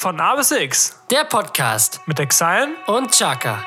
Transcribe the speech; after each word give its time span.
Von 0.00 0.20
A 0.20 0.36
bis 0.36 0.52
X 0.52 0.94
Der 1.10 1.24
Podcast 1.24 2.00
mit 2.06 2.20
Exile. 2.20 2.68
und 2.86 3.10
Chaka. 3.10 3.64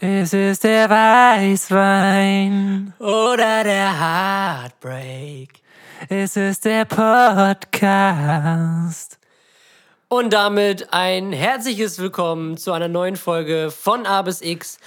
Es 0.00 0.32
ist 0.32 0.64
der 0.64 0.90
Weißwein. 0.90 1.72
Oder 2.98 3.62
der 3.62 4.00
Heartbreak. 4.00 5.62
Es 6.08 6.36
ist 6.36 6.64
der 6.64 6.86
Podcast. 6.86 7.94
Und 10.16 10.32
damit 10.32 10.92
ein 10.92 11.32
herzliches 11.32 11.98
Willkommen 11.98 12.56
zu 12.56 12.70
einer 12.70 12.86
neuen 12.86 13.16
Folge 13.16 13.72
von 13.72 14.06
A 14.06 14.22
bis 14.22 14.42
X. 14.42 14.78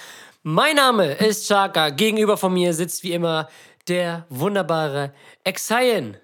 Mein 0.42 0.78
Name 0.78 1.16
ist 1.16 1.50
Chaka. 1.50 1.90
Gegenüber 1.90 2.38
von 2.38 2.54
mir 2.54 2.74
sitzt 2.74 3.04
wie 3.04 3.12
immer 3.12 3.50
der 3.90 4.26
wunderbare 4.30 5.14
Exayen. 5.44 6.16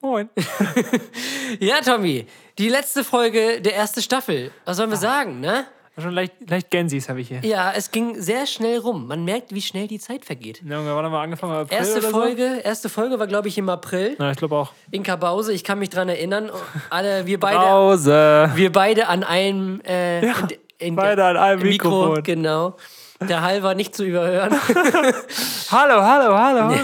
Moin. 0.00 0.28
Ja, 1.60 1.82
Tommy, 1.82 2.26
die 2.58 2.68
letzte 2.68 3.04
Folge 3.04 3.62
der 3.62 3.76
ersten 3.76 4.02
Staffel. 4.02 4.50
Was 4.64 4.76
sollen 4.76 4.90
wir 4.90 4.96
sagen, 4.96 5.38
ne? 5.38 5.68
Schon 6.00 6.12
leicht, 6.12 6.32
leicht 6.48 6.70
Gensis 6.70 7.08
habe 7.08 7.20
ich 7.20 7.28
hier. 7.28 7.40
Ja, 7.42 7.72
es 7.74 7.90
ging 7.90 8.20
sehr 8.20 8.46
schnell 8.46 8.78
rum. 8.78 9.08
Man 9.08 9.24
merkt, 9.24 9.52
wie 9.52 9.60
schnell 9.60 9.88
die 9.88 9.98
Zeit 9.98 10.24
vergeht. 10.24 10.62
Ja, 10.62 10.84
wir 10.84 10.94
waren 10.94 11.10
mal 11.10 11.22
angefangen 11.24 11.54
April 11.54 11.76
Erste 11.76 11.98
oder 11.98 12.10
Folge, 12.10 12.60
erste 12.62 12.88
Folge 12.88 13.18
war, 13.18 13.26
glaube 13.26 13.48
ich, 13.48 13.58
im 13.58 13.68
April. 13.68 14.14
So. 14.16 14.22
Ja, 14.22 14.30
ich 14.30 14.36
glaube 14.36 14.56
auch. 14.56 14.72
In 14.92 15.02
Kabause, 15.02 15.52
ich 15.52 15.64
kann 15.64 15.80
mich 15.80 15.90
dran 15.90 16.08
erinnern. 16.08 16.50
Alle, 16.90 17.26
wir 17.26 17.40
beide, 17.40 17.58
Pause. 17.58 18.50
wir 18.54 18.70
beide 18.70 19.08
an 19.08 19.24
einem, 19.24 19.80
äh, 19.80 20.20
in, 20.20 20.34
in, 20.78 20.96
beide 20.96 21.24
an 21.24 21.36
einem 21.36 21.62
im 21.62 21.68
Mikro, 21.68 21.88
Mikrofon. 21.90 22.22
genau. 22.22 22.76
Der 23.20 23.42
Hall 23.42 23.64
war 23.64 23.74
nicht 23.74 23.96
zu 23.96 24.04
überhören. 24.04 24.52
Hallo, 25.72 26.00
hallo, 26.00 26.38
hallo. 26.38 26.62
hallo. 26.68 26.74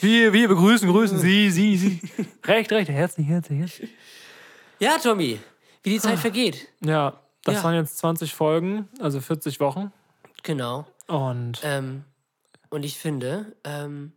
wir, 0.00 0.32
wir 0.32 0.48
begrüßen, 0.48 0.86
grüßen 0.90 1.18
Sie, 1.18 1.50
Sie, 1.50 1.76
Sie. 1.78 2.00
Recht, 2.44 2.70
recht. 2.70 2.90
Herzlich, 2.90 3.26
herzlich, 3.26 3.58
herzlich. 3.58 3.90
ja, 4.78 4.98
Tommy, 5.02 5.40
wie 5.82 5.90
die 5.90 5.98
Zeit 5.98 6.18
vergeht. 6.18 6.68
Ja, 6.84 7.14
das 7.44 7.56
Ja. 7.56 7.64
waren 7.64 7.74
jetzt 7.74 7.98
20 7.98 8.34
Folgen, 8.34 8.88
also 9.00 9.20
40 9.20 9.60
Wochen. 9.60 9.92
Genau. 10.42 10.86
Und 11.08 11.60
Ähm, 11.62 12.04
und 12.70 12.84
ich 12.84 12.98
finde, 12.98 13.54
ähm, 13.64 14.12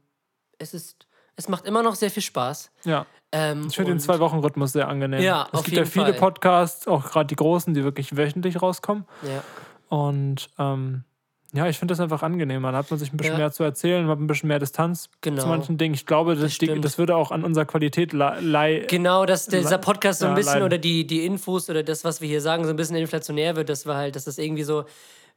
es 0.59 0.73
ist, 0.73 1.07
es 1.35 1.49
macht 1.49 1.65
immer 1.65 1.83
noch 1.83 1.95
sehr 1.95 2.09
viel 2.11 2.23
Spaß. 2.23 2.71
ja, 2.85 3.05
Ähm, 3.31 3.67
ich 3.67 3.75
finde 3.75 3.91
den 3.91 3.99
Zwei-Wochen-Rhythmus 3.99 4.71
sehr 4.71 4.87
angenehm. 4.87 5.21
Ja, 5.21 5.47
es 5.51 5.63
gibt 5.63 5.75
ja 5.75 5.85
viele 5.85 6.05
Fall. 6.13 6.19
Podcasts, 6.19 6.87
auch 6.87 7.03
gerade 7.11 7.27
die 7.27 7.35
großen, 7.35 7.73
die 7.73 7.83
wirklich 7.83 8.15
wöchentlich 8.15 8.61
rauskommen. 8.61 9.05
Ja. 9.23 9.43
Und 9.89 10.49
ähm, 10.57 11.03
ja, 11.55 11.67
ich 11.67 11.77
finde 11.79 11.93
das 11.93 11.99
einfach 11.99 12.21
angenehm. 12.23 12.61
Man 12.61 12.75
hat 12.75 12.89
man 12.91 12.99
sich 12.99 13.13
ein 13.13 13.17
bisschen 13.17 13.33
Ja. 13.33 13.39
mehr 13.39 13.51
zu 13.51 13.63
erzählen, 13.63 14.01
man 14.03 14.11
hat 14.11 14.19
ein 14.19 14.27
bisschen 14.27 14.47
mehr 14.47 14.59
Distanz 14.59 15.09
Genau. 15.21 15.41
zu 15.41 15.47
manchen 15.47 15.77
Dingen. 15.77 15.95
Ich 15.95 16.05
glaube, 16.05 16.35
das, 16.35 16.43
die, 16.57 16.65
stimmt. 16.65 16.83
das 16.85 16.97
würde 16.97 17.15
auch 17.15 17.31
an 17.31 17.43
unserer 17.43 17.65
Qualität 17.65 18.13
lei- 18.13 18.39
lei 18.41 18.85
Genau, 18.87 19.25
dass 19.25 19.47
dieser 19.47 19.77
Podcast 19.77 20.19
so 20.19 20.27
ein 20.27 20.35
bisschen 20.35 20.53
leiden. 20.53 20.65
oder 20.65 20.77
die, 20.77 21.07
die 21.07 21.25
Infos 21.25 21.69
oder 21.69 21.83
das, 21.83 22.03
was 22.03 22.21
wir 22.21 22.27
hier 22.27 22.41
sagen, 22.41 22.63
so 22.65 22.69
ein 22.71 22.75
bisschen 22.75 22.95
inflationär 22.97 23.55
wird, 23.55 23.69
dass 23.69 23.85
wir 23.85 23.95
halt, 23.95 24.15
dass 24.15 24.25
das 24.25 24.37
irgendwie 24.37 24.63
so 24.63 24.85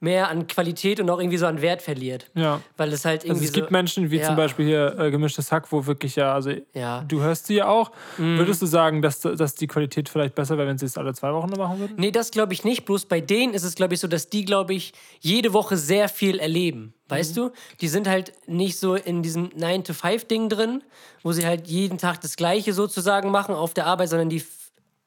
mehr 0.01 0.29
an 0.29 0.47
Qualität 0.47 1.01
und 1.01 1.11
auch 1.11 1.19
irgendwie 1.19 1.39
so 1.39 1.47
an 1.47 1.61
Wert 1.61 1.83
verliert. 1.83 2.31
Ja. 2.35 2.61
Weil 2.77 2.93
es 2.93 3.05
halt 3.05 3.23
Also 3.23 3.29
irgendwie 3.33 3.47
es 3.47 3.53
gibt 3.53 3.69
so. 3.69 3.73
Menschen 3.73 4.11
wie 4.13 4.19
ja. 4.19 4.27
zum 4.27 4.37
Beispiel 4.37 4.65
hier 4.67 4.97
äh, 4.99 5.11
gemischtes 5.11 5.51
Hack, 5.51 5.73
wo 5.73 5.87
wirklich 5.87 6.15
ja, 6.17 6.33
also 6.35 6.53
Ja. 6.73 7.05
du 7.09 7.21
hörst 7.21 7.47
sie 7.49 7.57
ja 7.57 7.67
auch. 7.69 7.91
Mhm. 8.17 8.39
Würdest 8.39 8.63
du 8.63 8.67
sagen, 8.67 9.03
dass, 9.03 9.21
dass 9.21 9.55
die 9.57 9.67
Qualität 9.67 10.09
vielleicht 10.09 10.35
besser 10.37 10.57
wäre, 10.57 10.69
wenn 10.69 10.79
sie 10.79 10.87
es 10.87 10.97
alle 10.97 11.15
zwei 11.15 11.33
Wochen 11.33 11.51
machen 11.51 11.81
würden? 11.81 11.95
Nee, 11.97 12.13
das 12.13 12.31
glaube 12.31 12.53
ich 12.53 12.63
nicht. 12.65 12.85
Bloß 12.85 13.07
bei 13.07 13.21
denen 13.21 13.55
ist 13.55 13.65
es, 13.65 13.75
glaube 13.75 13.95
ich, 13.95 14.01
so, 14.01 14.07
dass 14.09 14.29
die, 14.31 14.45
glaube 14.45 14.73
ich, 14.75 14.93
jede 15.21 15.53
Woche 15.53 15.77
sehr 15.77 16.09
viel 16.09 16.39
erleben. 16.39 16.95
Weißt 17.09 17.33
Mhm. 17.33 17.41
du? 17.41 17.51
Die 17.81 17.89
sind 17.89 18.07
halt 18.07 18.33
nicht 18.47 18.79
so 18.79 18.95
in 18.95 19.23
diesem 19.23 19.49
9-to-5-Ding 19.51 20.49
drin, 20.49 20.83
wo 21.23 21.33
sie 21.33 21.45
halt 21.47 21.67
jeden 21.67 21.99
Tag 21.99 22.21
das 22.21 22.37
Gleiche 22.37 22.73
sozusagen 22.73 23.31
machen 23.31 23.55
auf 23.55 23.75
der 23.75 23.87
Arbeit, 23.87 24.11
sondern 24.11 24.29
die, 24.29 24.45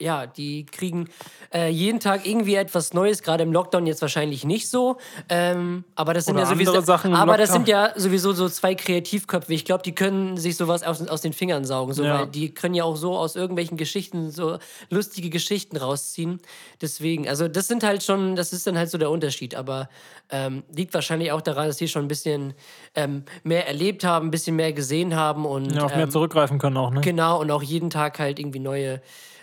ja, 0.02 0.26
die 0.28 0.66
kriegen 0.66 1.08
äh, 1.54 1.70
jeden 1.70 2.00
Tag 2.00 2.26
irgendwie 2.28 2.56
etwas 2.56 2.94
Neues, 2.94 3.22
gerade 3.24 3.44
im 3.44 3.52
Lockdown 3.54 3.86
jetzt 3.88 4.02
wahrscheinlich 4.02 4.44
nicht 4.46 4.70
so. 4.70 4.98
Ähm, 5.30 5.84
aber 5.96 6.14
das 6.14 6.26
sind 6.26 6.36
Oder 6.36 6.44
ja 6.44 6.50
sowieso. 6.50 6.80
Sachen 6.82 7.14
aber 7.14 7.38
das 7.38 7.52
sind 7.52 7.68
ja 7.68 7.92
sowieso 7.96 8.34
so 8.34 8.50
zwei 8.50 8.76
Kreativköpfe. 8.76 9.54
Ich 9.54 9.66
glaube, 9.66 9.84
die 9.84 9.94
können 9.94 10.38
sich 10.38 10.58
sowas 10.58 10.84
aus, 10.84 11.08
aus 11.08 11.22
den 11.22 11.34
Fingern 11.34 11.66
saugen. 11.66 11.94
So, 11.94 12.04
Ja. 12.04 12.20
weil 12.20 12.28
die 12.28 12.54
können 12.54 12.74
ja 12.74 12.84
auch 12.84 12.96
so 12.96 13.18
aus 13.18 13.36
irgendwelchen 13.36 13.78
Geschichten 13.78 14.32
so 14.32 14.58
lustige 14.90 15.30
Geschichten 15.30 15.78
rausziehen. 15.78 16.42
Deswegen, 16.82 17.28
also 17.28 17.48
das 17.48 17.68
sind 17.68 17.84
halt 17.84 18.04
schon, 18.04 18.36
das 18.36 18.54
ist 18.54 18.66
dann 18.68 18.78
halt 18.78 18.90
so 18.90 18.98
der 18.98 19.10
Unterschied. 19.10 19.56
Aber 19.56 19.90
ähm, 20.30 20.64
liegt 20.74 20.94
wahrscheinlich 20.94 21.32
auch 21.32 21.42
daran, 21.42 21.68
dass 21.68 21.78
die 21.78 21.88
schon 21.88 22.06
ein 22.06 22.08
bisschen 22.08 22.54
ähm, 22.96 23.24
mehr 23.44 23.68
erlebt 23.68 24.04
haben, 24.04 24.28
ein 24.28 24.32
bisschen 24.32 24.56
mehr 24.56 24.74
gesehen 24.74 25.16
haben 25.16 25.46
und 25.46 25.72
Ja, 25.76 25.84
auf 25.84 25.92
mehr 25.96 26.06
ähm, 26.06 26.12
zurückgreifen 26.12 26.58
können 26.58 26.78
auch, 26.78 26.92
ne? 26.92 27.02
genau 27.02 27.40
und 27.42 27.52
auch 27.52 27.62
jeden 27.64 27.90
Tag 27.90 28.18
halt 28.20 28.40
irgendwie 28.40 28.60
neue, 28.60 29.02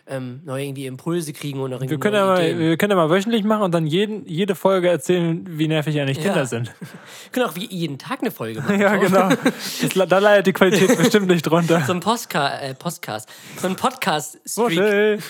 ähm, 0.09 0.41
neue 0.45 0.65
irgendwie 0.65 0.87
Impulse 0.87 1.33
kriegen 1.33 1.61
und 1.61 1.73
irgendwie 1.73 1.91
Wir 1.91 2.01
können, 2.01 2.15
ja 2.17 2.25
mal, 2.27 2.59
wir 2.59 2.77
können 2.77 2.91
ja 2.91 2.97
mal 2.97 3.11
wöchentlich 3.11 3.45
machen 3.45 3.63
und 3.63 3.73
dann 3.73 3.87
jeden, 3.87 4.27
jede 4.27 4.55
Folge 4.55 4.89
erzählen, 4.89 5.45
wie 5.49 5.69
nervig 5.69 6.01
eigentlich 6.01 6.19
Kinder 6.19 6.39
Ja. 6.39 6.47
sind. 6.47 6.69
Wir 6.81 7.33
können 7.33 7.47
auch 7.47 7.55
wie 7.57 7.67
jeden 7.67 7.99
Tag 7.99 8.21
eine 8.21 8.31
Folge 8.31 8.61
machen. 8.61 8.81
Ja, 8.81 8.97
genau. 8.97 9.29
Das, 9.29 10.09
da 10.09 10.19
leidet 10.19 10.47
die 10.47 10.53
Qualität 10.53 10.97
bestimmt 10.99 11.27
nicht 11.29 11.43
drunter. 11.43 11.83
So 11.87 11.93
ein 11.93 12.01
Postka 12.01 12.59
äh, 12.61 12.75
Podcast, 12.75 13.29
so 13.61 13.67
ein 13.69 13.77
Podcast-Streak. 13.77 15.21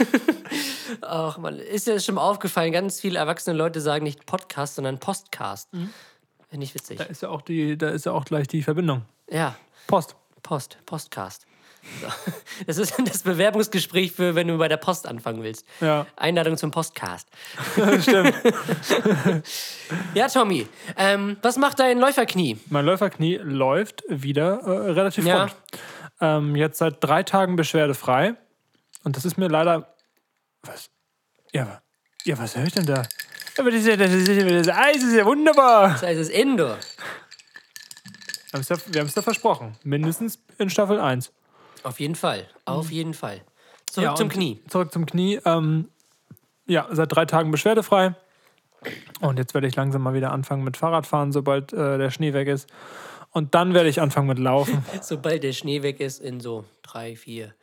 Ach 1.03 1.39
man, 1.39 1.59
ist 1.59 1.87
dir 1.87 1.99
schon 2.00 2.15
mal 2.16 2.22
aufgefallen, 2.22 2.72
ganz 2.72 3.00
viele 3.00 3.19
erwachsene 3.19 3.56
Leute 3.56 3.81
sagen 3.81 4.05
nicht 4.05 4.27
Podcast, 4.27 4.77
sondern 4.77 4.99
Postcast. 4.99 5.69
Finde 5.71 6.65
ich 6.65 6.75
witzig. 6.75 6.99
Da 6.99 7.05
ist 7.05 7.22
ja 7.22 7.28
auch 7.31 7.43
die, 7.43 7.77
da 7.77 7.89
ist 7.91 8.06
ja 8.06 8.12
auch 8.12 8.25
gleich 8.25 8.47
die 8.49 8.62
Verbindung. 8.62 9.03
Ja, 9.31 9.56
Post. 9.87 10.15
Post, 10.43 10.78
Postcast. 10.87 11.47
Das 12.66 12.76
ist 12.76 12.94
das 13.04 13.22
Bewerbungsgespräch 13.22 14.10
für, 14.12 14.34
wenn 14.34 14.49
du 14.49 14.59
bei 14.59 14.66
der 14.66 14.78
Post 14.78 15.06
anfangen 15.06 15.43
willst. 15.44 15.65
Ja. 15.81 16.06
Einladung 16.16 16.56
zum 16.56 16.71
Postcast. 16.72 17.28
Stimmt. 18.00 18.34
Ja, 20.15 20.28
Tommy, 20.28 20.66
ähm, 20.97 21.37
was 21.43 21.56
macht 21.56 21.78
dein 21.78 21.98
Läuferknie? 21.98 22.59
Mein 22.69 22.84
Läuferknie 22.84 23.37
läuft 23.37 24.03
wieder 24.09 24.59
äh, 24.60 24.91
relativ 24.91 25.25
Ja. 25.25 25.43
rund. 25.43 25.56
Ähm, 26.21 26.56
jetzt 26.56 26.78
seit 26.78 26.97
drei 27.03 27.22
Tagen 27.22 27.56
beschwerdefrei. 27.56 28.34
Und 29.04 29.16
das 29.16 29.25
ist 29.25 29.38
mir 29.38 29.48
leider. 29.48 29.94
Was? 30.62 30.91
Ja, 31.53 31.81
ja 32.25 32.38
was 32.38 32.56
höre 32.56 32.66
ich 32.66 32.72
denn 32.75 32.87
da? 32.87 33.04
Aber 33.56 33.71
das, 33.71 33.81
ist 33.81 33.87
ja- 33.87 33.97
das, 33.97 34.10
ja- 34.27 34.62
das 34.62 34.69
Eis 34.69 35.03
ist 35.03 35.15
ja 35.15 35.25
wunderbar. 35.25 35.91
Das 35.93 36.03
es 36.03 36.19
ist 36.28 36.31
Indoor. 36.31 36.77
Wir 38.50 38.53
haben 38.54 38.60
es 38.60 38.69
ja, 38.69 38.77
wir 38.87 39.00
haben 39.00 39.09
es 39.09 39.15
ja 39.15 39.22
versprochen. 39.22 39.77
Mindestens 39.84 40.38
in 40.59 40.71
Staffel 40.71 40.98
1. 41.00 41.32
Auf 41.84 42.00
jeden 42.00 42.15
Fall, 42.15 42.47
auf 42.65 42.91
jeden 42.91 43.15
Fall. 43.15 43.41
Zurück 43.87 44.05
Ja, 44.05 44.15
zum 44.15 44.28
Knie. 44.28 44.61
Zurück 44.69 44.93
zum 44.93 45.06
Knie. 45.06 45.41
Ähm, 45.44 45.89
ja, 46.66 46.87
seit 46.91 47.15
drei 47.15 47.25
Tagen 47.25 47.50
beschwerdefrei. 47.50 48.15
Und 49.21 49.39
jetzt 49.39 49.55
werde 49.55 49.66
ich 49.66 49.75
langsam 49.77 50.03
mal 50.03 50.15
wieder 50.15 50.31
anfangen 50.31 50.62
mit 50.62 50.77
Fahrradfahren, 50.77 51.33
sobald 51.33 51.72
äh, 51.72 51.99
der 51.99 52.11
Schnee 52.11 52.33
weg 52.33 52.49
ist. 52.49 52.69
Und 53.31 53.55
dann 53.55 53.75
werde 53.75 53.89
ich 53.89 54.00
anfangen 54.00 54.27
mit 54.28 54.39
Laufen. 54.39 54.84
Sobald 55.03 55.43
der 55.43 55.53
Schnee 55.53 55.83
weg 55.83 56.00
ist, 56.00 56.19
in 56.19 56.41
so 56.41 56.65
drei, 56.83 57.15
vier 57.15 57.55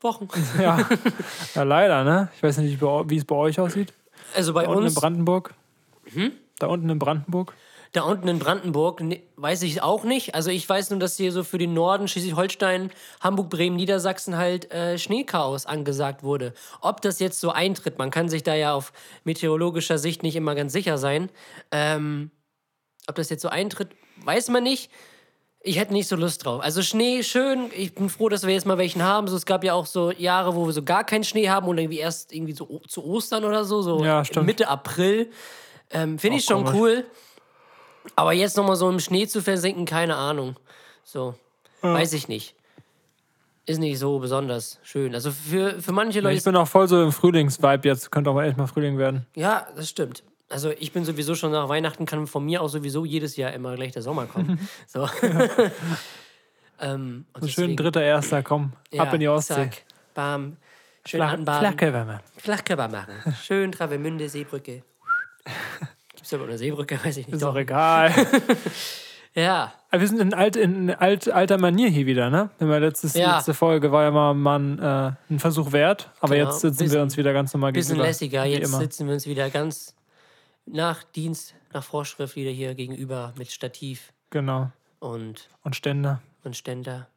Wochen. 0.00 0.26
ja. 0.58 0.78
ja, 1.54 1.62
leider, 1.64 2.02
ne? 2.02 2.30
Ich 2.36 2.42
weiß 2.42 2.58
nicht, 2.58 2.80
wie 2.80 3.16
es 3.16 3.24
bei 3.24 3.34
euch 3.34 3.60
aussieht. 3.60 3.92
Also 4.34 4.54
bei 4.54 4.62
Da 4.62 4.68
unten 4.70 4.82
in 4.82 4.86
uns, 4.86 4.94
Brandenburg. 4.94 5.54
Da 6.58 6.66
unten 6.66 6.88
in 6.88 6.98
Brandenburg. 6.98 7.54
Da 7.92 8.02
unten 8.02 8.26
in 8.28 8.38
Brandenburg, 8.38 9.02
ne, 9.02 9.22
weiß 9.36 9.62
ich 9.62 9.82
auch 9.82 10.04
nicht. 10.04 10.34
Also 10.34 10.50
ich 10.50 10.66
weiß 10.66 10.90
nur, 10.90 10.98
dass 10.98 11.16
hier 11.18 11.30
so 11.30 11.44
für 11.44 11.58
den 11.58 11.74
Norden, 11.74 12.08
Schleswig-Holstein, 12.08 12.90
Hamburg, 13.20 13.50
Bremen, 13.50 13.76
Niedersachsen 13.76 14.36
halt 14.38 14.70
äh, 14.72 14.98
Schneechaos 14.98 15.66
angesagt 15.66 16.22
wurde. 16.22 16.54
Ob 16.80 17.02
das 17.02 17.18
jetzt 17.20 17.38
so 17.38 17.50
eintritt, 17.50 17.98
man 17.98 18.10
kann 18.10 18.30
sich 18.30 18.42
da 18.42 18.54
ja 18.54 18.72
auf 18.72 18.92
meteorologischer 19.24 19.98
Sicht 19.98 20.22
nicht 20.22 20.36
immer 20.36 20.54
ganz 20.54 20.72
sicher 20.72 20.96
sein. 20.96 21.28
Ähm, 21.70 22.30
ob 23.08 23.16
das 23.16 23.28
jetzt 23.28 23.42
so 23.42 23.48
eintritt, 23.48 23.90
weiß 24.24 24.48
man 24.48 24.62
nicht. 24.62 24.90
Ich 25.64 25.78
hätte 25.78 25.92
nicht 25.92 26.08
so 26.08 26.16
Lust 26.16 26.44
drauf. 26.44 26.60
Also 26.62 26.82
Schnee, 26.82 27.22
schön. 27.22 27.70
Ich 27.76 27.94
bin 27.94 28.08
froh, 28.08 28.28
dass 28.28 28.44
wir 28.46 28.54
jetzt 28.54 28.66
mal 28.66 28.78
welchen 28.78 29.02
haben. 29.02 29.28
So, 29.28 29.36
es 29.36 29.46
gab 29.46 29.62
ja 29.64 29.74
auch 29.74 29.86
so 29.86 30.10
Jahre, 30.10 30.56
wo 30.56 30.66
wir 30.66 30.72
so 30.72 30.82
gar 30.82 31.04
keinen 31.04 31.24
Schnee 31.24 31.50
haben 31.50 31.68
und 31.68 31.78
irgendwie 31.78 31.98
erst 31.98 32.32
irgendwie 32.32 32.52
so 32.54 32.80
zu 32.88 33.04
Ostern 33.04 33.44
oder 33.44 33.64
so, 33.64 33.82
so 33.82 34.02
Ja. 34.04 34.24
Mitte 34.42 34.66
April. 34.66 35.30
Ähm, 35.90 36.18
Finde 36.18 36.38
ich 36.38 36.44
schon 36.44 36.64
komisch. 36.64 36.80
cool. 36.80 37.04
Aber 38.16 38.32
jetzt 38.32 38.56
nochmal 38.56 38.76
so 38.76 38.88
im 38.88 39.00
Schnee 39.00 39.26
zu 39.26 39.42
versinken, 39.42 39.84
keine 39.84 40.16
Ahnung. 40.16 40.56
So, 41.04 41.34
weiß 41.82 42.12
ich 42.12 42.28
nicht. 42.28 42.54
Ist 43.64 43.78
nicht 43.78 43.98
so 43.98 44.18
besonders 44.18 44.80
schön. 44.82 45.14
Also 45.14 45.30
für, 45.30 45.80
für 45.80 45.92
manche 45.92 46.20
Leute. 46.20 46.36
Ich 46.36 46.44
bin 46.44 46.56
auch 46.56 46.66
voll 46.66 46.88
so 46.88 47.00
im 47.02 47.12
Frühlingsvibe 47.12 47.86
jetzt. 47.86 48.10
Könnte 48.10 48.30
auch 48.30 48.34
mal 48.34 48.48
echt 48.48 48.56
mal 48.56 48.66
Frühling 48.66 48.98
werden. 48.98 49.26
Ja, 49.36 49.68
das 49.76 49.88
stimmt. 49.88 50.24
Also 50.48 50.70
ich 50.70 50.92
bin 50.92 51.04
sowieso 51.04 51.34
schon 51.34 51.52
nach 51.52 51.68
Weihnachten, 51.68 52.04
kann 52.04 52.26
von 52.26 52.44
mir 52.44 52.60
auch 52.60 52.68
sowieso 52.68 53.04
jedes 53.04 53.36
Jahr 53.36 53.52
immer 53.52 53.74
gleich 53.76 53.92
der 53.92 54.02
Sommer 54.02 54.26
kommen. 54.26 54.68
so. 54.86 55.08
ähm, 56.80 57.24
So 57.40 57.48
schön 57.48 57.76
dritter, 57.76 58.02
erster, 58.02 58.42
komm. 58.42 58.72
ab 58.98 59.06
ja, 59.06 59.12
in 59.12 59.20
die 59.20 59.28
Ostsee. 59.28 59.54
Zack, 59.54 59.84
bam. 60.14 60.56
Schön 61.06 61.18
Flach, 61.18 61.32
anbaden. 61.32 61.60
Flachkörper 61.60 62.04
machen. 62.04 62.20
Flachkörper 62.36 62.88
machen. 62.88 63.14
Schön 63.42 63.72
Travemünde, 63.72 64.28
Seebrücke. 64.28 64.82
Gibt's 66.22 66.30
da 66.30 66.40
eine 66.42 66.56
Seebrücke? 66.58 66.98
Weiß 67.04 67.16
ich 67.16 67.26
nicht. 67.26 67.34
Ist 67.34 67.42
doch 67.42 67.56
egal. 67.56 68.12
Ja. 69.34 69.72
Aber 69.90 70.02
wir 70.02 70.08
sind 70.08 70.20
in, 70.20 70.34
alt, 70.34 70.56
in 70.56 70.90
alt, 70.90 71.30
alter 71.30 71.56
Manier 71.56 71.88
hier 71.88 72.04
wieder, 72.04 72.28
ne? 72.28 72.50
Wir 72.58 72.80
letztes, 72.80 73.14
Ja. 73.14 73.36
letzte 73.36 73.54
Folge 73.54 73.90
war 73.90 74.02
ja 74.04 74.10
mal, 74.10 74.34
mal 74.34 74.58
ein, 74.58 74.78
äh, 74.78 75.12
ein 75.30 75.38
Versuch 75.38 75.72
wert, 75.72 76.10
aber 76.20 76.34
Genau. 76.36 76.50
jetzt 76.50 76.60
sitzen 76.60 76.80
wir 76.80 76.84
Bisschen- 76.84 77.00
uns 77.00 77.16
wieder 77.16 77.32
ganz 77.32 77.54
normal 77.54 77.72
Bisschen 77.72 77.92
gegenüber. 77.94 78.08
lässiger. 78.08 78.44
wie 78.44 78.48
Jetzt 78.48 78.68
immer. 78.68 78.78
sitzen 78.78 79.06
wir 79.06 79.14
uns 79.14 79.26
wieder 79.26 79.48
ganz 79.48 79.94
nach 80.66 81.02
Dienst, 81.02 81.54
nach 81.72 81.82
Vorschrift 81.82 82.36
wieder 82.36 82.50
hier 82.50 82.74
gegenüber 82.74 83.32
mit 83.38 83.50
Stativ 83.50 84.12
Genau. 84.28 84.70
und, 84.98 85.48
Und 85.64 85.76
Ständer. 85.76 86.20
und 86.44 86.54
Ständer. 86.54 87.08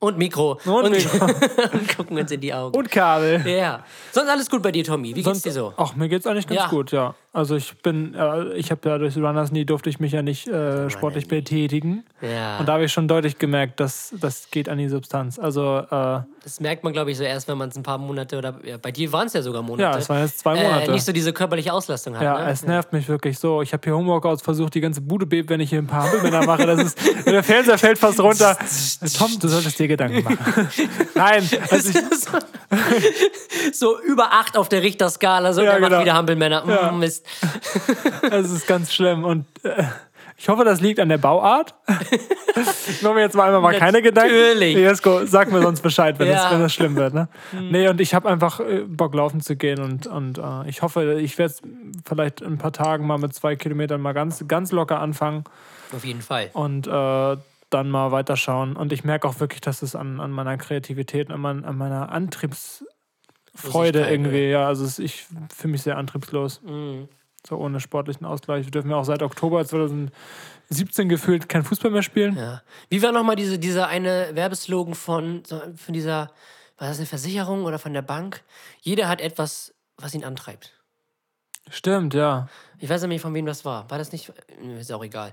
Und 0.00 0.16
Mikro. 0.16 0.58
Und 0.64 0.90
Mikro. 0.92 1.26
und 1.26 1.88
gucken 1.96 2.16
uns 2.18 2.30
in 2.30 2.40
die 2.40 2.54
Augen. 2.54 2.74
Und 2.74 2.90
Kabel. 2.90 3.44
ja. 3.46 3.84
Sonst 4.12 4.28
alles 4.30 4.48
gut 4.48 4.62
bei 4.62 4.70
dir, 4.72 4.84
Tommy. 4.84 5.14
Wie 5.14 5.22
geht's 5.24 5.42
dir 5.42 5.50
so? 5.52 5.74
Ach, 5.76 5.94
mir 5.96 6.08
geht's 6.08 6.24
eigentlich 6.26 6.46
ganz 6.46 6.60
Ja. 6.60 6.68
gut, 6.68 6.92
ja. 6.92 7.14
Also 7.30 7.56
ich 7.56 7.76
bin, 7.82 8.14
äh, 8.14 8.54
ich 8.54 8.70
habe 8.70 8.88
ja 8.88 8.96
durch 8.98 9.14
Runners 9.16 9.52
nie 9.52 9.64
durfte 9.66 9.90
ich 9.90 10.00
mich 10.00 10.12
ja 10.12 10.22
nicht 10.22 10.48
äh, 10.48 10.88
sportlich 10.88 11.28
betätigen. 11.28 12.04
Ja. 12.22 12.58
Und 12.58 12.66
da 12.66 12.72
habe 12.72 12.84
ich 12.84 12.92
schon 12.92 13.06
deutlich 13.06 13.38
gemerkt, 13.38 13.78
dass 13.80 14.12
das 14.18 14.50
geht 14.50 14.68
an 14.68 14.78
die 14.78 14.88
Substanz. 14.88 15.38
Also 15.38 15.78
äh, 15.78 16.20
Das 16.42 16.58
merkt 16.58 16.84
man, 16.84 16.94
glaube 16.94 17.10
ich, 17.10 17.18
so 17.18 17.24
erst, 17.24 17.46
wenn 17.46 17.58
man 17.58 17.68
es 17.68 17.76
ein 17.76 17.82
paar 17.82 17.98
Monate 17.98 18.38
oder 18.38 18.58
ja, 18.64 18.78
bei 18.78 18.90
dir 18.92 19.12
waren 19.12 19.26
es 19.26 19.34
ja 19.34 19.42
sogar 19.42 19.60
Monate. 19.62 19.82
ja, 19.82 19.98
es 19.98 20.08
waren 20.08 20.22
jetzt 20.22 20.38
zwei 20.38 20.54
Monate. 20.60 20.90
Äh, 20.90 20.94
nicht 20.94 21.04
so 21.04 21.12
diese 21.12 21.32
körperliche 21.34 21.72
Auslastung 21.72 22.16
hat. 22.16 22.22
ja, 22.22 22.38
ne? 22.44 22.50
es 22.50 22.64
nervt 22.64 22.92
mich 22.94 23.06
wirklich 23.08 23.38
so. 23.38 23.60
Ich 23.60 23.74
habe 23.74 23.82
hier 23.84 23.94
Homeworkouts 23.94 24.42
versucht, 24.42 24.74
die 24.74 24.80
ganze 24.80 25.02
Bude 25.02 25.26
bebt, 25.26 25.50
wenn 25.50 25.60
ich 25.60 25.68
hier 25.68 25.80
ein 25.80 25.86
paar 25.86 26.04
Hampelmänner 26.04 26.46
mache. 26.46 26.66
Das 26.66 26.80
ist, 26.82 26.98
der 27.26 27.42
Fernseher 27.44 27.76
fällt 27.78 27.98
fast 27.98 28.18
runter. 28.20 28.56
Tom, 29.16 29.38
du 29.38 29.48
solltest 29.48 29.78
dir 29.78 29.86
Gedanken 29.86 30.24
machen. 30.24 30.68
Nein, 31.14 31.48
also 31.70 31.90
ich, 31.90 31.96
so 33.74 34.00
über 34.00 34.32
acht 34.32 34.56
auf 34.56 34.68
der 34.68 34.82
Richterskala, 34.82 35.52
so 35.52 35.62
Ja, 35.62 35.72
der 35.72 35.80
macht 35.80 35.90
genau. 35.90 36.02
wieder 36.02 36.14
Hampelmänner. 36.14 36.64
Mm, 36.64 36.70
Ja. 36.70 36.92
Mist. 36.92 37.17
das 38.30 38.50
ist 38.50 38.66
ganz 38.66 38.92
schlimm. 38.92 39.24
Und 39.24 39.46
äh, 39.64 39.84
ich 40.36 40.48
hoffe, 40.48 40.64
das 40.64 40.80
liegt 40.80 41.00
an 41.00 41.08
der 41.08 41.18
Bauart. 41.18 41.74
ich 42.88 43.02
mache 43.02 43.14
mir 43.14 43.22
jetzt 43.22 43.34
mal 43.34 43.46
einmal 43.46 43.60
mal 43.60 43.76
keine 43.78 44.02
Gedanken. 44.02 44.34
Natürlich. 44.34 44.76
Jesko, 44.76 45.26
sag 45.26 45.50
mir 45.50 45.60
sonst 45.62 45.80
Bescheid, 45.80 46.18
wenn, 46.18 46.28
Ja. 46.28 46.34
das, 46.34 46.52
wenn 46.52 46.60
das 46.60 46.72
schlimm 46.72 46.94
wird. 46.96 47.12
Ne? 47.14 47.28
Nee, 47.52 47.88
und 47.88 48.00
ich 48.00 48.14
habe 48.14 48.28
einfach 48.28 48.60
äh, 48.60 48.84
Bock, 48.86 49.14
laufen 49.14 49.40
zu 49.40 49.56
gehen. 49.56 49.80
Und, 49.80 50.06
und 50.06 50.38
äh, 50.38 50.68
ich 50.68 50.82
hoffe, 50.82 51.18
ich 51.20 51.38
werde 51.38 51.54
vielleicht 52.06 52.40
in 52.40 52.52
ein 52.54 52.58
paar 52.58 52.72
Tagen 52.72 53.06
mal 53.06 53.18
mit 53.18 53.34
zwei 53.34 53.56
Kilometern 53.56 54.00
mal 54.00 54.12
ganz, 54.14 54.44
ganz 54.46 54.70
locker 54.70 55.00
anfangen. 55.00 55.44
Auf 55.94 56.04
jeden 56.04 56.22
Fall. 56.22 56.50
und 56.52 56.86
äh, 56.86 57.36
dann 57.70 57.90
mal 57.90 58.12
weiterschauen. 58.12 58.76
Und 58.76 58.92
ich 58.92 59.04
merke 59.04 59.28
auch 59.28 59.40
wirklich, 59.40 59.60
dass 59.60 59.82
es 59.82 59.94
an, 59.94 60.20
an 60.20 60.30
meiner 60.30 60.56
Kreativität, 60.56 61.30
an, 61.30 61.40
mein, 61.40 61.64
an 61.64 61.76
meiner 61.76 62.10
Antriebsfreude 62.10 62.90
Losigkeit, 63.62 64.10
irgendwie, 64.10 64.50
ja, 64.50 64.66
also 64.66 64.84
es, 64.84 64.98
ich 64.98 65.26
fühle 65.54 65.72
mich 65.72 65.82
sehr 65.82 65.96
antriebslos. 65.96 66.60
Mhm. 66.62 67.08
So 67.46 67.56
ohne 67.56 67.80
sportlichen 67.80 68.26
Ausgleich. 68.26 68.66
Wir 68.66 68.70
dürfen 68.70 68.90
ja 68.90 68.96
auch 68.96 69.04
seit 69.04 69.22
Oktober 69.22 69.64
2017 69.64 71.08
gefühlt 71.08 71.48
kein 71.48 71.62
Fußball 71.62 71.90
mehr 71.90 72.02
spielen. 72.02 72.36
Ja. 72.36 72.62
Wie 72.90 73.00
war 73.02 73.12
nochmal 73.12 73.36
diese, 73.36 73.58
dieser 73.58 73.86
eine 73.88 74.30
Werbeslogan 74.34 74.94
von, 74.94 75.42
von 75.44 75.94
dieser, 75.94 76.32
war 76.76 76.88
das 76.88 76.98
eine 76.98 77.06
Versicherung 77.06 77.64
oder 77.64 77.78
von 77.78 77.92
der 77.92 78.02
Bank? 78.02 78.42
Jeder 78.80 79.08
hat 79.08 79.20
etwas, 79.20 79.72
was 79.96 80.14
ihn 80.14 80.24
antreibt. 80.24 80.74
Stimmt, 81.70 82.14
ja. 82.14 82.48
Ich 82.78 82.88
weiß 82.88 83.02
nicht, 83.06 83.20
von 83.20 83.34
wem 83.34 83.46
das 83.46 83.64
war. 83.64 83.88
War 83.90 83.98
das 83.98 84.12
nicht? 84.12 84.32
Äh, 84.62 84.80
Ist 84.80 84.92
auch 84.92 85.04
egal. 85.04 85.32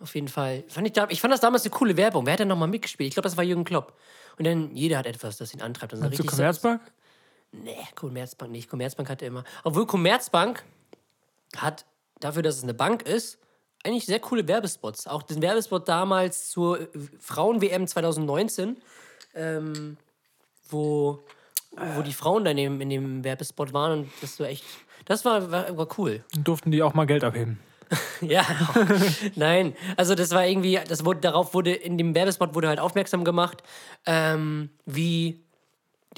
Auf 0.00 0.14
jeden 0.14 0.28
Fall. 0.28 0.64
Fand 0.68 0.86
ich, 0.86 1.02
ich 1.10 1.20
fand 1.20 1.32
das 1.32 1.40
damals 1.40 1.64
eine 1.64 1.70
coole 1.70 1.96
Werbung. 1.96 2.26
Wer 2.26 2.34
hat 2.34 2.40
denn 2.40 2.48
nochmal 2.48 2.68
mitgespielt? 2.68 3.08
Ich 3.08 3.14
glaube, 3.14 3.28
das 3.28 3.36
war 3.36 3.44
Jürgen 3.44 3.64
Klopp. 3.64 3.94
Und 4.38 4.46
dann, 4.46 4.74
jeder 4.76 4.98
hat 4.98 5.06
etwas, 5.06 5.36
das 5.36 5.52
ihn 5.52 5.60
antreibt. 5.60 5.92
Und 5.92 6.00
so 6.00 6.08
Zu 6.10 6.24
Commerzbank? 6.24 6.80
Nee, 7.52 7.78
Commerzbank 7.94 8.52
nicht. 8.52 8.68
Commerzbank 8.68 9.08
hatte 9.08 9.26
immer. 9.26 9.44
Obwohl 9.64 9.86
Commerzbank 9.86 10.64
hat 11.56 11.86
dafür, 12.20 12.42
dass 12.42 12.56
es 12.56 12.62
eine 12.62 12.74
Bank 12.74 13.02
ist, 13.02 13.38
eigentlich 13.84 14.06
sehr 14.06 14.20
coole 14.20 14.46
Werbespots. 14.46 15.06
Auch 15.06 15.22
den 15.22 15.40
Werbespot 15.40 15.88
damals 15.88 16.50
zur 16.50 16.80
äh, 16.80 16.88
Frauen-WM 17.20 17.86
2019, 17.86 18.76
ähm, 19.34 19.96
wo, 20.68 21.20
wo 21.72 22.02
die 22.02 22.12
Frauen 22.12 22.44
dann 22.44 22.58
in 22.58 22.64
dem, 22.64 22.80
in 22.80 22.90
dem 22.90 23.24
Werbespot 23.24 23.72
waren 23.72 24.00
und 24.00 24.10
das 24.20 24.38
war 24.40 24.48
echt. 24.48 24.64
Das 25.04 25.24
war, 25.24 25.50
war, 25.50 25.76
war 25.76 25.88
cool. 25.96 26.22
Durften 26.38 26.70
die 26.70 26.82
auch 26.82 26.92
mal 26.94 27.06
Geld 27.06 27.24
abheben. 27.24 27.58
Ja, 28.20 28.44
nein. 29.34 29.74
Also 29.96 30.14
das 30.14 30.32
war 30.32 30.44
irgendwie, 30.44 30.78
das 30.86 31.06
wurde, 31.06 31.20
darauf 31.20 31.54
wurde, 31.54 31.72
in 31.72 31.96
dem 31.96 32.14
Werbespot 32.14 32.54
wurde 32.54 32.68
halt 32.68 32.80
aufmerksam 32.80 33.24
gemacht, 33.24 33.62
ähm, 34.04 34.68
wie 34.84 35.40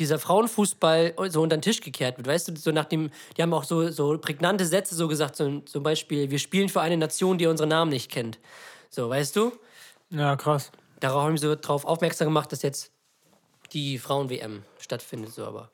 dieser 0.00 0.18
Frauenfußball 0.18 1.14
so 1.28 1.42
unter 1.42 1.56
den 1.56 1.62
Tisch 1.62 1.80
gekehrt 1.80 2.16
wird. 2.16 2.26
Weißt 2.26 2.48
du, 2.48 2.56
so 2.56 2.72
nach 2.72 2.86
dem, 2.86 3.10
die 3.36 3.42
haben 3.42 3.52
auch 3.52 3.64
so, 3.64 3.90
so 3.90 4.18
prägnante 4.18 4.64
Sätze 4.64 4.94
so 4.94 5.06
gesagt, 5.06 5.36
so, 5.36 5.60
zum 5.60 5.82
Beispiel, 5.82 6.30
wir 6.30 6.38
spielen 6.38 6.68
für 6.68 6.80
eine 6.80 6.96
Nation, 6.96 7.38
die 7.38 7.46
unsere 7.46 7.68
Namen 7.68 7.90
nicht 7.90 8.10
kennt. 8.10 8.38
So, 8.88 9.10
weißt 9.10 9.36
du? 9.36 9.52
Ja, 10.08 10.34
krass. 10.36 10.72
Darauf 10.98 11.22
haben 11.22 11.36
sie 11.36 11.46
so 11.46 11.54
drauf 11.54 11.84
aufmerksam 11.84 12.28
gemacht, 12.28 12.50
dass 12.50 12.62
jetzt 12.62 12.90
die 13.72 13.98
Frauen-WM 13.98 14.64
stattfindet, 14.78 15.32
so, 15.32 15.44
aber 15.44 15.70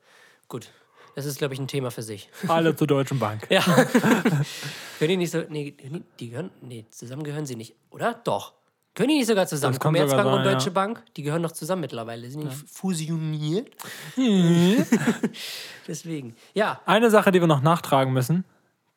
gut. 0.49 0.69
Das 1.15 1.25
ist, 1.25 1.39
glaube 1.39 1.55
ich, 1.55 1.61
ein 1.61 1.69
Thema 1.69 1.91
für 1.91 2.03
sich. 2.03 2.29
Alle 2.49 2.77
zur 2.77 2.87
Deutschen 2.87 3.19
Bank. 3.19 3.47
Ja. 3.49 3.63
Können 4.99 5.09
die 5.09 5.17
nicht 5.17 5.31
so. 5.31 5.45
Nee, 5.49 5.75
die 6.21 6.29
gehören. 6.29 6.51
Nee, 6.61 6.85
zusammen 6.91 7.25
gehören 7.25 7.47
sie 7.47 7.57
nicht, 7.57 7.75
oder? 7.91 8.21
Doch. 8.25 8.53
Können 8.97 9.11
die 9.11 9.19
nicht 9.19 9.27
sogar 9.27 9.47
zusammen? 9.47 9.75
Das 9.75 9.81
kann 9.81 9.95
sogar 9.95 10.07
Commerzbank 10.09 10.37
und 10.39 10.45
sein, 10.45 10.55
Deutsche 10.55 10.71
ja. 10.71 10.73
Bank, 10.73 11.03
die 11.17 11.23
gehören 11.23 11.43
doch 11.43 11.53
zusammen 11.53 11.83
mittlerweile. 11.83 12.31
Sind 12.31 12.45
nicht 12.45 12.57
fusioniert? 12.69 13.71
Deswegen. 15.87 16.35
Ja. 16.55 16.81
Eine 16.87 17.11
Sache, 17.11 17.31
die 17.31 17.41
wir 17.41 17.47
noch 17.47 17.61
nachtragen 17.61 18.15
müssen: 18.15 18.47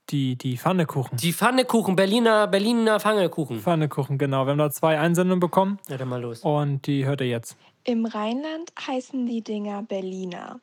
die, 0.10 0.38
die 0.38 0.58
Pfannekuchen. 0.58 1.18
Die 1.18 1.34
Pfannekuchen, 1.34 1.98
Berliner, 1.98 2.48
Berliner 2.48 3.00
Pfannekuchen. 3.02 3.60
Pfannekuchen, 3.60 4.18
genau. 4.18 4.46
Wir 4.46 4.52
haben 4.52 4.58
da 4.58 4.72
zwei 4.72 4.98
Einsendungen 4.98 5.42
bekommen 5.42 5.80
Ja, 5.90 5.98
dann 5.98 6.08
mal 6.08 6.22
los. 6.22 6.40
und 6.42 6.88
die 6.88 7.06
hört 7.06 7.20
ihr 7.22 7.28
jetzt. 7.28 7.58
Im 7.84 8.06
Rheinland 8.06 8.72
heißen 8.88 9.26
die 9.26 9.44
Dinger 9.44 9.84
Berliner. 9.84 10.62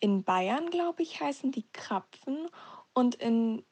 In 0.00 0.24
Bayern, 0.24 0.70
glaube 0.70 1.02
ich, 1.02 1.20
heißen 1.20 1.52
die 1.52 1.66
Krapfen. 1.74 2.46
Und 2.94 3.16
in 3.16 3.64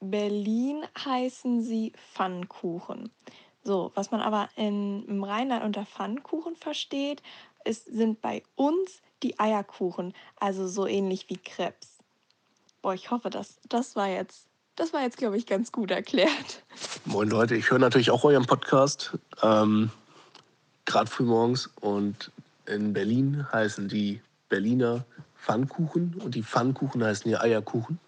Berlin 0.00 0.84
heißen 0.98 1.62
sie 1.62 1.92
Pfannkuchen. 2.12 3.10
So, 3.66 3.90
was 3.96 4.12
man 4.12 4.20
aber 4.20 4.48
in, 4.54 5.04
im 5.08 5.24
Rheinland 5.24 5.64
unter 5.64 5.84
Pfannkuchen 5.84 6.54
versteht, 6.54 7.20
ist, 7.64 7.86
sind 7.86 8.20
bei 8.20 8.44
uns 8.54 9.02
die 9.24 9.40
Eierkuchen. 9.40 10.14
Also 10.38 10.68
so 10.68 10.86
ähnlich 10.86 11.28
wie 11.28 11.36
Krebs. 11.36 11.98
Boah, 12.80 12.94
ich 12.94 13.10
hoffe, 13.10 13.28
das, 13.28 13.58
das 13.68 13.96
war 13.96 14.06
jetzt, 14.06 14.46
das 14.76 14.92
war 14.92 15.02
jetzt, 15.02 15.16
glaube 15.16 15.36
ich, 15.36 15.46
ganz 15.46 15.72
gut 15.72 15.90
erklärt. 15.90 16.62
Moin 17.06 17.28
Leute, 17.28 17.56
ich 17.56 17.68
höre 17.68 17.80
natürlich 17.80 18.12
auch 18.12 18.22
euren 18.22 18.46
Podcast, 18.46 19.18
ähm, 19.42 19.90
gerade 20.84 21.10
frühmorgens. 21.10 21.68
Und 21.80 22.30
in 22.66 22.92
Berlin 22.92 23.48
heißen 23.52 23.88
die 23.88 24.20
Berliner 24.48 25.04
Pfannkuchen 25.44 26.14
und 26.22 26.36
die 26.36 26.44
Pfannkuchen 26.44 27.02
heißen 27.02 27.28
hier 27.28 27.40
Eierkuchen. 27.40 27.98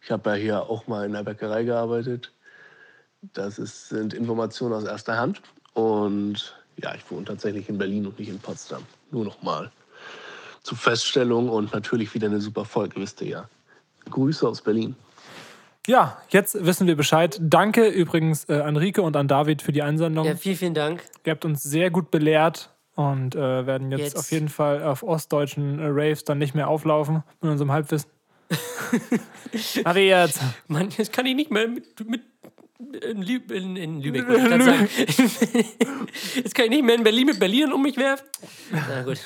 Ich 0.00 0.10
habe 0.10 0.30
ja 0.30 0.36
hier 0.36 0.62
auch 0.62 0.86
mal 0.86 1.04
in 1.04 1.12
der 1.12 1.22
Bäckerei 1.22 1.64
gearbeitet. 1.64 2.32
Das 3.34 3.58
ist, 3.58 3.88
sind 3.88 4.14
Informationen 4.14 4.74
aus 4.74 4.84
erster 4.84 5.16
Hand. 5.16 5.42
Und 5.74 6.54
ja, 6.76 6.94
ich 6.94 7.10
wohne 7.10 7.24
tatsächlich 7.24 7.68
in 7.68 7.78
Berlin 7.78 8.06
und 8.06 8.18
nicht 8.18 8.28
in 8.28 8.38
Potsdam. 8.38 8.82
Nur 9.10 9.24
noch 9.24 9.42
mal 9.42 9.70
zur 10.62 10.76
Feststellung 10.76 11.48
und 11.48 11.72
natürlich 11.72 12.12
wieder 12.14 12.26
eine 12.26 12.40
super 12.40 12.64
Folge, 12.64 13.00
wisst 13.00 13.20
ihr 13.20 13.28
ja. 13.28 13.48
Grüße 14.10 14.46
aus 14.46 14.60
Berlin. 14.60 14.96
Ja, 15.86 16.20
jetzt 16.30 16.64
wissen 16.66 16.88
wir 16.88 16.96
Bescheid. 16.96 17.38
Danke 17.40 17.86
übrigens 17.86 18.48
äh, 18.48 18.60
an 18.60 18.76
Rike 18.76 19.02
und 19.02 19.16
an 19.16 19.28
David 19.28 19.62
für 19.62 19.70
die 19.70 19.82
Einsendung. 19.82 20.26
Ja, 20.26 20.34
vielen, 20.34 20.56
vielen 20.56 20.74
Dank. 20.74 21.04
Ihr 21.24 21.30
habt 21.30 21.44
uns 21.44 21.62
sehr 21.62 21.90
gut 21.90 22.10
belehrt 22.10 22.70
und 22.96 23.36
äh, 23.36 23.66
werden 23.66 23.92
jetzt, 23.92 24.00
Jetzt. 24.00 24.16
auf 24.16 24.32
jeden 24.32 24.48
Fall 24.48 24.82
auf 24.82 25.04
ostdeutschen 25.04 25.78
äh, 25.78 25.86
Raves 25.86 26.24
dann 26.24 26.38
nicht 26.38 26.54
mehr 26.54 26.66
auflaufen 26.68 27.22
mit 27.40 27.52
unserem 27.52 27.70
Halbwissen. 27.70 28.10
Aber 29.84 29.98
jetzt. 29.98 30.40
Mann, 30.66 30.88
jetzt 30.96 31.12
kann 31.12 31.26
ich 31.26 31.36
nicht 31.36 31.50
mehr 31.50 31.68
mit. 31.68 32.08
mit 32.08 32.22
in, 32.78 33.22
Lü 33.22 33.40
in, 33.50 33.76
in 33.76 34.00
Lübeck, 34.02 34.26
wollte 34.28 34.42
ich 34.42 34.48
gerade 34.48 34.64
sagen. 34.64 34.88
Jetzt 36.34 36.54
kann 36.54 36.64
ich 36.66 36.70
nicht 36.70 36.84
mehr 36.84 36.94
in 36.94 37.02
Berlin 37.04 37.26
mit 37.26 37.38
Berlinern 37.38 37.72
um 37.72 37.82
mich 37.82 37.96
werfen. 37.96 38.26
Na 38.70 39.02
gut. 39.02 39.18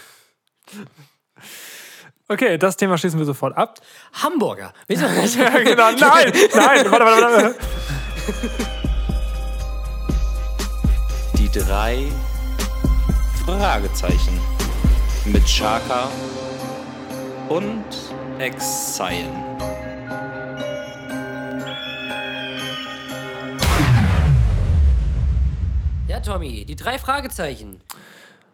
Okay, 2.29 2.59
das 2.59 2.77
Thema 2.77 2.97
schließen 2.97 3.19
wir 3.19 3.27
sofort 3.27 3.57
ab. 3.57 3.81
Hamburger. 4.13 4.73
Weißt 4.89 5.03
du, 5.03 5.07
was- 5.07 5.35
Ja, 5.35 5.51
genau. 5.59 5.91
Nein, 5.91 6.33
nein, 6.55 6.91
warte, 6.91 7.05
warte, 7.05 7.23
warte. 7.23 7.55
Die 11.39 11.49
drei 11.59 12.07
Fragezeichen 13.45 14.39
mit 15.25 15.45
Chaka 15.47 16.09
und 17.49 17.85
Exile. 18.39 19.29
Ja, 26.21 26.33
Tommy, 26.35 26.67
die 26.67 26.77
drei 26.77 26.99
Fragezeichen. 26.99 27.81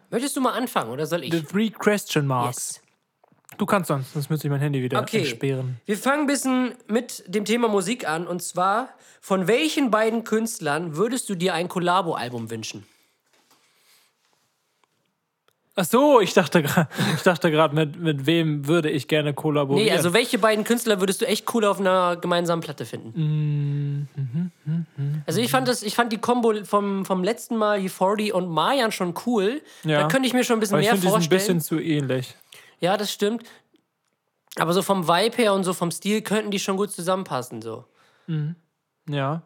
Möchtest 0.09 0.37
du 0.37 0.41
mal 0.41 0.53
anfangen 0.53 0.89
oder 0.89 1.05
soll 1.05 1.23
ich? 1.25 1.33
The 1.33 1.41
three 1.41 1.69
question 1.69 2.25
marks. 2.25 2.75
Yes. 2.75 3.57
Du 3.57 3.65
kannst 3.65 3.89
sonst, 3.89 4.13
sonst 4.13 4.29
müsste 4.29 4.47
ich 4.47 4.51
mein 4.51 4.61
Handy 4.61 4.81
wieder 4.81 5.01
Okay. 5.01 5.19
entsperren. 5.19 5.77
Wir 5.85 5.97
fangen 5.97 6.21
ein 6.21 6.27
bisschen 6.27 6.75
mit 6.87 7.23
dem 7.27 7.43
Thema 7.43 7.67
Musik 7.67 8.07
an. 8.07 8.25
Und 8.25 8.41
zwar, 8.41 8.89
von 9.19 9.47
welchen 9.47 9.91
beiden 9.91 10.23
Künstlern 10.23 10.95
würdest 10.95 11.27
du 11.29 11.35
dir 11.35 11.53
ein 11.55 11.67
Kollabo-Album 11.67 12.49
wünschen? 12.49 12.85
Ach 15.79 15.85
so, 15.85 16.19
ich 16.19 16.33
dachte 16.33 16.63
gerade, 16.63 16.89
ich 17.15 17.21
dachte 17.21 17.51
gerade, 17.51 17.75
mit, 17.75 17.99
mit 17.99 18.25
wem 18.25 18.67
würde 18.67 18.89
ich 18.89 19.07
gerne 19.07 19.35
kollaborieren? 19.35 19.85
Nee, 19.85 19.95
also 19.95 20.11
welche 20.11 20.39
beiden 20.39 20.63
Künstler 20.63 20.99
würdest 20.99 21.21
du 21.21 21.27
echt 21.27 21.53
cool 21.53 21.65
auf 21.65 21.79
einer 21.79 22.15
gemeinsamen 22.15 22.63
Platte 22.63 22.83
finden? 22.83 24.09
Also 25.27 25.39
ich 25.39 25.51
fand 25.51 25.67
das, 25.67 25.83
ich 25.83 25.93
fand 25.93 26.11
die 26.11 26.17
Kombo 26.17 26.63
vom, 26.63 27.05
vom 27.05 27.23
letzten 27.23 27.57
Mal, 27.57 27.87
40 27.87 28.33
und 28.33 28.49
Mayan 28.49 28.91
schon 28.91 29.13
cool. 29.27 29.61
Ja. 29.83 30.01
Da 30.01 30.07
könnte 30.07 30.27
ich 30.27 30.33
mir 30.33 30.43
schon 30.43 30.57
ein 30.57 30.59
bisschen 30.61 30.75
Aber 30.75 30.81
ich 30.81 30.87
mehr 30.87 30.93
finde, 30.95 31.05
die 31.05 31.11
sind 31.11 31.15
ein 31.15 31.21
vorstellen. 31.29 31.59
bisschen 31.59 31.61
zu 31.61 31.79
ähnlich. 31.79 32.35
Ja, 32.79 32.97
das 32.97 33.11
stimmt. 33.13 33.43
Aber 34.57 34.73
so 34.73 34.81
vom 34.81 35.07
Vibe 35.07 35.37
her 35.37 35.53
und 35.53 35.63
so 35.63 35.73
vom 35.73 35.91
Stil 35.91 36.23
könnten 36.23 36.49
die 36.49 36.59
schon 36.59 36.77
gut 36.77 36.91
zusammenpassen. 36.91 37.61
So. 37.61 37.85
Ja. 39.07 39.43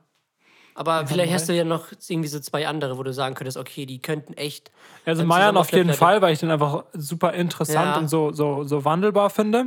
Aber 0.76 1.06
vielleicht 1.06 1.34
hast 1.34 1.50
du 1.50 1.54
ja 1.54 1.64
noch 1.64 1.88
irgendwie 2.08 2.30
so 2.30 2.40
zwei 2.40 2.68
andere, 2.68 2.98
wo 2.98 3.04
du 3.04 3.14
sagen 3.14 3.36
könntest, 3.36 3.58
okay, 3.58 3.86
die 3.86 4.02
könnten 4.02 4.34
echt. 4.34 4.72
Also 5.06 5.24
Mayan 5.26 5.58
auf 5.58 5.72
jeden 5.72 5.94
Fall, 5.94 6.22
weil 6.22 6.34
ich 6.34 6.40
den 6.40 6.52
einfach 6.52 6.84
super 6.94 7.34
interessant 7.34 7.86
Ja. 7.88 7.96
Mhm. 7.98 8.02
und 8.04 8.08
so, 8.08 8.32
so, 8.32 8.64
so 8.64 8.86
wandelbar 8.86 9.30
finde. 9.30 9.66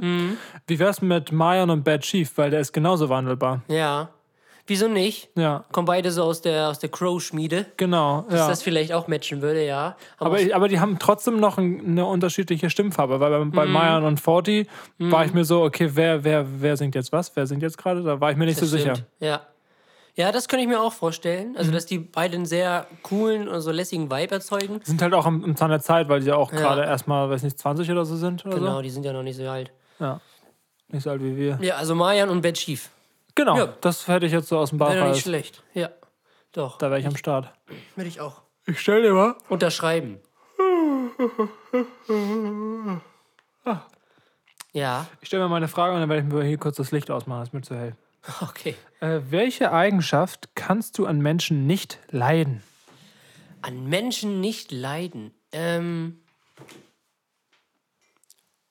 Wie 0.66 0.78
wär's 0.78 1.02
mit 1.02 1.30
Mayan 1.32 1.70
und 1.70 1.84
Bad 1.84 2.00
Chief? 2.02 2.30
Weil 2.36 2.50
der 2.50 2.60
ist 2.60 2.72
genauso 2.72 3.08
wandelbar. 3.08 3.62
Ja. 3.68 4.08
Wieso 4.66 4.88
nicht? 4.88 5.28
Ja, 5.36 5.62
Kommen 5.72 5.84
beide 5.84 6.10
so 6.10 6.22
aus 6.22 6.40
der, 6.40 6.70
aus 6.70 6.78
der 6.78 6.88
Crow-Schmiede. 6.88 7.66
genau. 7.76 8.22
Dass 8.30 8.38
Ja. 8.40 8.48
das 8.48 8.62
vielleicht 8.62 8.94
auch 8.94 9.08
matchen 9.08 9.42
würde, 9.42 9.62
ja. 9.66 9.94
Haben 10.18 10.26
Aber, 10.26 10.40
ich, 10.40 10.54
aber 10.56 10.68
die 10.68 10.80
haben 10.80 10.98
trotzdem 10.98 11.38
noch 11.38 11.58
ein, 11.58 11.84
eine 11.86 12.06
unterschiedliche 12.06 12.70
Stimmfarbe, 12.70 13.20
weil 13.20 13.30
bei, 13.30 13.44
Mhm. 13.44 13.50
bei 13.50 13.66
Mayan 13.66 14.04
und 14.04 14.20
40 14.20 14.66
war 14.98 15.26
ich 15.26 15.34
mir 15.34 15.44
so, 15.44 15.62
okay, 15.64 15.90
wer, 15.92 16.24
wer, 16.24 16.46
wer 16.62 16.78
singt 16.78 16.94
jetzt 16.94 17.12
was? 17.12 17.36
Wer 17.36 17.46
singt 17.46 17.62
jetzt 17.62 17.76
gerade? 17.76 18.02
Da 18.02 18.18
war 18.22 18.30
ich 18.30 18.38
mir 18.38 18.46
nicht 18.46 18.58
das 18.58 18.70
so 18.70 18.78
sicher. 18.78 18.94
stimmt. 18.94 19.08
Ja. 19.20 19.42
Ja, 20.16 20.30
das 20.30 20.46
könnte 20.48 20.62
ich 20.62 20.68
mir 20.68 20.80
auch 20.80 20.92
vorstellen. 20.92 21.50
Mhm. 21.50 21.56
Also, 21.56 21.72
dass 21.72 21.86
die 21.86 21.98
beiden 21.98 22.36
einen 22.36 22.46
sehr 22.46 22.86
coolen 23.02 23.48
und 23.48 23.60
so 23.60 23.70
lässigen 23.72 24.10
Vibe 24.10 24.34
erzeugen. 24.36 24.80
Sind 24.84 25.02
halt 25.02 25.12
auch 25.14 25.26
am, 25.26 25.42
im 25.44 25.56
Zahn 25.56 25.70
der 25.70 25.80
Zeit, 25.80 26.08
weil 26.08 26.20
die 26.20 26.26
ja 26.26 26.36
auch 26.36 26.52
Ja. 26.52 26.58
gerade 26.58 26.82
erstmal, 26.84 27.28
weiß 27.30 27.42
nicht, 27.42 27.58
20 27.58 27.90
oder 27.90 28.04
so 28.04 28.16
sind 28.16 28.44
oder 28.46 28.56
Genau, 28.58 28.82
die 28.82 28.90
sind 28.90 29.04
ja 29.04 29.12
noch 29.12 29.22
nicht 29.24 29.36
so 29.36 29.48
alt. 29.48 29.72
so. 29.98 30.04
Ja. 30.04 30.20
Nicht 30.88 31.02
so 31.02 31.10
alt 31.10 31.22
wie 31.22 31.36
wir. 31.36 31.58
Ja, 31.60 31.76
also 31.76 31.94
Mayan 31.96 32.28
und 32.28 32.42
Bad 32.42 32.54
Chief. 32.54 32.90
Genau, 33.34 33.56
Ja. 33.56 33.74
das 33.80 34.06
hätte 34.06 34.26
ich 34.26 34.32
jetzt 34.32 34.48
so 34.48 34.58
aus 34.58 34.70
dem 34.70 34.78
Wäre 34.78 34.94
doch 34.94 35.00
Bauch 35.06 35.12
nicht 35.14 35.22
schlecht. 35.22 35.64
Ja. 35.72 35.88
Doch. 36.52 36.78
Da 36.78 36.90
wäre 36.90 37.00
ich 37.00 37.06
am 37.06 37.16
Start. 37.16 37.52
Würde 37.96 38.06
ich 38.08 38.20
auch 38.20 38.42
Ich 38.66 38.78
stell 38.80 39.02
dir 39.02 39.12
mal. 39.12 39.34
unterschreiben. 39.48 40.20
Ja, 44.76 45.06
Ich 45.20 45.28
stelle 45.28 45.44
mir 45.44 45.48
mal 45.48 45.56
eine 45.56 45.68
Frage 45.68 45.94
und 45.94 46.00
dann 46.00 46.08
werde 46.08 46.26
ich 46.26 46.32
mir 46.32 46.42
hier 46.42 46.58
kurz 46.58 46.76
das 46.76 46.90
Licht 46.90 47.08
ausmachen, 47.10 47.40
das 47.40 47.48
ist 47.50 47.54
mir 47.54 47.62
zu 47.62 47.76
hell. 47.76 47.94
okay. 48.40 48.76
Äh, 49.00 49.20
welche 49.30 49.72
Eigenschaft 49.72 50.50
kannst 50.54 50.98
du 50.98 51.06
an 51.06 51.20
Menschen 51.20 51.66
nicht 51.66 51.98
leiden? 52.10 52.62
An 53.62 53.88
Menschen 53.88 54.40
nicht 54.40 54.72
leiden. 54.72 55.32
Ähm, 55.52 56.20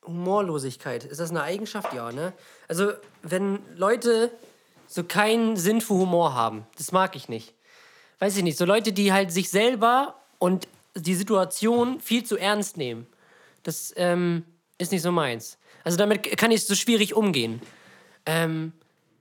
Humorlosigkeit. 0.05 1.05
Ist 1.05 1.19
das 1.19 1.29
eine 1.29 1.43
Eigenschaft? 1.43 1.93
Ja, 1.93 2.11
ne? 2.11 2.33
Also, 2.67 2.93
wenn 3.21 3.59
Leute 3.75 4.31
so 4.87 5.03
keinen 5.03 5.55
Sinn 5.55 5.81
für 5.81 5.93
Humor 5.93 6.33
haben, 6.33 6.67
das 6.77 6.91
mag 6.91 7.15
ich 7.15 7.29
nicht. 7.29 7.53
Weiß 8.19 8.37
ich 8.37 8.43
nicht. 8.43 8.57
So 8.57 8.65
Leute, 8.65 8.93
die 8.93 9.13
halt 9.13 9.31
sich 9.31 9.49
selber 9.49 10.15
und 10.39 10.67
die 10.95 11.15
Situation 11.15 11.99
viel 11.99 12.23
zu 12.23 12.37
ernst 12.37 12.77
nehmen. 12.77 13.07
Das 13.63 13.93
ähm, 13.95 14.45
ist 14.77 14.91
nicht 14.91 15.01
so 15.01 15.11
meins. 15.11 15.57
Also, 15.83 15.97
damit 15.97 16.37
kann 16.37 16.51
ich 16.51 16.65
so 16.65 16.75
schwierig 16.75 17.13
umgehen. 17.13 17.61
Ähm, 18.25 18.73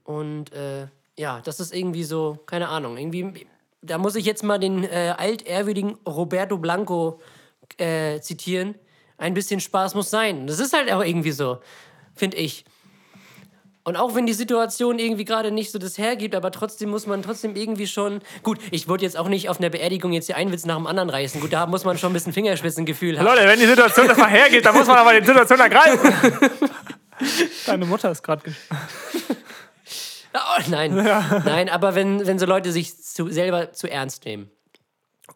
und 0.04 0.52
äh, 0.52 0.86
ja, 1.16 1.40
das 1.44 1.60
ist 1.60 1.74
irgendwie 1.74 2.04
so, 2.04 2.38
keine 2.46 2.68
Ahnung, 2.68 2.96
irgendwie, 2.96 3.46
da 3.82 3.98
muss 3.98 4.16
ich 4.16 4.24
jetzt 4.24 4.42
mal 4.42 4.58
den 4.58 4.84
äh, 4.84 5.14
altehrwürdigen 5.16 5.98
Roberto 6.06 6.58
Blanco 6.58 7.20
äh, 7.78 8.20
zitieren. 8.20 8.74
Ein 9.18 9.34
bisschen 9.34 9.60
Spaß 9.60 9.94
muss 9.94 10.10
sein. 10.10 10.46
Das 10.46 10.58
ist 10.58 10.72
halt 10.72 10.90
auch 10.90 11.04
irgendwie 11.04 11.32
so, 11.32 11.58
finde 12.14 12.38
ich. 12.38 12.64
Und 13.84 13.96
auch 13.96 14.14
wenn 14.14 14.26
die 14.26 14.32
Situation 14.32 15.00
irgendwie 15.00 15.24
gerade 15.24 15.50
nicht 15.50 15.72
so 15.72 15.78
das 15.78 15.98
hergibt, 15.98 16.36
aber 16.36 16.52
trotzdem 16.52 16.90
muss 16.90 17.06
man 17.06 17.22
trotzdem 17.22 17.56
irgendwie 17.56 17.88
schon. 17.88 18.20
Gut, 18.44 18.58
ich 18.70 18.88
wollte 18.88 19.04
jetzt 19.04 19.18
auch 19.18 19.28
nicht 19.28 19.48
auf 19.48 19.58
einer 19.58 19.70
Beerdigung 19.70 20.12
jetzt 20.12 20.26
hier 20.26 20.36
einen 20.36 20.52
Witz 20.52 20.64
nach 20.64 20.76
dem 20.76 20.86
anderen 20.86 21.10
reißen. 21.10 21.40
Gut, 21.40 21.52
da 21.52 21.66
muss 21.66 21.84
man 21.84 21.98
schon 21.98 22.10
ein 22.10 22.14
bisschen 22.14 22.32
Fingerspitzengefühl 22.32 23.18
haben. 23.18 23.26
Leute, 23.26 23.44
wenn 23.44 23.58
die 23.58 23.66
Situation 23.66 24.06
das 24.06 24.18
mal 24.18 24.30
hergibt, 24.30 24.64
dann 24.66 24.76
muss 24.76 24.86
man 24.86 24.98
aber 24.98 25.18
die 25.18 25.26
Situation 25.26 25.58
ergreifen. 25.58 26.14
Deine 27.66 27.86
Mutter 27.86 28.12
ist 28.12 28.22
gerade. 28.22 28.42
Oh, 30.58 30.62
nein, 30.68 30.94
nein, 31.44 31.68
aber 31.68 31.94
wenn, 31.94 32.26
wenn 32.26 32.38
so 32.38 32.46
Leute 32.46 32.72
sich 32.72 32.96
zu, 33.02 33.28
selber 33.28 33.72
zu 33.72 33.90
ernst 33.90 34.24
nehmen. 34.24 34.50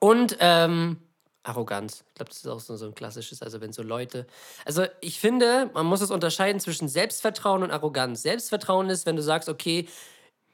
Und 0.00 0.38
ähm, 0.40 0.98
Arroganz. 1.42 2.04
Ich 2.08 2.14
glaube, 2.14 2.30
das 2.30 2.38
ist 2.38 2.48
auch 2.48 2.60
so, 2.60 2.76
so 2.76 2.86
ein 2.86 2.94
klassisches. 2.94 3.42
Also, 3.42 3.60
wenn 3.60 3.72
so 3.72 3.82
Leute. 3.82 4.26
Also, 4.64 4.84
ich 5.00 5.20
finde, 5.20 5.70
man 5.74 5.86
muss 5.86 6.00
es 6.00 6.10
unterscheiden 6.10 6.60
zwischen 6.60 6.88
Selbstvertrauen 6.88 7.62
und 7.62 7.70
Arroganz. 7.70 8.22
Selbstvertrauen 8.22 8.90
ist, 8.90 9.06
wenn 9.06 9.16
du 9.16 9.22
sagst, 9.22 9.48
okay, 9.48 9.86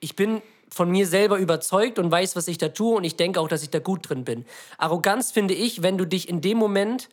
ich 0.00 0.16
bin 0.16 0.42
von 0.68 0.90
mir 0.90 1.06
selber 1.06 1.38
überzeugt 1.38 1.99
und 1.99 2.11
weiß, 2.11 2.34
was 2.34 2.49
ich 2.49 2.58
da 2.58 2.68
tue 2.68 2.96
und 2.96 3.04
ich 3.04 3.16
denke 3.16 3.40
auch, 3.40 3.49
dass 3.49 3.62
ich 3.62 3.70
da 3.70 3.78
gut 3.78 4.08
drin 4.08 4.25
bin. 4.25 4.44
Arroganz 4.78 5.30
finde 5.30 5.54
ich, 5.54 5.82
wenn 5.82 5.99
du 5.99 6.06
dich 6.06 6.28
in 6.28 6.40
dem 6.40 6.58
Moment 6.58 7.08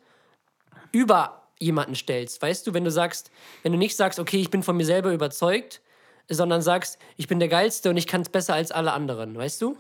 über 0.92 1.44
jemanden 1.60 1.96
stellst. 1.96 2.42
Weißt 2.42 2.66
du, 2.66 2.74
wenn 2.74 2.86
du 2.86 2.92
sagst, 2.92 3.32
wenn 3.64 3.74
du 3.74 3.78
nicht 3.78 3.98
sagst, 3.98 4.18
okay, 4.18 4.40
ich 4.40 4.50
bin 4.50 4.64
von 4.64 4.78
mir 4.78 4.86
selber 4.86 5.12
überzeugt, 5.12 5.82
sondern 6.30 6.62
sagst, 6.62 7.00
ich 7.18 7.28
bin 7.28 7.40
der 7.40 7.48
Geilste 7.50 7.90
und 7.90 7.98
ich 7.98 8.08
kann 8.08 8.22
es 8.22 8.30
besser 8.30 8.54
als 8.54 8.72
alle 8.72 8.94
anderen, 8.94 9.36
weißt 9.38 9.62
du? 9.62 9.78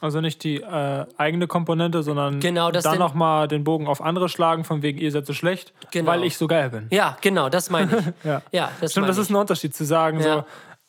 Also 0.00 0.20
nicht 0.20 0.42
die 0.44 0.60
äh, 0.60 1.06
eigene 1.16 1.46
Komponente, 1.46 2.02
sondern 2.02 2.40
Genau, 2.40 2.70
das 2.70 2.84
dann 2.84 2.98
nochmal 2.98 3.48
den 3.48 3.64
Bogen 3.64 3.86
auf 3.86 4.00
andere 4.02 4.28
schlagen, 4.28 4.64
von 4.64 4.82
wegen 4.82 4.98
ihr 4.98 5.10
seid 5.12 5.26
so 5.26 5.32
schlecht, 5.32 5.72
Genau. 5.92 6.10
weil 6.10 6.24
ich 6.24 6.36
so 6.36 6.46
geil 6.48 6.70
bin. 6.70 6.88
Ja, 6.90 7.16
genau, 7.20 7.48
das 7.48 7.70
meine 7.70 7.98
ich. 7.98 8.04
Ja. 8.24 8.42
ja 8.52 8.70
das 8.80 8.90
Stimmt, 8.92 9.08
das 9.08 9.18
ist 9.18 9.30
ein 9.30 9.36
Unterschied 9.36 9.74
zu 9.74 9.84
sagen, 9.84 10.18
Ja. 10.20 10.22
so, 10.38 10.44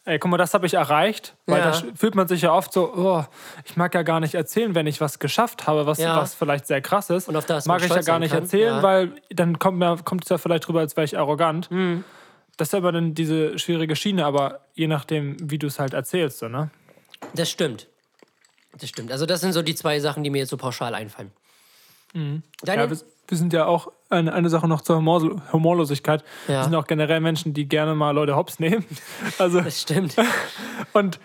ey, 0.05 0.19
guck 0.19 0.29
mal, 0.31 0.37
das 0.37 0.53
habe 0.53 0.65
ich 0.65 0.73
erreicht. 0.73 1.35
Weil 1.45 1.59
Ja. 1.59 1.71
da 1.71 1.81
fühlt 1.95 2.15
man 2.15 2.27
sich 2.27 2.41
ja 2.41 2.51
oft 2.53 2.73
so, 2.73 2.93
oh, 2.95 3.23
ich 3.65 3.77
mag 3.77 3.93
ja 3.95 4.01
gar 4.03 4.19
nicht 4.19 4.33
erzählen, 4.35 4.73
wenn 4.75 4.87
ich 4.87 5.01
was 5.01 5.19
geschafft 5.19 5.67
habe, 5.67 5.85
was, 5.85 5.97
Ja. 5.99 6.17
was 6.17 6.33
vielleicht 6.35 6.67
sehr 6.67 6.81
krass 6.81 7.09
ist. 7.09 7.27
Und 7.29 7.35
auf 7.35 7.45
das 7.45 7.65
mag 7.67 7.83
ich 7.83 7.89
ja 7.93 8.01
gar 8.01 8.19
nicht 8.19 8.31
kann. 8.33 8.43
erzählen, 8.43 8.77
Ja. 8.77 8.83
weil 8.83 9.11
dann 9.29 9.59
kommt, 9.59 9.77
mir, 9.79 9.97
kommt 10.03 10.23
es 10.23 10.29
ja 10.29 10.37
vielleicht 10.37 10.67
drüber, 10.67 10.79
als 10.81 10.95
wäre 10.97 11.05
ich 11.05 11.17
arrogant. 11.17 11.69
Mhm. 11.71 12.03
Das 12.57 12.69
ist 12.69 12.73
aber 12.73 12.91
dann 12.91 13.13
diese 13.13 13.59
schwierige 13.59 13.95
Schiene, 13.95 14.25
aber 14.25 14.61
je 14.75 14.87
nachdem, 14.87 15.37
wie 15.39 15.57
du 15.57 15.67
es 15.67 15.79
halt 15.79 15.93
erzählst, 15.93 16.39
so, 16.39 16.47
ne? 16.47 16.69
Das 17.33 17.49
stimmt. 17.49 17.87
Das 18.79 18.89
stimmt. 18.89 19.11
Also, 19.11 19.25
das 19.25 19.41
sind 19.41 19.53
so 19.53 19.61
die 19.61 19.75
zwei 19.75 19.99
Sachen, 19.99 20.23
die 20.23 20.29
mir 20.29 20.39
jetzt 20.39 20.49
so 20.49 20.57
pauschal 20.57 20.95
einfallen. 20.95 21.31
Deine, 22.61 22.83
Ja, 22.83 22.89
wir, 22.89 22.97
wir 23.27 23.37
sind 23.37 23.53
ja 23.53 23.65
auch 23.65 23.91
eine, 24.09 24.33
eine 24.33 24.49
Sache 24.49 24.67
noch 24.67 24.81
zur 24.81 24.97
Humor, 24.97 25.41
Humorlosigkeit. 25.51 26.23
Ja. 26.47 26.59
Wir 26.59 26.63
sind 26.63 26.75
auch 26.75 26.87
generell 26.87 27.19
Menschen, 27.19 27.53
die 27.53 27.67
gerne 27.67 27.95
mal 27.95 28.11
Leute 28.11 28.35
hops 28.35 28.59
nehmen. 28.59 28.85
Also, 29.37 29.61
das 29.61 29.81
stimmt. 29.81 30.15
und 30.93 31.19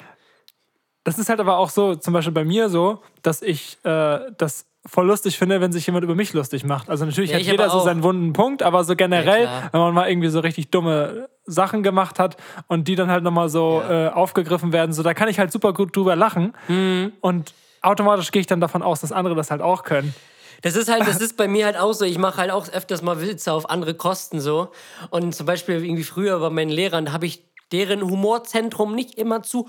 das 1.05 1.19
ist 1.19 1.29
halt 1.29 1.41
aber 1.41 1.59
auch 1.59 1.71
so, 1.71 1.95
zum 1.95 2.13
Beispiel 2.13 2.33
bei 2.33 2.45
mir 2.45 2.69
so, 2.69 3.03
dass 3.23 3.43
ich 3.43 3.79
äh, 3.85 4.33
das 4.37 4.67
voll 4.87 5.07
lustig 5.07 5.39
finde, 5.39 5.61
wenn 5.61 5.73
sich 5.73 5.87
jemand 5.87 6.05
über 6.05 6.15
mich 6.15 6.33
lustig 6.33 6.65
macht. 6.65 6.89
Also 6.89 7.05
natürlich 7.05 7.31
Ja, 7.31 7.37
hat 7.37 7.43
jeder 7.43 7.69
so 7.71 7.81
seinen 7.81 8.03
wunden 8.03 8.33
Punkt, 8.33 8.63
aber 8.63 8.85
so 8.85 8.97
generell, 8.97 9.45
Ja, 9.45 9.69
wenn 9.73 9.81
man 9.81 9.95
mal 9.95 10.09
irgendwie 10.09 10.29
so 10.29 10.41
richtig 10.41 10.71
dumme 10.71 11.29
Sachen 11.45 11.83
gemacht 11.83 12.19
hat 12.19 12.37
und 12.67 12.89
die 12.89 12.95
dann 12.95 13.11
halt 13.11 13.23
nochmal 13.23 13.49
so 13.49 13.83
äh, 13.89 14.09
aufgegriffen 14.09 14.73
werden, 14.73 14.93
so 14.93 15.03
da 15.03 15.15
kann 15.15 15.29
ich 15.29 15.39
halt 15.39 15.53
super 15.53 15.73
gut 15.73 15.95
drüber 15.95 16.17
lachen. 16.17 16.55
Mhm. 16.69 17.13
Und 17.21 17.53
automatisch 17.83 18.31
gehe 18.31 18.41
ich 18.41 18.47
dann 18.47 18.61
davon 18.61 18.83
aus, 18.83 19.01
dass 19.01 19.13
andere 19.13 19.35
das 19.35 19.51
halt 19.51 19.61
auch 19.61 19.83
können. 19.85 20.15
Das 20.63 20.77
ist 20.77 20.91
halt, 20.91 21.07
das 21.07 21.21
ist 21.21 21.37
bei 21.37 21.49
mir 21.49 21.67
halt 21.67 21.77
auch 21.77 21.93
so. 21.93 22.05
Ich 22.05 22.19
mache 22.19 22.39
halt 22.39 22.51
auch 22.51 22.69
öfters 22.69 23.03
mal 23.03 23.21
Witze 23.21 23.53
auf 23.53 23.69
andere 23.69 23.95
Kosten 23.95 24.41
so. 24.41 24.69
Und 25.11 25.35
zum 25.35 25.47
Beispiel 25.47 25.83
irgendwie 25.85 26.05
früher 26.05 26.39
bei 26.41 26.51
meinen 26.51 26.71
Lehrern, 26.71 27.13
habe 27.13 27.27
ich 27.27 27.45
deren 27.73 28.03
Humorzentrum 28.03 28.95
nicht 28.95 29.17
immer 29.17 29.43
zu 29.43 29.69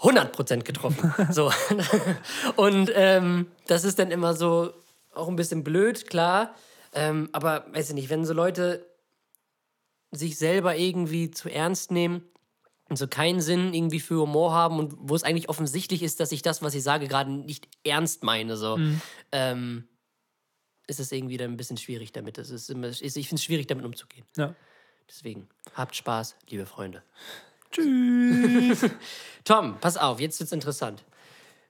100% 0.00 0.62
getroffen. 0.62 1.12
so. 1.32 1.50
Und 2.56 2.90
ähm, 2.94 3.46
das 3.66 3.84
ist 3.84 3.98
dann 3.98 4.10
immer 4.10 4.34
so 4.34 4.72
auch 5.14 5.28
ein 5.28 5.36
bisschen 5.36 5.64
blöd, 5.64 6.08
klar. 6.08 6.54
Ähm, 6.92 7.28
aber 7.32 7.66
weiß 7.72 7.90
ich 7.90 7.94
nicht, 7.94 8.10
wenn 8.10 8.24
so 8.24 8.32
Leute 8.32 8.86
sich 10.10 10.38
selber 10.38 10.76
irgendwie 10.76 11.30
zu 11.30 11.50
ernst 11.50 11.90
nehmen 11.90 12.22
und 12.88 12.96
so 12.96 13.06
keinen 13.06 13.40
Sinn 13.40 13.74
irgendwie 13.74 14.00
für 14.00 14.20
Humor 14.20 14.52
haben 14.52 14.78
und 14.78 14.94
wo 14.96 15.14
es 15.14 15.22
eigentlich 15.22 15.48
offensichtlich 15.48 16.02
ist, 16.02 16.20
dass 16.20 16.32
ich 16.32 16.40
das, 16.40 16.62
was 16.62 16.74
ich 16.74 16.82
sage, 16.82 17.08
gerade 17.08 17.30
nicht 17.30 17.68
ernst 17.84 18.22
meine, 18.22 18.56
so, 18.56 18.78
ähm, 19.32 19.86
ist 20.86 21.00
es 21.00 21.12
irgendwie 21.12 21.36
dann 21.36 21.50
ein 21.50 21.56
bisschen 21.58 21.76
schwierig 21.76 22.12
damit. 22.12 22.38
Das 22.38 22.48
ist 22.48 22.70
immer, 22.70 22.88
ich 22.88 23.12
finde 23.12 23.34
es 23.34 23.44
schwierig, 23.44 23.66
damit 23.66 23.84
umzugehen. 23.84 24.24
Ja. 24.36 24.54
Deswegen, 25.06 25.48
habt 25.74 25.96
Spaß, 25.96 26.36
liebe 26.48 26.64
Freunde. 26.64 27.02
Tschüss. 27.70 28.90
Tom, 29.44 29.76
pass 29.80 29.96
auf, 29.96 30.20
jetzt 30.20 30.40
wird's 30.40 30.52
interessant. 30.52 31.04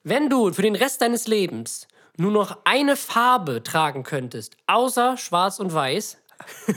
Wenn 0.04 0.28
du 0.28 0.52
für 0.52 0.62
den 0.62 0.74
Rest 0.74 1.00
deines 1.00 1.26
Lebens 1.26 1.86
nur 2.16 2.32
noch 2.32 2.58
eine 2.64 2.96
Farbe 2.96 3.62
tragen 3.62 4.02
könntest, 4.02 4.56
außer 4.66 5.16
schwarz 5.16 5.58
und 5.58 5.72
weiß, 5.72 6.18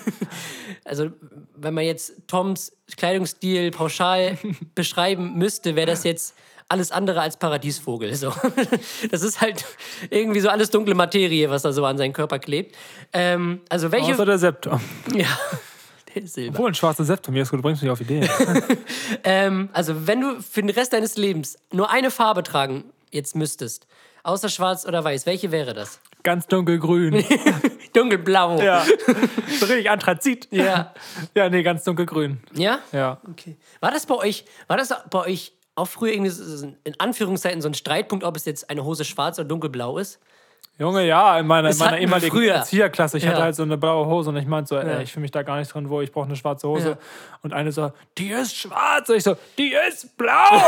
also, 0.86 1.12
wenn 1.56 1.74
man 1.74 1.84
jetzt 1.84 2.28
Toms 2.28 2.72
Kleidungsstil 2.98 3.72
pauschal 3.72 4.38
beschreiben 4.75 5.38
müsste, 5.38 5.75
wäre 5.75 5.88
das 5.88 6.04
jetzt 6.04 6.36
alles 6.68 6.92
andere 6.92 7.22
als 7.22 7.38
Paradiesvogel. 7.38 8.16
So. 8.16 8.34
Das 9.12 9.22
ist 9.24 9.42
halt 9.42 9.66
irgendwie 10.10 10.40
so 10.40 10.50
alles 10.50 10.70
dunkle 10.70 10.96
Materie, 10.96 11.50
was 11.50 11.63
da 11.63 11.74
so 11.74 11.86
an 11.86 11.98
seinen 11.98 12.13
Körper 12.13 12.40
klebt. 12.40 12.75
Ähm, 13.13 13.62
also 13.70 13.92
welche. 13.92 14.13
Außer 14.13 14.25
der 14.25 14.38
Septum. 14.38 14.80
ja. 15.13 15.28
Ist 16.15 16.34
Silber. 16.34 16.56
Obwohl, 16.56 16.72
ein 16.72 16.75
schwarzer 16.75 17.03
Septum, 17.03 17.36
Jesko, 17.36 17.56
du 17.58 17.62
bringst 17.62 17.82
mich 17.82 17.91
auf 17.91 18.01
Ideen. 18.01 18.27
Ähm, 19.24 19.70
also, 19.74 20.08
wenn 20.08 20.22
du 20.22 20.41
für 20.41 20.62
den 20.62 20.70
Rest 20.70 20.94
deines 20.94 21.15
Lebens 21.18 21.58
nur 21.72 21.91
eine 21.91 22.10
Farbe 22.12 22.44
tragen 22.44 22.86
jetzt 23.12 23.36
müsstest, 23.36 23.86
außer 24.24 24.50
schwarz 24.50 24.86
oder 24.86 25.03
weiß, 25.03 25.25
welche 25.25 25.51
wäre 25.51 25.74
das? 25.74 26.00
Ganz 26.24 26.48
dunkelgrün. 26.48 27.24
Dunkelblau. 27.94 28.62
Ja. 28.62 28.86
So 29.60 29.65
richtig 29.65 29.89
Anthrazit. 29.89 30.48
Ja. 30.51 30.94
Ja, 31.36 31.50
nee, 31.50 31.62
ganz 31.62 31.84
dunkelgrün. 31.84 32.39
Ja? 32.53 32.80
Ja. 32.91 33.20
Okay. 33.30 33.58
War 33.80 33.91
das 33.91 34.06
bei 34.06 34.15
euch, 34.15 34.46
war 34.68 34.77
das 34.77 34.94
bei 35.10 35.20
euch 35.20 35.53
auch 35.75 35.88
früher 35.88 36.13
irgendwie 36.13 36.32
so, 36.32 36.74
in 36.84 37.00
Anführungszeichen 37.00 37.62
so 37.62 37.68
ein 37.68 37.74
Streitpunkt, 37.74 38.24
ob 38.24 38.36
es 38.38 38.46
jetzt 38.46 38.70
eine 38.70 38.84
Hose 38.84 39.03
schwarz 39.03 39.39
oder 39.39 39.48
dunkelblau 39.48 39.98
ist? 39.98 40.20
Junge, 40.80 41.06
ja, 41.06 41.38
in 41.38 41.46
meiner, 41.46 41.70
in 41.70 41.77
meiner 41.77 42.00
ehemaligen. 42.00 42.41
Erzieherklasse, 42.41 43.18
ich 43.20 43.24
Ja. 43.24 43.32
hatte 43.32 43.44
halt 43.44 43.56
so 43.56 43.62
eine 43.62 43.77
blaue 43.77 44.08
Hose 44.08 44.30
und 44.32 44.38
ich 44.38 44.48
meinte 44.48 44.70
so, 44.70 44.77
ey, 44.77 45.03
ich 45.03 45.12
fühle 45.13 45.22
mich 45.22 45.30
da 45.32 45.44
gar 45.44 45.58
nicht 45.60 45.72
drin, 45.72 45.89
wo 45.91 46.01
ich 46.01 46.12
brauche 46.12 46.25
eine 46.25 46.36
schwarze 46.36 46.68
Hose. 46.68 46.89
Ja. 46.91 46.98
Und 47.44 47.53
eine 47.53 47.72
so, 47.72 47.91
die 48.18 48.30
ist 48.32 48.56
schwarz. 48.58 49.08
Und 49.10 49.18
ich 49.18 49.24
so, 49.24 49.36
die 49.60 49.75
ist 49.88 50.18
blau. 50.18 50.32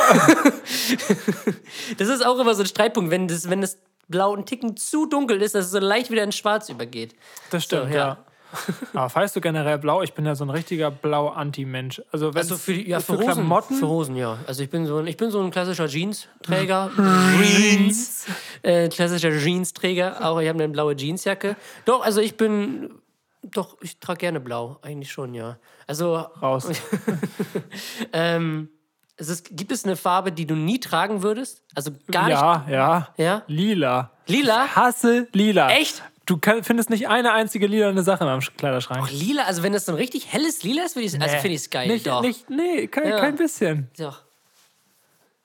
Das 1.98 2.08
ist 2.10 2.26
auch 2.26 2.40
immer 2.40 2.54
so 2.54 2.64
ein 2.64 2.68
Streitpunkt, 2.68 3.12
wenn 3.12 3.28
das, 3.28 3.50
wenn 3.50 3.62
das 3.62 3.78
Blau 4.10 4.36
ein 4.36 4.46
Ticken 4.46 4.76
zu 4.78 5.06
dunkel 5.06 5.42
ist, 5.42 5.56
dass 5.56 5.66
es 5.66 5.72
so 5.72 5.80
leicht 5.80 6.12
wieder 6.12 6.24
in 6.24 6.32
Schwarz 6.32 6.70
übergeht. 6.70 7.16
Das 7.52 7.64
stimmt, 7.64 7.84
So, 7.90 7.98
ja. 7.98 8.08
ja. 8.08 8.18
Aber 8.94 9.10
feierst 9.10 9.36
du 9.36 9.42
generell 9.42 9.78
blau? 9.78 10.02
Ich 10.02 10.14
bin 10.14 10.26
ja 10.26 10.36
so 10.36 10.46
ein 10.46 10.50
richtiger 10.50 10.92
Blau-Anti-Mensch. 10.92 12.02
Also, 12.12 12.34
wenn 12.34 12.42
Also 12.42 12.58
für, 12.58 12.74
ja, 12.74 13.00
für, 13.00 13.14
für 13.14 13.20
Hosen. 13.20 13.34
Klamotten, 13.34 13.76
Für 13.76 13.88
Hosen, 13.88 14.16
ja. 14.16 14.38
Also 14.48 14.64
ich 14.64 14.70
bin 14.70 14.86
so 14.86 14.98
ein, 14.98 15.08
ich 15.08 15.18
bin 15.18 15.32
so 15.32 15.42
ein 15.42 15.52
klassischer 15.52 15.88
Jeans-Träger. 15.88 16.92
Jeans. 17.44 18.26
Äh, 18.62 18.90
klassischer 18.90 19.32
Jeans-Träger. 19.32 20.26
Auch 20.26 20.40
ich 20.40 20.48
habe 20.48 20.64
eine 20.64 20.72
blaue 20.72 20.96
Jeansjacke. 20.96 21.56
Doch, 21.86 22.04
also 22.04 22.22
ich 22.22 22.38
bin. 22.38 22.92
Doch, 23.42 23.78
ich 23.82 24.00
trage 24.00 24.20
gerne 24.20 24.40
blau. 24.40 24.80
Eigentlich 24.82 25.12
schon, 25.12 25.34
ja. 25.34 25.58
Also, 25.86 26.16
raus. 26.16 26.70
ähm, 28.14 28.70
es 29.18 29.30
ist, 29.30 29.56
gibt 29.56 29.72
es 29.72 29.86
eine 29.86 29.96
Farbe, 29.96 30.32
die 30.32 30.46
du 30.46 30.56
nie 30.56 30.80
tragen 30.80 31.24
würdest? 31.24 31.62
Also 31.76 31.92
gar 32.10 32.30
ja, 32.30 32.66
ja. 32.70 32.98
nicht. 33.00 33.20
Ja? 33.20 33.44
Lila. 33.48 34.12
Lila? 34.28 34.66
Ich 34.66 34.76
hasse 34.76 35.28
lila. 35.34 35.70
Echt? 35.72 36.02
Du 36.25 36.38
kann, 36.38 36.63
findest 36.63 36.89
nicht 36.89 37.10
eine 37.10 37.34
einzige 37.34 37.68
lila 37.68 38.01
Sache 38.01 38.24
in 38.24 38.30
meinem 38.30 38.39
Kleiderschrank. 38.39 39.12
Lila, 39.12 39.44
also 39.44 39.62
wenn 39.62 39.74
das 39.74 39.86
so 39.86 39.92
ein 39.92 39.98
richtig 39.98 40.32
helles 40.32 40.63
Lila 40.63 40.84
ist, 40.86 40.96
also 40.96 41.18
Nee. 41.18 41.27
finde 41.27 41.48
ich 41.50 41.56
es 41.56 41.70
geil. 41.70 41.88
Nicht, 41.89 42.08
Doch. 42.08 42.22
nicht, 42.22 42.50
nee, 42.50 42.88
kein, 42.88 43.10
Ja. 43.10 43.20
kein 43.20 43.36
bisschen. 43.36 43.89
Doch. 43.98 44.22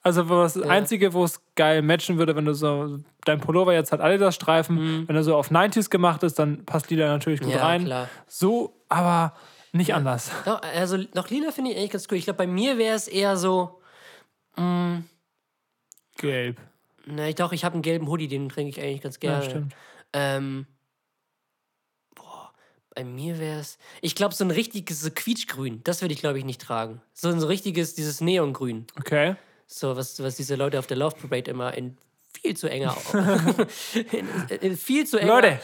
Also 0.01 0.23
das 0.23 0.57
Einzige, 0.61 1.11
wo 1.13 1.25
es 1.25 1.41
geil 1.55 1.81
matchen 1.81 2.17
würde, 2.17 2.33
wenn 2.37 2.45
du 2.45 2.53
so, 2.53 2.99
dein 3.25 3.41
Pullover 3.41 3.73
jetzt 3.73 3.91
hat 3.91 3.99
Adidas-Streifen, 3.99 5.05
wenn 5.09 5.15
er 5.15 5.23
so 5.23 5.35
auf 5.35 5.51
90s 5.51 5.89
gemacht 5.89 6.23
ist, 6.23 6.39
dann 6.39 6.63
passt 6.65 6.89
Lila 6.89 7.07
natürlich 7.09 7.41
gut 7.41 7.49
Mhm. 7.49 7.55
Ja, 7.55 7.65
rein. 7.65 7.83
klar. 7.83 8.07
So, 8.25 8.73
aber 8.87 9.33
nicht 9.73 9.93
anders. 9.93 10.31
Doch, 10.45 10.61
also 10.61 10.97
noch 11.13 11.29
lila 11.29 11.51
finde 11.51 11.71
ich 11.71 11.77
eigentlich 11.77 11.91
ganz 11.91 12.07
cool. 12.09 12.17
Ich 12.17 12.23
glaube, 12.23 12.37
bei 12.37 12.47
mir 12.47 12.77
wäre 12.77 12.95
es 12.95 13.07
eher 13.09 13.35
so, 13.35 13.81
Gelb. 16.17 16.57
na, 17.05 17.27
ich, 17.27 17.35
doch, 17.35 17.51
ich 17.51 17.63
habe 17.65 17.73
einen 17.73 17.81
gelben 17.81 18.07
Hoodie, 18.07 18.27
den 18.27 18.49
trinke 18.49 18.69
ich 18.69 18.81
eigentlich 18.81 19.01
ganz 19.01 19.19
gerne. 19.19 19.43
Ja, 19.43 19.49
stimmt. 19.49 19.75
Ähm, 20.13 20.65
boah, 22.15 22.51
bei 22.95 23.03
mir 23.03 23.39
wäre 23.39 23.59
es, 23.59 23.77
ich 24.01 24.15
glaube, 24.15 24.35
so 24.35 24.43
ein 24.43 24.51
richtiges 24.51 25.01
so 25.01 25.09
Quietschgrün, 25.11 25.81
das 25.83 26.01
würde 26.01 26.13
ich, 26.13 26.19
glaube 26.19 26.39
ich, 26.39 26.45
nicht 26.45 26.61
tragen. 26.61 27.01
So 27.13 27.29
ein 27.29 27.39
so 27.39 27.47
richtiges, 27.47 27.95
dieses 27.95 28.21
Neongrün. 28.21 28.87
Okay. 28.97 29.35
So, 29.67 29.95
was, 29.95 30.21
was 30.21 30.35
diese 30.35 30.55
Leute 30.55 30.79
auf 30.79 30.87
der 30.87 30.97
Love 30.97 31.15
Parade 31.15 31.51
immer 31.51 31.73
in 31.75 31.97
viel 32.41 32.57
zu 32.57 32.69
enger, 32.69 32.95
in, 33.93 34.27
in 34.61 34.77
viel 34.77 35.05
zu 35.05 35.17
enger, 35.17 35.35
Leute, 35.35 35.59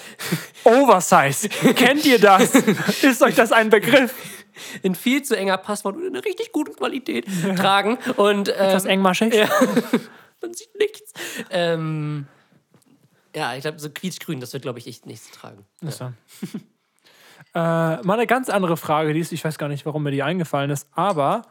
Oversize. 0.63 1.49
Kennt 1.73 2.05
ihr 2.05 2.19
das? 2.19 2.53
Ist 3.03 3.21
euch 3.21 3.35
das 3.35 3.51
ein 3.51 3.69
Begriff? 3.69 4.13
in 4.83 4.95
viel 4.95 5.23
zu 5.23 5.35
enger 5.35 5.57
Passwort 5.57 5.97
und 5.97 6.03
in 6.03 6.15
einer 6.15 6.23
richtig 6.23 6.51
guten 6.51 6.75
Qualität 6.75 7.25
tragen 7.57 7.97
und 8.15 8.49
ähm, 8.49 8.55
Das 8.57 8.85
engmaschig? 8.85 9.33
Ja. 9.33 9.49
Man 10.41 10.53
sieht 10.53 10.73
nichts. 10.77 11.13
Ähm, 11.49 12.27
ja, 13.35 13.53
ich 13.55 13.61
glaube, 13.61 13.79
so 13.79 13.89
quietschgrün, 13.89 14.39
das 14.39 14.53
wird, 14.53 14.63
glaube 14.63 14.79
ich, 14.79 14.87
echt 14.87 15.05
nichts 15.05 15.29
tragen. 15.31 15.65
Ist 15.81 15.97
so. 15.97 16.05
äh, 17.53 17.59
mal 17.59 18.11
eine 18.11 18.27
ganz 18.27 18.49
andere 18.49 18.77
Frage, 18.77 19.13
die 19.13 19.19
ist, 19.19 19.31
ich 19.31 19.43
weiß 19.43 19.57
gar 19.57 19.67
nicht, 19.67 19.85
warum 19.85 20.03
mir 20.03 20.11
die 20.11 20.23
eingefallen 20.23 20.71
ist, 20.71 20.87
aber 20.93 21.43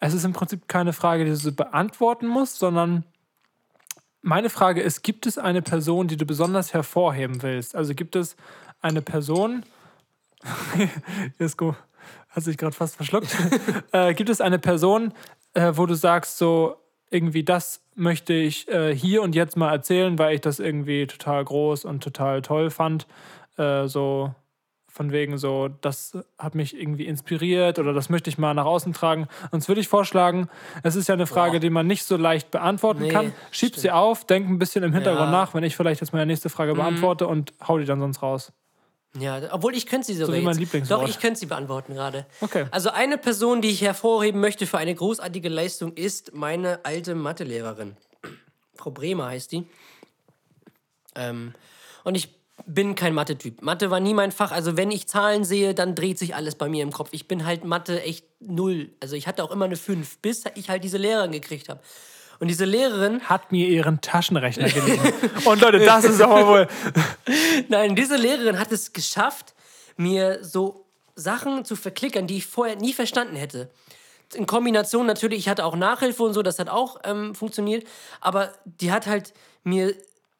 es 0.00 0.14
ist 0.14 0.24
im 0.24 0.32
Prinzip 0.32 0.68
keine 0.68 0.92
Frage, 0.92 1.24
die 1.24 1.30
du 1.30 1.36
so 1.36 1.52
beantworten 1.52 2.26
musst, 2.26 2.58
sondern 2.58 3.04
meine 4.20 4.50
Frage 4.50 4.80
ist, 4.82 5.02
gibt 5.02 5.26
es 5.26 5.38
eine 5.38 5.62
Person, 5.62 6.08
die 6.08 6.16
du 6.16 6.26
besonders 6.26 6.74
hervorheben 6.74 7.42
willst? 7.42 7.76
Also 7.76 7.94
gibt 7.94 8.16
es 8.16 8.36
eine 8.80 9.00
Person, 9.00 9.64
Jesko 11.38 11.76
hat 12.30 12.44
sich 12.44 12.56
gerade 12.56 12.74
fast 12.74 12.96
verschluckt, 12.96 13.34
äh, 13.92 14.14
gibt 14.14 14.30
es 14.30 14.40
eine 14.40 14.58
Person, 14.58 15.12
äh, 15.54 15.72
wo 15.74 15.86
du 15.86 15.94
sagst, 15.94 16.38
so 16.38 16.76
irgendwie 17.10 17.44
das 17.44 17.80
möchte 17.94 18.34
ich 18.34 18.68
äh, 18.68 18.94
hier 18.94 19.22
und 19.22 19.34
jetzt 19.34 19.56
mal 19.56 19.72
erzählen, 19.72 20.18
weil 20.18 20.34
ich 20.34 20.40
das 20.40 20.58
irgendwie 20.60 21.06
total 21.06 21.44
groß 21.44 21.84
und 21.84 22.02
total 22.02 22.42
toll 22.42 22.70
fand. 22.70 23.06
Äh, 23.56 23.86
so 23.88 24.34
von 24.90 25.12
wegen 25.12 25.38
so, 25.38 25.68
das 25.80 26.18
hat 26.38 26.56
mich 26.56 26.76
irgendwie 26.76 27.06
inspiriert 27.06 27.78
oder 27.78 27.92
das 27.92 28.08
möchte 28.08 28.30
ich 28.30 28.38
mal 28.38 28.52
nach 28.54 28.64
außen 28.64 28.92
tragen. 28.92 29.28
Uns 29.52 29.68
würde 29.68 29.80
ich 29.80 29.86
vorschlagen, 29.86 30.48
es 30.82 30.96
ist 30.96 31.08
ja 31.08 31.14
eine 31.14 31.26
Frage, 31.26 31.60
die 31.60 31.70
man 31.70 31.86
nicht 31.86 32.02
so 32.04 32.16
leicht 32.16 32.50
beantworten 32.50 33.02
Nee, 33.02 33.08
kann. 33.08 33.32
Schieb 33.52 33.76
sie 33.76 33.92
auf, 33.92 34.24
denk 34.24 34.48
ein 34.48 34.58
bisschen 34.58 34.82
im 34.82 34.92
Hintergrund 34.92 35.26
Ja. 35.26 35.26
Mhm. 35.26 35.32
nach, 35.32 35.54
wenn 35.54 35.62
ich 35.62 35.76
vielleicht 35.76 36.00
jetzt 36.00 36.12
meine 36.12 36.26
nächste 36.26 36.48
Frage 36.48 36.74
beantworte 36.74 37.28
und 37.28 37.52
hau 37.66 37.78
die 37.78 37.84
dann 37.84 38.00
sonst 38.00 38.22
raus. 38.22 38.52
Ja, 39.16 39.40
obwohl 39.52 39.74
ich 39.74 39.86
könnte 39.86 40.06
sie 40.06 40.14
sogar 40.14 40.36
wie 40.36 40.40
mein 40.40 40.54
jetzt. 40.54 40.60
Lieblingswort. 40.60 41.02
Doch, 41.02 41.08
ich 41.08 41.18
könnte 41.18 41.40
sie 41.40 41.46
beantworten 41.46 41.94
gerade. 41.94 42.26
Okay. 42.40 42.66
Also 42.70 42.90
eine 42.90 43.18
Person, 43.18 43.62
die 43.62 43.70
ich 43.70 43.80
hervorheben 43.80 44.40
möchte 44.40 44.66
für 44.66 44.78
eine 44.78 44.94
großartige 44.94 45.48
Leistung, 45.48 45.94
ist 45.94 46.34
meine 46.34 46.84
alte 46.84 47.14
Mathelehrerin. 47.14 47.96
Frau 48.76 48.90
Bremer 48.90 49.26
heißt 49.26 49.52
die. 49.52 49.66
Ähm, 51.14 51.54
und 52.04 52.14
ich 52.14 52.38
bin 52.66 52.94
kein 52.94 53.14
Mathe-Typ. 53.14 53.62
Mathe 53.62 53.90
war 53.90 54.00
nie 54.00 54.14
mein 54.14 54.32
Fach. 54.32 54.52
Also 54.52 54.76
wenn 54.76 54.90
ich 54.90 55.08
Zahlen 55.08 55.44
sehe, 55.44 55.74
dann 55.74 55.94
dreht 55.94 56.18
sich 56.18 56.34
alles 56.34 56.54
bei 56.54 56.68
mir 56.68 56.82
im 56.82 56.92
Kopf. 56.92 57.10
Ich 57.12 57.28
bin 57.28 57.44
halt 57.44 57.64
Mathe 57.64 58.02
echt 58.02 58.26
null. 58.40 58.90
Also 59.00 59.16
ich 59.16 59.26
hatte 59.26 59.42
auch 59.42 59.50
immer 59.50 59.64
eine 59.64 59.76
5, 59.76 60.18
bis 60.18 60.44
ich 60.54 60.68
halt 60.68 60.84
diese 60.84 60.98
Lehrerin 60.98 61.32
gekriegt 61.32 61.68
habe. 61.68 61.80
Und 62.40 62.48
diese 62.48 62.64
Lehrerin 62.64 63.20
Hat 63.22 63.50
mir 63.50 63.68
ihren 63.68 64.00
Taschenrechner 64.00 64.68
geliehen. 64.68 65.00
und 65.44 65.60
Leute, 65.60 65.80
das 65.80 66.04
ist 66.04 66.20
aber 66.20 66.46
wohl. 66.46 66.68
Nein, 67.68 67.96
diese 67.96 68.16
Lehrerin 68.16 68.58
hat 68.58 68.70
es 68.70 68.92
geschafft, 68.92 69.54
mir 69.96 70.44
so 70.44 70.84
Sachen 71.16 71.64
zu 71.64 71.74
verklickern, 71.74 72.26
die 72.26 72.36
ich 72.38 72.46
vorher 72.46 72.76
nie 72.76 72.92
verstanden 72.92 73.34
hätte. 73.34 73.70
In 74.34 74.46
Kombination 74.46 75.06
natürlich, 75.06 75.40
ich 75.40 75.48
hatte 75.48 75.64
auch 75.64 75.74
Nachhilfe 75.74 76.22
und 76.22 76.32
so, 76.32 76.42
das 76.42 76.58
hat 76.58 76.68
auch 76.68 77.00
ähm, 77.04 77.34
funktioniert, 77.34 77.86
aber 78.20 78.52
die 78.64 78.92
hat 78.92 79.06
halt 79.06 79.32
mir, 79.64 79.94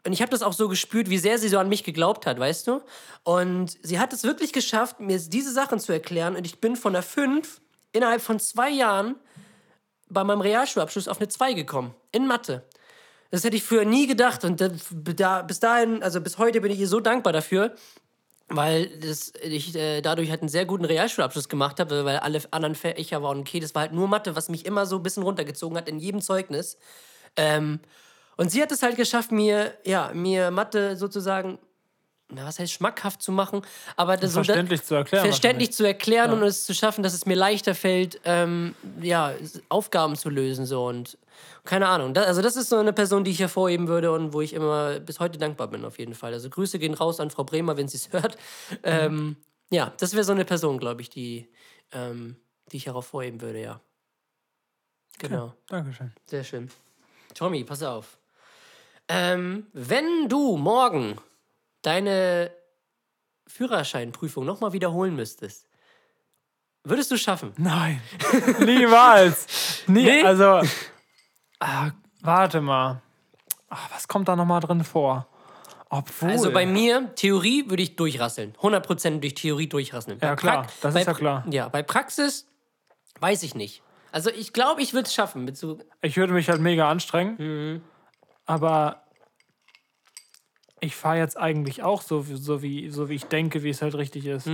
und 0.04 0.12
ich 0.12 0.20
habe 0.20 0.30
das 0.30 0.42
auch 0.42 0.52
so 0.52 0.68
gespürt, 0.68 1.10
wie 1.10 1.18
sehr 1.18 1.38
sie 1.38 1.48
so 1.48 1.58
an 1.58 1.68
mich 1.68 1.84
geglaubt 1.84 2.26
hat, 2.26 2.38
weißt 2.38 2.68
du? 2.68 2.80
Und 3.24 3.76
sie 3.82 3.98
hat 3.98 4.12
es 4.12 4.24
wirklich 4.24 4.52
geschafft, 4.52 5.00
mir 5.00 5.18
diese 5.18 5.52
Sachen 5.52 5.80
zu 5.80 5.92
erklären 5.92 6.36
und 6.36 6.46
ich 6.46 6.60
bin 6.60 6.76
von 6.76 6.92
der 6.92 7.02
5 7.02 7.60
innerhalb 7.92 8.22
von 8.22 8.38
zwei 8.38 8.70
Jahren 8.70 9.16
bei 10.10 10.24
meinem 10.24 10.40
Realschulabschluss 10.40 11.08
auf 11.08 11.18
eine 11.18 11.28
2 11.28 11.52
gekommen, 11.54 11.94
in 12.12 12.26
Mathe. 12.26 12.64
Das 13.30 13.44
hätte 13.44 13.56
ich 13.56 13.62
früher 13.62 13.84
nie 13.84 14.06
gedacht. 14.06 14.44
Und 14.44 14.62
bis 15.46 15.60
dahin, 15.60 16.02
also 16.02 16.20
bis 16.20 16.38
heute 16.38 16.60
bin 16.60 16.72
ich 16.72 16.78
ihr 16.80 16.88
so 16.88 17.00
dankbar 17.00 17.32
dafür, 17.32 17.74
weil 18.48 18.86
das, 19.00 19.32
ich 19.42 19.74
äh, 19.74 20.00
dadurch 20.00 20.30
halt 20.30 20.40
einen 20.40 20.48
sehr 20.48 20.64
guten 20.64 20.86
Realschulabschluss 20.86 21.48
gemacht 21.48 21.78
habe, 21.80 22.04
weil 22.04 22.16
alle 22.16 22.40
anderen 22.50 22.74
Fächer 22.74 23.22
waren 23.22 23.40
okay. 23.40 23.60
Das 23.60 23.74
war 23.74 23.82
halt 23.82 23.92
nur 23.92 24.08
Mathe, 24.08 24.34
was 24.34 24.48
mich 24.48 24.64
immer 24.64 24.86
so 24.86 24.96
ein 24.96 25.02
bisschen 25.02 25.22
runtergezogen 25.22 25.76
hat 25.76 25.88
in 25.88 25.98
jedem 25.98 26.22
Zeugnis. 26.22 26.78
Ähm, 27.36 27.80
und 28.38 28.50
sie 28.50 28.62
hat 28.62 28.72
es 28.72 28.82
halt 28.82 28.96
geschafft, 28.96 29.32
mir, 29.32 29.74
ja, 29.84 30.12
mir 30.14 30.50
Mathe 30.50 30.96
sozusagen, 30.96 31.58
na, 32.30 32.44
was 32.44 32.58
heißt 32.58 32.72
schmackhaft 32.72 33.22
zu 33.22 33.32
machen, 33.32 33.62
aber 33.96 34.16
das 34.16 34.32
so 34.32 34.44
Verständlich 34.44 34.82
zu 34.82 34.94
erklären 34.94 35.24
Verständlich 35.24 35.72
zu 35.72 35.84
erklären 35.84 36.32
und 36.32 36.42
es 36.42 36.66
zu 36.66 36.74
schaffen, 36.74 37.02
dass 37.02 37.14
es 37.14 37.26
mir 37.26 37.36
leichter 37.36 37.74
fällt, 37.74 38.20
ähm, 38.24 38.74
ja, 39.00 39.32
Aufgaben 39.68 40.16
zu 40.16 40.28
lösen 40.28 40.66
so 40.66 40.86
und 40.86 41.16
keine 41.64 41.86
Ahnung. 41.88 42.14
Da, 42.14 42.22
also 42.22 42.42
das 42.42 42.56
ist 42.56 42.68
so 42.68 42.76
eine 42.76 42.92
Person, 42.92 43.24
die 43.24 43.30
ich 43.30 43.40
hervorheben 43.40 43.88
würde 43.88 44.12
und 44.12 44.32
wo 44.32 44.40
ich 44.40 44.52
immer 44.52 45.00
bis 45.00 45.20
heute 45.20 45.38
dankbar 45.38 45.68
bin 45.68 45.84
auf 45.84 45.98
jeden 45.98 46.14
Fall. 46.14 46.32
Also 46.32 46.50
Grüße 46.50 46.78
gehen 46.78 46.94
raus 46.94 47.20
an 47.20 47.30
Frau 47.30 47.44
Bremer, 47.44 47.76
wenn 47.76 47.88
sie 47.88 47.96
es 47.98 48.12
hört. 48.12 48.36
Ähm, 48.82 49.36
ja, 49.70 49.92
das 49.98 50.14
wäre 50.14 50.24
so 50.24 50.32
eine 50.32 50.44
Person, 50.44 50.78
glaube 50.78 51.02
ich, 51.02 51.10
die, 51.10 51.48
ähm, 51.92 52.36
die 52.72 52.78
ich 52.78 52.86
hervorheben 52.86 53.40
würde, 53.40 53.60
ja. 53.60 53.80
Genau. 55.18 55.54
Dankeschön. 55.66 56.12
Sehr 56.26 56.44
schön. 56.44 56.70
Tommy, 57.34 57.64
pass 57.64 57.82
auf. 57.82 58.18
Ähm, 59.08 59.66
wenn 59.72 60.28
du 60.28 60.56
morgen 60.56 61.18
deine 61.82 62.50
Führerscheinprüfung 63.46 64.44
nochmal 64.44 64.72
wiederholen 64.72 65.16
müsstest, 65.16 65.66
würdest 66.84 67.10
du 67.10 67.16
schaffen? 67.16 67.52
Nein. 67.56 68.00
Niemals. 68.60 69.82
Nie, 69.86 70.04
Nee? 70.04 70.22
Also, 70.22 70.60
ah, 71.60 71.90
warte 72.20 72.60
mal. 72.60 73.02
Ach, 73.68 73.90
was 73.92 74.08
kommt 74.08 74.28
da 74.28 74.36
nochmal 74.36 74.60
drin 74.60 74.84
vor? 74.84 75.26
Obwohl. 75.90 76.30
Also 76.30 76.50
bei 76.52 76.66
mir, 76.66 77.14
Theorie 77.14 77.68
würde 77.70 77.82
ich 77.82 77.96
durchrasseln. 77.96 78.52
100% 78.60 79.20
durch 79.20 79.34
Theorie 79.34 79.68
durchrasseln. 79.68 80.18
Ja, 80.20 80.30
Bei 80.30 80.36
klar, 80.36 80.62
Prax- 80.64 80.80
das 80.82 80.94
ist 80.94 81.06
ja 81.06 81.12
Pra- 81.12 81.16
klar. 81.16 81.44
Ja, 81.50 81.68
bei 81.68 81.82
Praxis 81.82 82.46
weiß 83.20 83.42
ich 83.42 83.54
nicht. 83.54 83.82
Also 84.12 84.30
ich 84.30 84.52
glaube, 84.52 84.82
ich 84.82 84.92
würde 84.92 85.06
es 85.06 85.14
schaffen. 85.14 85.54
So, 85.54 85.78
Ich 86.02 86.16
würde 86.18 86.32
mich 86.34 86.48
halt 86.50 86.60
mega 86.60 86.90
anstrengen. 86.90 87.36
Mhm. 87.38 87.82
Aber 88.44 89.02
ich 90.80 90.94
fahre 90.96 91.18
jetzt 91.18 91.36
eigentlich 91.36 91.82
auch 91.82 92.02
so, 92.02 92.28
wie- 92.28 92.36
so, 92.36 92.62
wie, 92.62 92.90
so, 92.90 93.08
wie 93.08 93.14
ich 93.14 93.24
denke, 93.26 93.62
wie 93.62 93.70
es 93.70 93.82
halt 93.82 93.94
richtig 93.94 94.26
ist. 94.26 94.48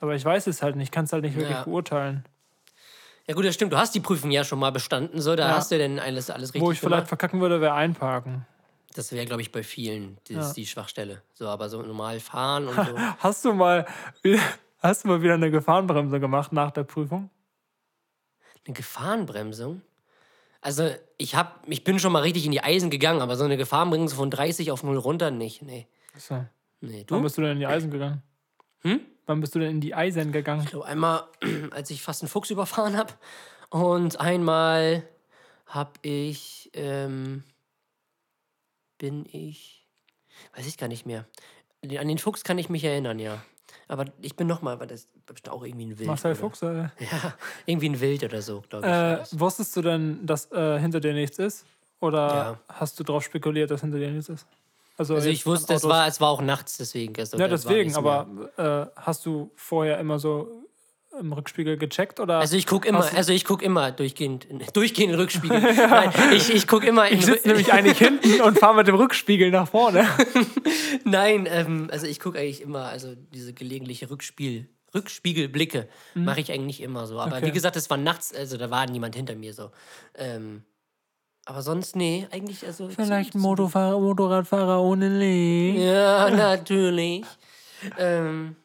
Aber 0.00 0.14
ich 0.14 0.24
weiß 0.24 0.46
es 0.46 0.62
halt 0.62 0.76
nicht. 0.76 0.88
Ich 0.88 0.90
kann 0.90 1.04
es 1.04 1.12
halt 1.12 1.22
nicht 1.24 1.34
wirklich 1.36 1.50
Mhm. 1.50 1.56
Ja. 1.56 1.64
beurteilen. 1.64 2.24
ja 3.26 3.34
gut, 3.34 3.44
das 3.44 3.54
stimmt. 3.54 3.72
Du 3.72 3.76
hast 3.78 3.94
die 3.94 4.00
Prüfung 4.00 4.30
ja 4.30 4.42
schon 4.44 4.58
mal 4.58 4.72
bestanden. 4.72 5.20
So, 5.20 5.36
da 5.36 5.48
Ja. 5.50 5.56
hast 5.56 5.70
du 5.70 5.78
denn 5.78 5.98
alles, 5.98 6.30
alles 6.30 6.50
richtig 6.50 6.62
Wo 6.62 6.72
ich 6.72 6.80
vielleicht 6.80 6.92
gemacht. 7.02 7.08
verkacken 7.08 7.40
würde, 7.40 7.60
wäre 7.60 7.74
einparken. 7.74 8.46
Das 8.94 9.12
wäre, 9.12 9.24
glaube 9.24 9.40
ich, 9.42 9.52
bei 9.52 9.62
vielen 9.62 10.18
das 10.24 10.34
Ja. 10.36 10.40
ist 10.42 10.54
die 10.54 10.66
Schwachstelle. 10.66 11.22
So, 11.34 11.46
aber 11.48 11.68
so 11.68 11.80
normal 11.82 12.18
fahren 12.20 12.66
und 12.66 12.74
so. 12.74 12.80
Hast 13.20 13.44
du 13.44 13.52
mal, 13.54 13.86
hast 14.80 15.04
du 15.04 15.08
mal 15.08 15.22
wieder 15.22 15.34
eine 15.34 15.50
Gefahrenbremse 15.50 16.18
gemacht 16.18 16.52
nach 16.52 16.72
der 16.72 16.82
Prüfung? 16.84 17.30
Eine 18.66 18.74
Gefahrenbremsung? 18.74 19.80
Also, 20.60 20.90
ich, 21.16 21.34
hab, 21.36 21.66
ich 21.68 21.84
bin 21.84 21.98
schon 21.98 22.12
mal 22.12 22.22
richtig 22.22 22.44
in 22.44 22.52
die 22.52 22.62
Eisen 22.62 22.90
gegangen, 22.90 23.22
aber 23.22 23.36
so 23.36 23.44
eine 23.44 23.56
Gefahrenbremse 23.56 24.14
von 24.14 24.30
30 24.30 24.70
auf 24.70 24.82
0 24.82 24.96
runter 24.98 25.30
nicht. 25.30 25.62
Nee. 25.62 25.86
So. 26.16 26.44
Nee, 26.80 27.04
Wann 27.08 27.18
du? 27.18 27.22
bist 27.24 27.38
du 27.38 27.42
denn 27.42 27.52
in 27.52 27.58
die 27.60 27.66
Eisen 27.66 27.90
gegangen? 27.90 28.22
Hm? 28.80 29.00
Wann 29.26 29.40
bist 29.40 29.54
du 29.54 29.58
denn 29.58 29.70
in 29.70 29.80
die 29.80 29.94
Eisen 29.94 30.32
gegangen? 30.32 30.62
Ich 30.64 30.70
glaube, 30.70 30.86
einmal, 30.86 31.24
als 31.70 31.90
ich 31.90 32.02
fast 32.02 32.22
einen 32.22 32.28
Fuchs 32.28 32.50
überfahren 32.50 32.96
habe. 32.96 33.12
Und 33.70 34.18
einmal 34.20 35.04
habe 35.66 35.92
ich, 36.02 36.70
ähm, 36.74 37.44
bin 38.98 39.24
ich, 39.30 39.86
weiß 40.56 40.66
ich 40.66 40.76
gar 40.76 40.88
nicht 40.88 41.06
mehr. 41.06 41.26
An 41.82 42.08
den 42.08 42.18
Fuchs 42.18 42.44
kann 42.44 42.58
ich 42.58 42.68
mich 42.68 42.84
erinnern, 42.84 43.18
ja. 43.18 43.42
Aber 43.88 44.06
ich 44.20 44.36
bin 44.36 44.46
nochmal, 44.46 44.80
weil 44.80 44.88
das 44.88 45.06
bestimmt 45.32 45.54
auch 45.54 45.64
irgendwie 45.64 45.86
ein 45.86 45.98
Wild. 45.98 46.06
Marcel 46.08 46.32
oder? 46.32 46.40
Fuchs? 46.40 46.62
Äh, 46.62 46.66
Ja, 46.98 47.34
irgendwie 47.66 47.88
ein 47.90 48.00
Wild 48.00 48.24
oder 48.24 48.42
so, 48.42 48.62
glaube 48.68 48.86
ich. 48.86 48.92
äh, 48.92 49.16
das. 49.18 49.38
wusstest 49.38 49.76
du 49.76 49.82
denn, 49.82 50.24
dass 50.26 50.50
äh, 50.52 50.78
hinter 50.78 51.00
dir 51.00 51.12
nichts 51.14 51.38
ist? 51.38 51.64
Oder 52.00 52.18
Ja. 52.18 52.58
hast 52.68 52.98
du 52.98 53.04
darauf 53.04 53.22
spekuliert, 53.24 53.70
dass 53.70 53.80
hinter 53.82 53.98
dir 53.98 54.10
nichts 54.10 54.28
ist? 54.28 54.46
also 54.96 55.14
jetzt 55.16 55.26
ich 55.26 55.46
wusste, 55.46 55.74
es 55.74 55.84
war, 55.84 56.06
es 56.06 56.20
war 56.20 56.28
auch 56.28 56.42
nachts, 56.42 56.76
deswegen. 56.76 57.14
Also 57.18 57.36
Ja, 57.38 57.44
da 57.48 57.54
deswegen, 57.56 57.94
aber 57.96 58.90
äh, 58.96 59.00
hast 59.00 59.24
du 59.26 59.50
vorher 59.56 59.98
immer 59.98 60.18
so 60.18 60.66
im 61.18 61.32
Rückspiegel 61.32 61.76
gecheckt? 61.76 62.20
Oder 62.20 62.38
Also 62.38 62.56
ich 62.56 62.66
gucke 62.66 62.86
immer, 62.88 63.04
also 63.14 63.32
ich 63.32 63.44
gucke 63.44 63.64
immer 63.64 63.90
durchgehend, 63.92 64.46
durchgehend 64.74 65.16
Rückspiegel. 65.16 65.60
Nein, 65.88 66.12
ich, 66.32 66.54
ich 66.54 66.66
gucke 66.68 66.86
immer 66.86 67.10
ich 67.10 67.24
sitze 67.26 67.48
nämlich 67.48 67.72
eigentlich 67.72 67.98
hinten 67.98 68.40
und 68.42 68.58
fahre 68.58 68.76
mit 68.76 68.86
dem 68.88 68.94
Rückspiegel 68.94 69.50
nach 69.50 69.68
vorne. 69.68 70.06
Nein, 71.04 71.46
ähm, 71.50 71.88
also 71.90 72.06
ich 72.06 72.20
gucke 72.20 72.38
eigentlich 72.38 72.60
immer, 72.62 72.84
also 72.84 73.14
diese 73.34 73.52
gelegentliche 73.52 74.08
Rückspiel, 74.10 74.68
Rückspiegelblicke 74.94 75.88
mache 76.14 76.40
ich 76.40 76.52
eigentlich 76.52 76.80
immer 76.80 77.06
so. 77.06 77.18
Aber 77.20 77.30
Mhm. 77.30 77.36
Okay. 77.38 77.46
wie 77.46 77.52
gesagt, 77.52 77.76
es 77.76 77.88
war 77.90 77.96
nachts, 77.96 78.34
also 78.34 78.56
da 78.56 78.70
war 78.70 78.86
niemand 78.86 79.14
hinter 79.16 79.34
mir 79.36 79.54
so. 79.54 79.70
Ähm, 80.14 80.64
aber 81.46 81.62
sonst, 81.62 81.96
nee, 81.96 82.28
eigentlich, 82.30 82.66
also. 82.66 82.88
Vielleicht 82.90 83.34
ein 83.34 83.40
Motorfahrer, 83.40 83.98
Motorradfahrer 83.98 84.82
ohne 84.82 85.08
Licht. 85.08 85.80
Ja, 85.82 86.28
natürlich. 86.30 87.24
ähm, 87.98 88.56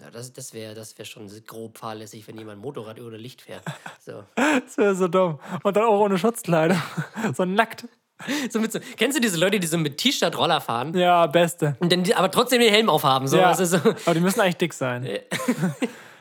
ja, 0.00 0.10
das 0.10 0.32
das 0.32 0.52
wäre 0.54 0.74
das 0.74 0.98
wär 0.98 1.04
schon 1.04 1.30
grob 1.46 1.78
fahrlässig, 1.78 2.26
wenn 2.26 2.36
jemand 2.38 2.60
Motorrad 2.60 2.98
ohne 3.00 3.16
Licht 3.16 3.42
fährt. 3.42 3.62
So. 4.00 4.24
Das 4.64 4.76
wäre 4.78 4.94
so 4.94 5.08
dumm. 5.08 5.38
Und 5.62 5.76
dann 5.76 5.84
auch 5.84 6.00
ohne 6.00 6.18
Schutzkleidung. 6.18 6.80
so 7.36 7.44
nackt. 7.44 7.86
so 8.50 8.60
mit 8.60 8.72
so, 8.72 8.78
kennst 8.96 9.16
du 9.16 9.20
diese 9.20 9.38
Leute, 9.38 9.58
die 9.60 9.66
so 9.66 9.76
mit 9.78 9.98
T-Shirt 9.98 10.36
Roller 10.38 10.60
fahren 10.60 10.96
Ja, 10.96 11.26
beste. 11.26 11.76
und 11.80 11.90
dann 11.92 12.04
aber 12.12 12.30
trotzdem 12.30 12.60
den 12.60 12.72
Helm 12.72 12.88
aufhaben? 12.88 13.26
So, 13.28 13.36
Ja. 13.38 13.50
ist 13.52 13.70
so, 13.70 13.76
Aber 13.78 14.14
die 14.14 14.20
müssen 14.20 14.40
eigentlich 14.40 14.56
dick 14.56 14.72
sein. 14.74 15.04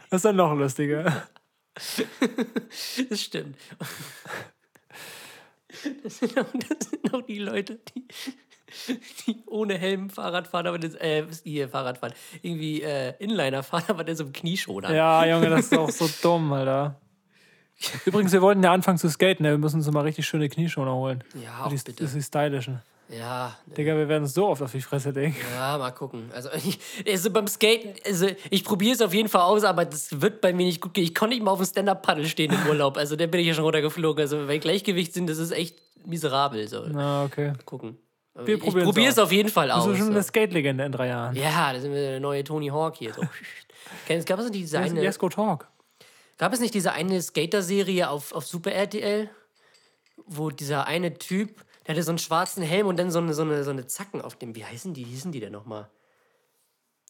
Das 0.10 0.20
ist 0.20 0.26
dann 0.26 0.36
noch 0.36 0.54
lustiger. 0.54 1.24
Das 3.10 3.20
stimmt. 3.22 3.58
Das 6.04 6.20
sind, 6.20 6.38
auch, 6.40 6.46
das 6.54 6.90
sind 6.90 7.14
auch 7.16 7.22
die 7.24 7.40
Leute, 7.40 7.80
die, 7.96 8.06
die 9.26 9.44
ohne 9.48 9.76
Helm 9.78 10.12
Fahrrad 10.12 10.48
fahren, 10.48 10.68
aber 10.68 10.78
das, 10.78 10.94
äh, 10.96 11.26
hier 11.44 11.68
Fahrrad 11.70 11.98
fahren, 11.98 12.14
irgendwie 12.44 12.84
äh, 12.84 13.14
Inliner 13.18 13.64
fahren, 13.64 13.86
aber 13.88 14.04
dann 14.04 14.16
so 14.16 14.26
im 14.26 14.34
Knieschoner. 14.34 14.94
Ja, 14.94 15.26
Junge, 15.26 15.50
das 15.50 15.62
ist 15.72 15.78
auch 15.78 15.90
so 15.90 16.08
dumm, 16.22 16.54
Alter. 16.54 17.00
Übrigens, 18.06 18.32
wir 18.32 18.42
wollten 18.42 18.64
ja 18.64 18.72
anfangen 18.74 18.98
zu 18.98 19.10
skaten. 19.10 19.44
ne? 19.44 19.52
Wir 19.52 19.58
müssen 19.58 19.78
uns 19.78 19.90
mal 19.92 20.02
richtig 20.02 20.26
schöne 20.26 20.50
Knieschoner 20.50 20.94
holen. 20.94 21.24
Ja, 21.44 21.66
auch 21.66 21.70
die, 21.70 21.76
bitte. 21.76 22.04
Das 22.04 22.14
ist 22.14 22.16
die 22.16 22.22
stylischen. 22.24 22.82
Ja, 23.10 23.56
Digga, 23.78 23.96
wir 23.96 24.08
werden 24.08 24.24
uns 24.24 24.34
so 24.34 24.48
oft 24.48 24.62
auf 24.62 24.72
die 24.72 24.82
Fresse 24.82 25.12
legen. 25.12 25.36
ja, 25.56 25.78
mal 25.78 25.92
gucken. 25.92 26.32
Also, 26.34 26.50
ich, 26.56 26.80
also 27.08 27.30
beim 27.32 27.48
Skaten, 27.48 27.94
also 28.06 28.28
ich 28.50 28.64
probiere 28.64 28.96
es 28.96 29.02
auf 29.02 29.14
jeden 29.14 29.30
Fall 29.30 29.42
aus, 29.42 29.64
aber 29.66 29.86
das 29.86 30.22
wird 30.22 30.42
bei 30.42 30.54
mir 30.54 30.66
nicht 30.66 30.82
gut 30.82 30.94
gehen. 30.94 31.04
Ich 31.04 31.14
konnte 31.14 31.36
nicht 31.36 31.44
mal 31.44 31.52
auf 31.52 31.60
dem 31.60 31.66
Stand-Up-Paddle 31.68 32.26
stehen 32.28 32.52
im 32.54 32.70
Urlaub. 32.70 32.98
Also 32.98 33.16
da 33.16 33.28
bin 33.28 33.42
ich 33.42 33.48
ja 33.48 33.54
schon 33.54 33.66
runtergeflogen. 33.66 34.22
Also 34.22 34.48
bei 34.48 34.58
Gleichgewicht 34.58 35.14
sind, 35.14 35.30
das 35.30 35.38
ist 35.38 35.52
echt 35.52 35.76
miserabel. 36.06 36.68
So. 36.68 36.86
Na, 36.88 37.26
okay. 37.26 37.54
Gucken. 37.66 37.98
Aber 38.34 38.48
Wir 38.48 38.56
ich 38.56 38.62
probiere 38.64 39.10
es 39.12 39.20
auf 39.20 39.32
jeden 39.32 39.50
Fall 39.50 39.70
aus. 39.70 39.84
du 39.84 39.96
schon 39.96 40.06
so. 40.08 40.12
eine 40.12 40.24
Skate-Legende 40.24 40.86
in 40.86 40.92
drei 40.92 41.08
Jahren? 41.10 41.36
Ja, 41.36 41.72
da 41.72 41.80
sind 41.80 41.92
wir 41.94 42.02
der 42.02 42.20
neue 42.20 42.44
Tony 42.44 42.70
Hawk 42.70 42.96
hier. 42.96 43.14
So. 43.14 43.22
Kennst- 44.08 44.28
Gab 44.28 44.40
es 44.40 44.46
nicht 44.46 44.56
diese 44.56 44.80
eine, 44.80 45.04
Yes, 45.04 45.20
go 45.20 45.30
talk. 45.30 45.68
Gab 46.38 46.54
es 46.54 46.60
nicht 46.60 46.74
diese 46.74 46.92
eine 46.94 47.22
Skater-Serie 47.22 48.10
auf, 48.10 48.34
auf 48.34 48.46
Super 48.46 48.72
RTL, 48.72 49.30
wo 50.26 50.50
dieser 50.50 50.88
eine 50.88 51.14
Typ, 51.16 51.64
der 51.86 51.96
hatte 51.96 52.04
so 52.04 52.12
einen 52.12 52.20
schwarzen 52.20 52.64
Helm 52.64 52.88
und 52.88 52.98
dann 52.98 53.12
so 53.12 53.20
eine, 53.20 53.34
so 53.34 53.42
eine, 53.42 53.64
so 53.64 53.72
eine 53.72 53.88
Zacken 53.88 54.22
auf 54.22 54.36
dem. 54.36 54.56
Wie 54.56 54.66
heißen 54.66 54.94
die? 54.94 55.04
Hießen 55.04 55.32
die 55.32 55.40
denn 55.40 55.52
nochmal? 55.52 55.90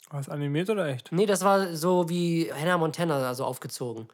War 0.09 0.19
es 0.19 0.29
animiert 0.29 0.69
oder 0.69 0.87
echt? 0.87 1.11
Nee, 1.11 1.25
das 1.25 1.43
war 1.43 1.75
so 1.75 2.09
wie 2.09 2.51
Hannah 2.53 2.77
Montana, 2.77 3.27
also 3.27 3.45
aufgezogen. 3.45 4.07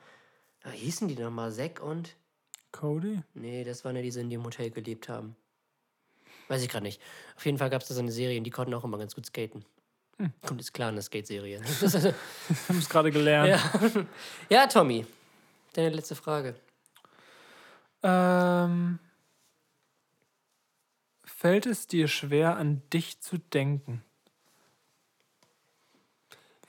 Wie 0.64 0.78
hießen 0.78 1.08
die 1.08 1.16
denn 1.16 1.26
nochmal? 1.26 1.52
Zack 1.52 1.82
und. 1.82 2.16
Cody? 2.72 3.22
Nee, 3.34 3.64
das 3.64 3.84
waren 3.84 3.96
ja 3.96 4.02
die, 4.02 4.12
die 4.12 4.20
in 4.20 4.30
dem 4.30 4.44
Hotel 4.44 4.70
gelebt 4.70 5.10
haben. 5.10 5.36
Weiß 6.48 6.62
ich 6.62 6.70
gerade 6.70 6.84
nicht. 6.84 7.02
Auf 7.36 7.46
jeden 7.46 7.58
Fall 7.58 7.70
gab 7.70 7.82
es 7.82 7.88
da 7.88 7.96
so 7.96 8.02
eine 8.02 8.12
Serie 8.12 8.38
und 8.38 8.44
die 8.44 8.52
konnten 8.52 8.74
auch 8.74 8.84
immer 8.84 8.98
ganz 8.98 9.16
gut 9.16 9.26
skaten. 9.26 9.66
Kommt 10.46 10.60
ist 10.60 10.74
klar, 10.74 10.90
eine 10.90 11.02
Skate-Serie. 11.02 11.62
Wir 11.62 12.14
haben 12.68 12.78
es 12.78 12.90
gerade 12.90 13.12
gelernt. 13.12 13.50
ja. 13.50 14.06
ja, 14.50 14.68
Tommy. 14.68 15.06
Deine 15.74 15.90
letzte 15.90 16.16
Frage. 16.16 16.56
Ähm, 18.04 19.00
fällt 21.24 21.66
es 21.66 21.88
dir 21.88 22.08
schwer, 22.08 22.58
an 22.58 22.82
dich 22.92 23.22
zu 23.22 23.38
denken? 23.38 24.04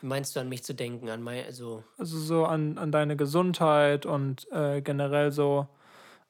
Wie 0.01 0.07
meinst 0.07 0.35
du 0.35 0.41
an 0.41 0.49
mich 0.49 0.63
zu 0.63 0.75
denken? 0.75 1.09
An 1.09 1.23
mein, 1.23 1.45
also, 1.45 1.85
Also 1.99 2.19
so 2.19 2.47
an, 2.47 2.79
an 2.79 2.93
deine 2.93 3.17
Gesundheit 3.17 4.07
und 4.07 4.51
äh, 4.53 4.81
generell 4.81 5.33
so 5.33 5.69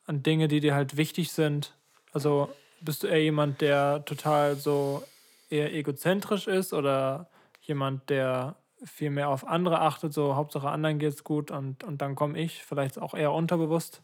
an 0.06 0.22
Dinge, 0.22 0.48
die 0.48 0.60
dir 0.60 0.74
halt 0.74 0.96
wichtig 0.96 1.32
sind. 1.32 1.74
Also 2.12 2.48
bist 2.80 3.02
du 3.02 3.06
eher 3.06 3.22
jemand, 3.22 3.60
der 3.60 4.04
total 4.04 4.56
so 4.56 5.04
eher 5.50 5.72
egozentrisch 5.74 6.46
ist 6.46 6.72
oder 6.72 7.28
jemand, 7.60 8.08
der 8.10 8.56
viel 8.84 9.10
mehr 9.10 9.28
auf 9.28 9.46
andere 9.46 9.80
achtet, 9.80 10.12
so 10.12 10.36
Hauptsache 10.36 10.68
anderen 10.68 10.98
geht's 10.98 11.24
gut 11.24 11.50
und, 11.50 11.84
und 11.84 12.00
dann 12.00 12.14
komme 12.14 12.38
ich, 12.38 12.64
vielleicht 12.64 12.98
auch 12.98 13.14
eher 13.14 13.32
unterbewusst? 13.32 14.02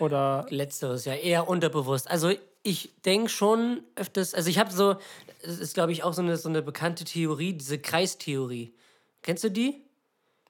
Oder 0.00 0.46
letzteres, 0.48 1.04
ja, 1.04 1.14
eher 1.14 1.48
unterbewusst. 1.48 2.10
Also, 2.10 2.32
ich 2.62 2.92
denke 3.04 3.28
schon 3.28 3.82
öfters, 3.94 4.34
also 4.34 4.50
ich 4.50 4.58
habe 4.58 4.70
so, 4.70 4.96
es 5.42 5.58
ist 5.58 5.74
glaube 5.74 5.92
ich 5.92 6.02
auch 6.02 6.12
so 6.12 6.22
eine, 6.22 6.36
so 6.36 6.48
eine 6.48 6.62
bekannte 6.62 7.04
Theorie, 7.04 7.52
diese 7.52 7.78
Kreistheorie. 7.78 8.74
Kennst 9.22 9.44
du 9.44 9.50
die? 9.50 9.82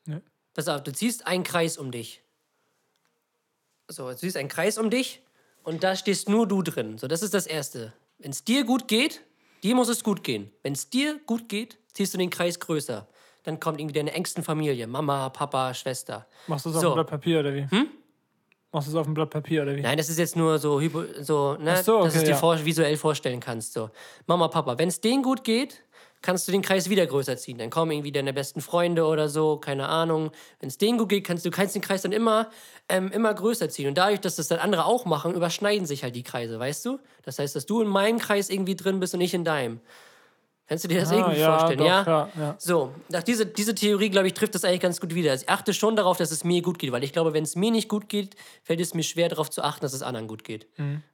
Nee. 0.05 0.21
Pass 0.55 0.69
auf, 0.69 0.83
du 0.83 0.93
ziehst 0.93 1.27
einen 1.27 1.45
Kreis 1.45 1.77
um 1.77 1.91
dich. 1.91 2.23
So, 3.89 4.09
du 4.09 4.17
ziehst 4.17 4.37
einen 4.37 4.49
Kreis 4.49 4.79
um 4.79 4.91
dich 4.91 5.23
und 5.63 5.85
da 5.85 5.97
stehst 5.97 6.29
nur 6.29 6.47
du 6.47 6.63
drin. 6.63 6.99
So, 6.99 7.09
das 7.09 7.23
ist 7.23 7.35
das 7.35 7.47
Erste. 7.47 7.93
Wenn 8.19 8.33
es 8.33 8.45
dir 8.45 8.65
gut 8.65 8.89
geht, 8.89 9.23
dir 9.63 9.75
muss 9.75 9.89
es 9.89 10.03
gut 10.03 10.23
gehen. 10.25 10.51
Wenn 10.63 10.73
es 10.73 10.91
dir 10.91 11.19
gut 11.27 11.49
geht, 11.49 11.79
ziehst 11.93 12.15
du 12.15 12.19
den 12.19 12.31
Kreis 12.31 12.59
größer. 12.61 13.07
Dann 13.45 13.61
kommt 13.61 13.81
irgendwie 13.81 13.95
deine 13.95 14.13
engsten 14.13 14.43
Familie, 14.43 14.87
Mama, 14.87 15.29
Papa, 15.31 15.73
Schwester. 15.75 16.27
machst 16.47 16.67
du 16.67 16.71
es 16.71 16.77
auf 16.77 16.83
So. 16.83 16.89
dem 16.91 16.95
Blatt 16.95 17.07
Papier 17.07 17.41
oder 17.41 17.55
wie? 17.55 17.67
Hm? 17.71 17.89
Machst 18.71 18.89
du 18.89 18.93
es 18.93 18.97
auf 18.97 19.07
dem 19.07 19.15
Blatt 19.15 19.31
Papier 19.31 19.63
oder 19.63 19.75
wie? 19.75 19.81
Nein, 19.81 19.97
das 19.97 20.11
ist 20.11 20.19
jetzt 20.19 20.37
nur 20.37 20.59
so, 20.59 20.79
so, 21.21 21.57
ne, 21.57 21.83
so, 21.83 22.03
dass 22.03 22.13
du 22.13 22.19
es 22.19 22.25
okay, 22.25 22.25
dir 22.25 22.31
ja. 22.57 22.65
visuell 22.65 22.97
vorstellen 22.99 23.41
kannst. 23.41 23.73
So. 23.73 23.89
Mama, 24.27 24.49
Papa, 24.49 24.77
wenn 24.77 24.89
es 24.89 25.01
denen 25.01 25.23
gut 25.23 25.43
geht, 25.45 25.83
kannst 26.23 26.49
du 26.49 26.53
den 26.53 26.63
Kreis 26.63 26.89
wieder 26.91 27.07
größer 27.07 27.37
ziehen. 27.37 27.59
Dann 27.59 27.71
kommen 27.71 27.93
irgendwie 27.93 28.13
deine 28.13 28.33
besten 28.33 28.61
Freunde 28.61 29.05
oder 29.07 29.29
so, 29.29 29.57
keine 29.59 29.89
Ahnung. 29.89 30.31
Wenn 30.61 30.69
es 30.69 30.79
denen 30.79 30.99
gut 30.99 31.09
geht, 31.11 31.25
kannst 31.27 31.45
du 31.47 31.51
kannst 31.51 31.75
den 31.75 31.83
Kreis 31.83 32.03
dann 32.03 32.13
immer, 32.13 32.51
ähm, 32.89 33.11
immer 33.13 33.33
größer 33.35 33.69
ziehen. 33.69 33.89
Und 33.89 33.97
dadurch, 33.99 34.21
dass 34.21 34.37
das 34.37 34.49
dann 34.49 34.59
andere 34.59 34.85
auch 34.85 35.05
machen, 35.05 35.35
überschneiden 35.35 35.87
sich 35.87 36.03
halt 36.03 36.17
die 36.17 36.23
Kreise, 36.25 36.59
weißt 36.59 36.85
du? 36.87 36.99
Das 37.23 37.39
heißt, 37.39 37.55
dass 37.57 37.67
du 37.67 37.81
in 37.83 37.89
meinem 37.89 38.19
Kreis 38.19 38.51
irgendwie 38.51 38.75
drin 38.77 38.99
bist 39.01 39.15
und 39.15 39.21
ich 39.21 39.35
in 39.35 39.45
deinem. 39.45 39.81
Kannst 40.67 40.85
du 40.85 40.89
dir 40.89 41.01
das 41.01 41.11
Ah, 41.13 41.17
irgendwie 41.17 41.41
ja, 41.41 41.57
vorstellen? 41.59 41.79
doch, 41.79 41.87
ja? 41.87 42.03
ja, 42.07 42.29
ja. 42.39 42.55
So, 42.59 42.93
nach 43.09 43.23
diese, 43.23 43.47
diese 43.47 43.75
Theorie, 43.75 44.11
glaube 44.11 44.27
ich, 44.27 44.35
trifft 44.35 44.55
das 44.55 44.65
eigentlich 44.67 44.81
ganz 44.81 45.01
gut 45.01 45.15
wieder. 45.15 45.31
Also 45.31 45.45
ich 45.45 45.49
achte 45.49 45.73
schon 45.73 45.97
darauf, 45.97 46.19
dass 46.19 46.31
es 46.31 46.45
mir 46.45 46.61
gut 46.61 46.79
geht, 46.79 46.93
weil 46.93 47.03
ich 47.05 47.15
glaube, 47.15 47.33
wenn 47.33 47.43
es 47.45 47.57
mir 47.57 47.71
nicht 47.71 47.89
gut 47.89 48.11
geht, 48.11 48.35
fällt 48.65 48.79
es 48.81 48.93
mir 48.93 49.03
schwer 49.03 49.31
darauf 49.31 49.49
zu 49.49 49.63
achten, 49.63 49.81
dass 49.81 49.95
es 49.95 50.03
anderen 50.03 50.29
gut 50.29 50.45
geht. 50.45 50.67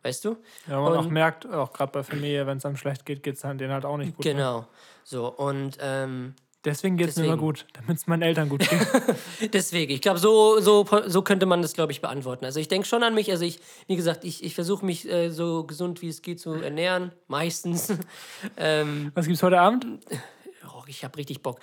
Weißt 0.02 0.24
du? 0.24 0.30
Mhm. 0.32 0.36
Ja, 0.66 0.80
man 0.80 0.94
auch 0.94 1.04
Und- 1.04 1.12
merkt, 1.12 1.46
auch 1.48 1.72
gerade 1.72 1.92
bei 1.92 2.02
Familie, 2.02 2.48
wenn 2.48 2.58
es 2.58 2.66
einem 2.66 2.76
schlecht 2.76 3.06
geht, 3.06 3.22
geht 3.22 3.36
es 3.36 3.42
denen 3.42 3.70
halt 3.70 3.84
auch 3.84 3.96
nicht 3.96 4.16
gut. 4.16 4.24
Genau. 4.24 4.66
So, 5.04 5.28
und 5.28 5.78
ähm, 5.80 6.34
Deswegen 6.64 6.96
geht 6.96 7.10
es 7.10 7.16
mir 7.16 7.26
immer 7.26 7.36
gut, 7.36 7.66
damit 7.74 7.98
es 7.98 8.06
meinen 8.06 8.22
Eltern 8.22 8.48
gut 8.48 8.66
geht. 8.66 9.52
Deswegen, 9.52 9.92
ich 9.92 10.00
glaube, 10.00 10.18
so, 10.18 10.60
so, 10.60 10.86
so 11.06 11.20
könnte 11.20 11.44
man 11.44 11.60
das, 11.60 11.74
glaube 11.74 11.92
ich, 11.92 12.00
beantworten. 12.00 12.46
Also 12.46 12.58
ich 12.58 12.68
denke 12.68 12.88
schon 12.88 13.02
an 13.02 13.14
mich. 13.14 13.30
Also 13.30 13.44
ich, 13.44 13.60
wie 13.86 13.96
gesagt, 13.96 14.24
ich, 14.24 14.42
ich 14.42 14.54
versuche 14.54 14.84
mich 14.84 15.06
äh, 15.06 15.28
so 15.28 15.64
gesund 15.64 16.00
wie 16.00 16.08
es 16.08 16.22
geht 16.22 16.40
zu 16.40 16.54
ernähren, 16.54 17.12
meistens. 17.26 17.92
ähm, 18.56 19.12
Was 19.14 19.26
gibt's 19.26 19.42
heute 19.42 19.60
Abend? 19.60 19.86
oh, 20.74 20.82
ich 20.86 21.04
habe 21.04 21.18
richtig 21.18 21.42
Bock. 21.42 21.60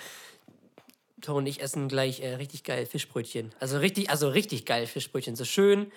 Tom 1.22 1.38
und 1.38 1.48
ich 1.48 1.62
essen 1.62 1.88
gleich 1.88 2.22
äh, 2.22 2.36
richtig 2.36 2.64
geil 2.64 2.86
Fischbrötchen. 2.86 3.54
Also 3.60 3.80
richtig, 3.80 4.12
also 4.12 4.30
richtig 4.30 4.68
geil 4.68 4.86
Fischbrötchen. 4.86 5.36
So 5.36 5.46
schön 5.46 5.92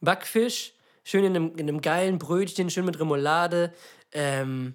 Backfisch, 0.00 0.74
schön 1.02 1.24
in 1.24 1.34
einem, 1.34 1.56
in 1.56 1.68
einem 1.68 1.80
geilen 1.80 2.18
Brötchen, 2.18 2.70
schön 2.70 2.84
mit 2.84 3.00
Remoulade, 3.00 3.72
ähm, 4.12 4.74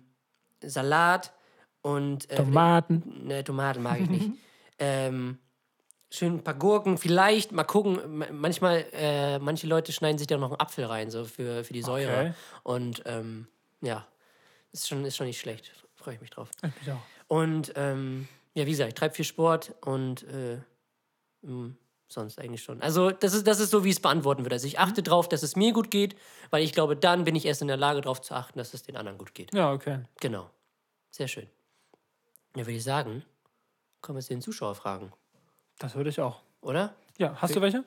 Salat 0.61 1.31
und 1.81 2.29
äh, 2.29 2.35
Tomaten. 2.35 3.25
Ne, 3.27 3.43
Tomaten 3.43 3.81
mag 3.81 3.99
ich 4.01 4.09
nicht. 4.09 4.31
ähm, 4.79 5.39
schön 6.11 6.35
ein 6.35 6.43
paar 6.43 6.55
Gurken, 6.55 6.97
vielleicht 6.97 7.51
mal 7.51 7.63
gucken. 7.63 8.17
ma- 8.17 8.31
Manchmal, 8.31 8.85
äh, 8.93 9.39
manche 9.39 9.67
Leute 9.67 9.91
schneiden 9.91 10.17
sich 10.17 10.27
da 10.27 10.37
noch 10.37 10.51
einen 10.51 10.59
Apfel 10.59 10.85
rein, 10.85 11.09
so 11.11 11.25
für, 11.25 11.63
für 11.63 11.73
die 11.73 11.81
Säure. 11.81 12.19
Okay. 12.19 12.33
Und 12.63 13.03
ähm, 13.05 13.47
ja, 13.81 14.07
ist 14.71 14.87
schon, 14.87 15.05
ist 15.05 15.17
schon 15.17 15.27
nicht 15.27 15.39
schlecht. 15.39 15.71
Freue 15.95 16.15
ich 16.15 16.21
mich 16.21 16.29
drauf. 16.29 16.49
Ich. 16.63 16.69
Und 17.27 17.73
ähm, 17.75 18.27
ja, 18.53 18.65
wie 18.65 18.71
gesagt, 18.71 18.89
ich 18.89 18.95
treibe 18.95 19.13
viel 19.15 19.25
Sport 19.25 19.73
und 19.85 20.23
äh, 20.23 20.57
mh, 21.41 21.71
sonst 22.07 22.39
eigentlich 22.39 22.63
schon. 22.63 22.81
Also, 22.81 23.11
das 23.11 23.33
ist, 23.33 23.45
das 23.47 23.59
ist 23.59 23.69
so, 23.69 23.83
wie 23.83 23.89
ich 23.89 23.95
es 23.97 24.01
beantworten 24.01 24.43
würde. 24.43 24.55
Also, 24.55 24.65
ich 24.67 24.79
achte 24.79 25.03
drauf, 25.03 25.29
dass 25.29 25.43
es 25.43 25.55
mir 25.55 25.73
gut 25.73 25.91
geht, 25.91 26.15
weil 26.49 26.63
ich 26.63 26.73
glaube, 26.73 26.95
dann 26.95 27.23
bin 27.25 27.35
ich 27.35 27.45
erst 27.45 27.61
in 27.61 27.67
der 27.67 27.77
Lage, 27.77 28.01
darauf 28.01 28.21
zu 28.21 28.33
achten, 28.33 28.57
dass 28.57 28.73
es 28.73 28.81
den 28.83 28.95
anderen 28.97 29.17
gut 29.17 29.33
geht. 29.35 29.53
Ja, 29.53 29.71
okay. 29.73 29.99
Genau. 30.19 30.49
Sehr 31.11 31.27
schön. 31.27 31.47
Ja, 32.55 32.65
würde 32.65 32.71
ich 32.77 32.83
sagen, 32.83 33.23
kommen 34.01 34.17
wir 34.17 34.23
zu 34.23 34.29
den 34.33 34.41
Zuschauerfragen, 34.41 35.11
Das 35.77 35.95
würde 35.95 36.09
ich 36.09 36.19
auch. 36.19 36.41
oder? 36.61 36.95
Ja, 37.17 37.35
hast 37.41 37.55
du 37.55 37.61
welche? 37.61 37.83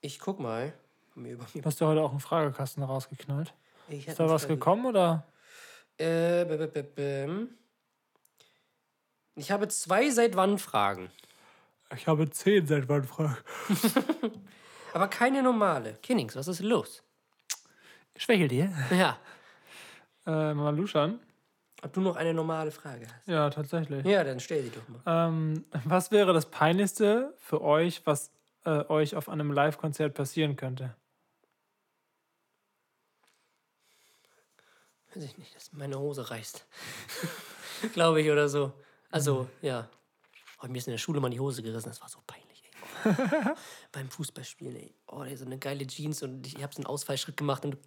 Ich 0.00 0.18
guck 0.18 0.40
mal. 0.40 0.72
Du 1.14 1.38
hast 1.64 1.80
ja 1.80 1.86
heute 1.86 2.02
auch 2.02 2.10
einen 2.10 2.20
Fragekasten 2.20 2.82
rausgeknallt. 2.82 3.52
Ist 3.88 4.18
da 4.20 4.28
was 4.28 4.46
gekommen 4.48 4.86
oder? 4.86 5.26
Äh, 5.98 6.44
b 6.44 6.54
-b 6.54 6.82
-b. 6.94 7.48
Ich 9.36 9.50
habe 9.50 9.68
zwei 9.68 10.10
seit 10.10 10.34
wann 10.36 10.58
Fragen, 10.58 11.10
Ich 11.94 12.06
habe 12.06 12.28
zehn 12.30 12.66
seit 12.66 12.88
wann 12.88 13.04
Fragen. 13.04 13.36
aber 14.94 15.08
keine 15.08 15.42
normale. 15.42 15.94
Kinnings, 16.02 16.36
was 16.36 16.48
ist 16.48 16.60
los? 16.60 17.02
Schwächelt 18.16 18.52
ihr? 18.52 18.72
Ja, 18.90 19.18
Äh, 20.26 20.54
Maluschan? 20.54 21.20
Ob 21.86 21.92
du 21.92 22.00
noch 22.00 22.16
eine 22.16 22.34
normale 22.34 22.70
Frage 22.70 23.06
hast. 23.06 23.28
Ja, 23.28 23.48
tatsächlich. 23.48 24.04
Ja, 24.04 24.24
dann 24.24 24.40
stell 24.40 24.62
sie 24.62 24.70
doch 24.70 24.86
mal. 24.88 25.28
Ähm, 25.28 25.64
was 25.84 26.10
wäre 26.10 26.32
das 26.32 26.46
Peinlichste 26.46 27.32
für 27.38 27.62
euch, 27.62 28.02
was 28.04 28.30
äh, 28.64 28.84
euch 28.88 29.14
auf 29.14 29.28
einem 29.28 29.52
Live-Konzert 29.52 30.14
passieren 30.14 30.56
könnte? 30.56 30.94
Weiß 35.14 35.22
ich 35.24 35.38
nicht, 35.38 35.54
dass 35.54 35.72
meine 35.72 35.98
Hose 35.98 36.28
reißt. 36.28 36.66
Glaube 37.94 38.20
ich 38.20 38.30
oder 38.30 38.48
so. 38.48 38.72
Also, 39.10 39.48
ja. 39.62 39.88
Oh, 40.62 40.66
mir 40.66 40.78
ist 40.78 40.88
in 40.88 40.92
der 40.92 40.98
Schule 40.98 41.20
mal 41.20 41.30
die 41.30 41.40
Hose 41.40 41.62
gerissen, 41.62 41.88
das 41.88 42.00
war 42.00 42.08
so 42.08 42.18
peinlich, 42.26 42.64
ey. 43.04 43.14
Beim 43.92 44.10
Fußballspielen, 44.10 44.76
ey. 44.76 44.94
Oh, 45.06 45.24
so 45.36 45.44
eine 45.44 45.58
geile 45.58 45.86
Jeans 45.86 46.22
und 46.22 46.46
ich 46.46 46.62
habe 46.62 46.74
so 46.74 46.80
einen 46.80 46.86
Ausfallschritt 46.86 47.36
gemacht 47.36 47.64
und. 47.64 47.76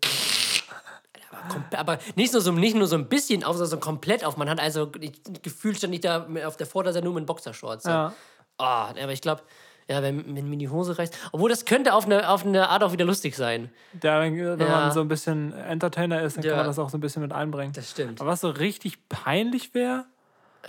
Aber, 1.75 1.99
nicht, 2.15 2.33
nur 2.33 2.41
so, 2.41 2.51
nicht 2.51 2.75
nur 2.75 2.87
so 2.87 2.95
ein 2.95 3.07
bisschen 3.07 3.43
auf, 3.43 3.53
sondern 3.55 3.69
so 3.69 3.77
komplett 3.77 4.23
auf. 4.25 4.37
Man 4.37 4.49
hat 4.49 4.59
also 4.59 4.91
ich, 4.99 5.13
gefühlt 5.43 5.77
stand 5.77 5.93
ich 5.93 6.01
da 6.01 6.27
auf 6.45 6.57
der 6.57 6.65
Vorderseite 6.67 7.05
nur 7.05 7.13
mit 7.13 7.25
Boxershorts. 7.25 7.83
So. 7.83 7.89
Ja. 7.89 8.13
Oh, 8.57 8.63
aber 8.63 9.11
ich 9.11 9.21
glaube, 9.21 9.43
ja, 9.89 10.03
wenn, 10.03 10.35
wenn 10.35 10.49
mir 10.49 10.57
die 10.57 10.69
Hose 10.69 10.97
reißt. 10.99 11.17
Obwohl, 11.31 11.49
das 11.49 11.65
könnte 11.65 11.93
auf 11.93 12.05
eine, 12.05 12.29
auf 12.29 12.45
eine 12.45 12.69
Art 12.69 12.83
auch 12.83 12.91
wieder 12.91 13.05
lustig 13.05 13.35
sein. 13.35 13.71
Da, 13.99 14.21
wenn 14.21 14.35
wenn 14.37 14.59
Ja. 14.59 14.67
man 14.67 14.91
so 14.91 15.01
ein 15.01 15.07
bisschen 15.07 15.53
Entertainer 15.53 16.21
ist, 16.21 16.37
dann 16.37 16.43
Ja. 16.43 16.49
kann 16.51 16.57
man 16.59 16.67
das 16.67 16.77
auch 16.79 16.89
so 16.89 16.97
ein 16.97 17.01
bisschen 17.01 17.21
mit 17.21 17.31
einbringen. 17.33 17.73
Das 17.73 17.89
stimmt. 17.91 18.21
Aber 18.21 18.29
was 18.31 18.41
so 18.41 18.49
richtig 18.49 19.07
peinlich 19.09 19.73
wäre, 19.73 20.05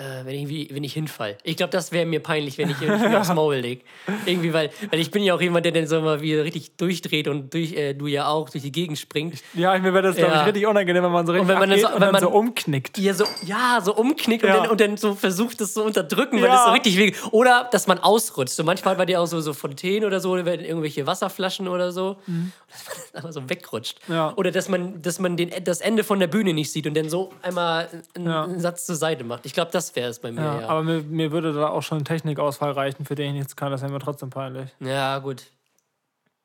Äh, 0.00 0.24
wenn, 0.24 0.34
ich, 0.34 0.48
wie- 0.48 0.68
wenn 0.72 0.82
ich 0.82 0.94
hinfall. 0.94 1.36
Ich 1.44 1.58
glaube, 1.58 1.70
das 1.72 1.92
wäre 1.92 2.06
mir 2.06 2.20
peinlich, 2.20 2.56
wenn 2.56 2.70
ich 2.70 2.80
irgendwie 2.80 3.14
aufs 3.16 3.32
Maul 3.34 3.56
leg. 3.56 3.84
Irgendwie, 4.24 4.54
weil, 4.54 4.70
weil 4.90 4.98
ich 4.98 5.10
bin 5.10 5.22
ja 5.22 5.34
auch 5.34 5.40
jemand, 5.42 5.66
der 5.66 5.72
dann 5.72 5.86
so 5.86 6.00
mal 6.00 6.22
wieder 6.22 6.42
richtig 6.42 6.74
durchdreht 6.78 7.28
und 7.28 7.52
durch, 7.52 7.74
äh, 7.74 7.92
du 7.92 8.06
ja 8.06 8.26
auch 8.28 8.48
durch 8.48 8.62
die 8.64 8.72
Gegend 8.72 8.98
springt. 8.98 9.42
ja, 9.52 9.78
mir 9.78 9.92
wäre 9.92 10.04
das, 10.04 10.16
glaube 10.16 10.32
Ja. 10.32 10.40
ich, 10.40 10.46
richtig 10.46 10.66
unangenehm, 10.66 11.04
wenn 11.04 11.12
man 11.12 11.26
so 11.26 11.32
richtig 11.32 11.48
wenn 11.48 11.58
man 11.58 11.78
so- 11.78 11.86
und 11.88 11.94
wenn 12.00 12.12
dann 12.12 12.20
so 12.22 12.30
man- 12.30 12.38
umknickt. 12.38 12.96
Ja, 12.96 13.12
so, 13.12 13.24
ja, 13.44 13.80
so 13.84 13.94
umknickt 13.94 14.42
Ja. 14.42 14.54
und, 14.56 14.62
dann, 14.62 14.70
und 14.70 14.80
dann 14.80 14.96
so 14.96 15.14
versucht, 15.14 15.60
das 15.60 15.74
zu 15.74 15.84
unterdrücken, 15.84 16.36
weil 16.36 16.44
Ja. 16.48 16.54
das 16.54 16.64
so 16.64 16.70
richtig 16.72 16.96
weh. 16.96 17.12
Oder 17.32 17.68
dass 17.70 17.86
man 17.86 17.98
ausrutscht. 17.98 18.54
So 18.54 18.64
manchmal 18.64 18.96
man 18.96 19.06
ja 19.06 19.20
auch 19.20 19.26
so, 19.26 19.40
so 19.42 19.52
Fontänen 19.52 20.06
oder 20.06 20.20
so, 20.20 20.30
oder 20.30 20.46
irgendwelche 20.60 21.06
Wasserflaschen 21.06 21.68
oder 21.68 21.92
so. 21.92 22.16
Und 22.26 22.52
dass 22.70 22.86
man 22.86 22.96
dann 23.12 23.16
einfach 23.18 23.32
so 23.32 23.50
wegrutscht. 23.50 23.98
Mhm. 24.08 24.14
Ja. 24.14 24.32
Oder 24.36 24.50
dass 24.50 24.68
man, 24.70 25.02
dass 25.02 25.18
man 25.18 25.36
den, 25.36 25.50
das 25.62 25.82
Ende 25.82 26.04
von 26.04 26.20
der 26.20 26.26
Bühne 26.28 26.54
nicht 26.54 26.72
sieht 26.72 26.86
und 26.86 26.96
dann 26.96 27.10
so 27.10 27.32
einmal 27.42 27.88
einen, 28.14 28.28
einen 28.28 28.60
Satz 28.60 28.86
zur 28.86 28.96
Seite 28.96 29.24
macht. 29.24 29.44
Ich 29.44 29.52
glaube, 29.52 29.70
das 29.72 29.89
wäre 29.96 30.08
es 30.10 30.18
bei 30.20 30.32
mir. 30.32 30.40
Ja, 30.42 30.60
Ja, 30.62 30.68
Aber 30.68 30.82
mir, 30.82 31.02
mir 31.02 31.32
würde 31.32 31.52
da 31.52 31.68
auch 31.68 31.82
schon 31.82 31.98
ein 31.98 32.04
Technikausfall 32.04 32.72
reichen, 32.72 33.04
für 33.04 33.14
den 33.14 33.28
ich 33.34 33.38
nichts 33.40 33.56
kann. 33.56 33.70
Das 33.70 33.82
wäre 33.82 33.92
mir 33.92 33.98
trotzdem 34.00 34.30
peinlich. 34.30 34.70
Ja, 34.80 35.18
gut. 35.18 35.44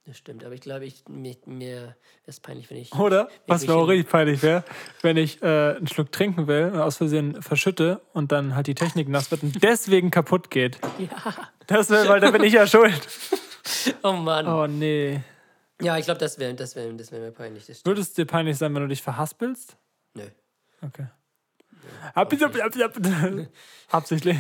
Das 0.08 0.18
stimmt, 0.18 0.44
aber 0.44 0.54
ich 0.54 0.62
glaube, 0.62 0.86
ich, 0.86 1.04
mir, 1.10 1.36
mir 1.46 1.72
wäre 1.82 1.96
es 2.28 2.40
peinlich, 2.40 2.70
wenn 2.70 2.78
ich. 2.78 2.94
Oder? 2.94 3.28
Was 3.48 3.66
mir 3.66 3.74
auch 3.74 3.88
richtig 3.88 4.08
peinlich 4.08 4.44
wäre, 4.44 4.64
wenn 5.02 5.18
ich 5.18 5.42
äh, 5.42 5.78
einen 5.78 5.88
Schluck 5.88 6.12
trinken 6.12 6.46
will 6.46 6.70
und 6.74 6.80
aus 6.80 6.98
Versehen 6.98 7.42
verschütte 7.42 8.02
und 8.14 8.32
dann 8.32 8.56
halt 8.56 8.68
die 8.68 8.76
Technik 8.76 9.10
nass 9.10 9.32
wird 9.32 9.42
und 9.42 9.64
deswegen 9.64 10.12
kaputt 10.12 10.52
geht. 10.52 10.78
Ja. 11.00 11.34
Das 11.66 11.90
wäre, 11.90 12.08
weil 12.08 12.20
da 12.20 12.30
bin 12.30 12.44
ich 12.44 12.54
ja 12.54 12.68
schuld. 12.68 13.08
Oh 14.04 14.12
Mann. 14.12 14.48
Oh 14.48 14.68
nee. 14.68 15.22
Ja, 15.82 15.98
ich 15.98 16.06
glaube, 16.06 16.20
das 16.20 16.38
wäre 16.38 16.54
das 16.54 16.76
wär, 16.76 16.92
das 16.94 17.12
wär 17.12 17.20
mir 17.20 17.32
peinlich. 17.32 17.68
Würde 17.84 18.00
es 18.00 18.14
dir 18.14 18.26
peinlich 18.26 18.58
sein, 18.58 18.76
wenn 18.76 18.84
du 18.84 18.88
dich 18.88 19.02
verhaspelst? 19.02 19.76
Nö. 20.14 20.28
Okay. 20.84 21.08
Absichtlich. 23.92 24.38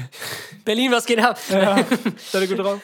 Berlin, 0.63 0.91
was 0.91 1.05
geht 1.05 1.19
ab? 1.19 1.39
Ja, 1.49 1.85
seid 2.17 2.41
ihr 2.41 2.55
gut 2.55 2.65
drauf? 2.65 2.81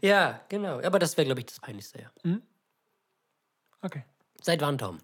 Ja, 0.00 0.40
genau. 0.48 0.80
Aber 0.80 0.98
das 0.98 1.16
wäre, 1.16 1.26
glaube 1.26 1.40
ich, 1.40 1.46
das 1.46 1.60
Peinlichste, 1.60 2.02
ja. 2.02 2.38
Okay. 3.82 4.04
Seit 4.42 4.60
wann, 4.60 4.78
Tom? 4.78 4.98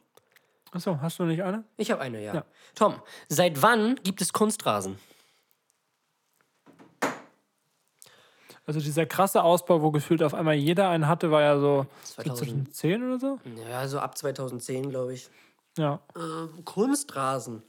Achso, 0.73 0.99
hast 1.01 1.19
du 1.19 1.25
nicht 1.25 1.43
eine? 1.43 1.65
Ich 1.77 1.91
habe 1.91 2.01
eine, 2.01 2.23
ja. 2.23 2.35
Ja. 2.35 2.45
Tom, 2.75 3.01
seit 3.29 3.63
wann 3.63 3.97
gibt 4.03 4.21
es 4.21 4.33
Kunstrasen? 4.33 4.99
Also 8.67 8.81
dieser 8.81 9.05
krasse 9.05 9.43
Ausbau, 9.43 9.83
wo 9.83 9.91
gefühlt 9.91 10.23
auf 10.23 10.33
einmal 10.33 10.55
jeder 10.55 10.89
einen 10.89 11.07
hatte, 11.07 11.31
war 11.31 11.43
ja 11.43 11.59
so 11.59 11.87
2000. 12.05 12.75
2010 12.75 13.03
oder 13.05 13.19
so. 13.21 13.39
Ja, 13.71 13.87
so 13.87 13.99
ab 13.99 14.17
2010, 14.17 14.91
glaube 14.91 15.15
ich. 15.15 15.29
Ja. 15.77 16.01
Ähm, 16.17 16.65
Kunstrasen. 16.65 17.63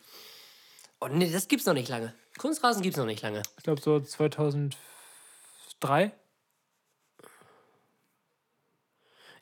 Oh, 1.06 1.08
nee, 1.08 1.32
das 1.32 1.48
gibt's 1.48 1.68
noch 1.68 1.76
nicht 1.76 1.90
lange. 1.90 2.14
Kunstrasen 2.38 2.82
gibt's 2.82 2.98
noch 2.98 3.06
nicht 3.06 3.22
lange. 3.22 3.44
Ich 3.58 3.64
glaube 3.64 3.80
so 3.80 4.00
2003. 4.00 4.76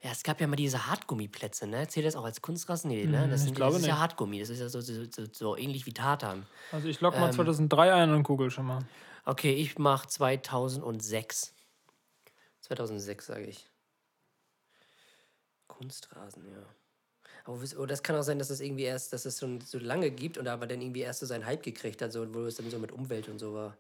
Ja, 0.02 0.12
es 0.12 0.24
gab 0.24 0.42
ja 0.42 0.48
mal 0.48 0.58
diese 0.58 0.88
Hartgummiplätze, 0.88 1.66
ne? 1.66 1.88
Zählt 1.88 2.06
das 2.06 2.18
auch 2.18 2.26
als 2.26 2.42
Kunstrasen? 2.42 2.90
Nee, 2.90 3.06
ne? 3.06 3.30
Das, 3.30 3.44
sind, 3.44 3.56
glaube 3.56 3.74
das 3.74 3.84
ist 3.84 3.88
ja 3.88 3.94
nicht. 3.94 4.02
Hartgummi. 4.02 4.40
Das 4.42 4.50
ist 4.50 4.60
ja 4.60 4.68
so, 4.68 4.82
so, 4.82 5.06
so, 5.10 5.26
so 5.32 5.56
ähnlich 5.56 5.86
wie 5.86 5.94
Tartan. 5.94 6.46
Also 6.74 6.90
ich 6.90 7.00
log 7.00 7.18
mal 7.18 7.28
Ähm. 7.28 7.34
2003 7.34 7.94
ein 7.94 8.14
und 8.14 8.24
google 8.24 8.52
schon 8.52 8.66
mal. 8.66 8.86
Okay, 9.24 9.54
ich 9.54 9.78
mach 9.78 10.06
2006. 10.06 11.54
2006 12.60 13.26
sage 13.26 13.46
ich. 13.46 13.70
Kunstrasen, 15.68 16.46
ja. 16.50 16.66
Aber 17.46 17.58
oh, 17.78 17.86
das 17.86 18.04
kann 18.04 18.16
auch 18.16 18.22
sein, 18.24 18.40
dass 18.40 18.50
es 18.50 18.62
irgendwie 18.62 18.84
erst, 18.84 19.12
dass 19.12 19.26
es 19.26 19.40
schon 19.40 19.60
so 19.62 19.78
lange 19.78 20.10
gibt 20.12 20.38
und 20.38 20.48
aber 20.48 20.66
dann 20.66 20.82
irgendwie 20.82 21.02
erst 21.02 21.20
so 21.20 21.26
seinen 21.26 21.46
Hype 21.46 21.64
gekriegt 21.64 22.02
hat, 22.02 22.12
so, 22.14 22.26
wo 22.34 22.46
es 22.46 22.56
dann 22.56 22.70
so 22.70 22.80
mit 22.80 22.92
Umwelt 22.92 23.28
und 23.28 23.40
so 23.40 23.54
war. 23.54 23.76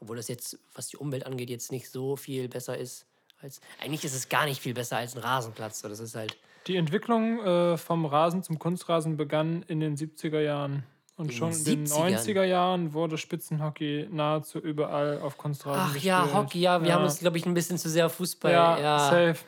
Obwohl 0.00 0.16
das 0.16 0.28
jetzt, 0.28 0.56
was 0.74 0.88
die 0.88 0.96
Umwelt 0.96 1.26
angeht, 1.26 1.50
jetzt 1.50 1.72
nicht 1.72 1.90
so 1.90 2.14
viel 2.16 2.48
besser 2.48 2.78
ist 2.78 3.06
als. 3.42 3.60
Eigentlich 3.82 4.04
ist 4.04 4.14
es 4.14 4.28
gar 4.28 4.44
nicht 4.44 4.60
viel 4.62 4.74
besser 4.74 4.98
als 4.98 5.16
ein 5.16 5.22
Rasenplatz. 5.22 5.80
So, 5.80 5.88
das 5.88 5.98
ist 5.98 6.14
halt. 6.14 6.36
Die 6.68 6.76
Entwicklung 6.76 7.40
äh, 7.40 7.76
vom 7.76 8.04
Rasen 8.06 8.42
zum 8.42 8.58
Kunstrasen 8.58 9.16
begann 9.16 9.64
in 9.68 9.80
den 9.80 9.96
70er 9.96 10.40
Jahren. 10.40 10.84
Und 11.16 11.30
In 11.30 11.36
schon 11.36 11.50
in 11.50 11.64
den 11.64 11.84
den 11.84 11.86
70ern? 11.86 12.18
90er 12.20 12.44
Jahren 12.44 12.92
wurde 12.92 13.18
Spitzenhockey 13.18 14.06
nahezu 14.12 14.60
überall 14.60 15.20
auf 15.20 15.36
Kunstrasen 15.36 15.80
Ach 15.82 15.92
gespielt. 15.94 16.04
ja, 16.04 16.32
Hockey, 16.32 16.60
ja, 16.60 16.80
wir 16.80 16.94
haben 16.94 17.02
uns, 17.02 17.18
glaube 17.18 17.38
ich, 17.38 17.46
ein 17.46 17.54
bisschen 17.54 17.76
zu 17.78 17.88
sehr 17.88 18.06
auf 18.06 18.14
Fußball. 18.14 18.52
ja, 18.52 18.78
Ja, 18.78 18.98
safe. 19.10 19.44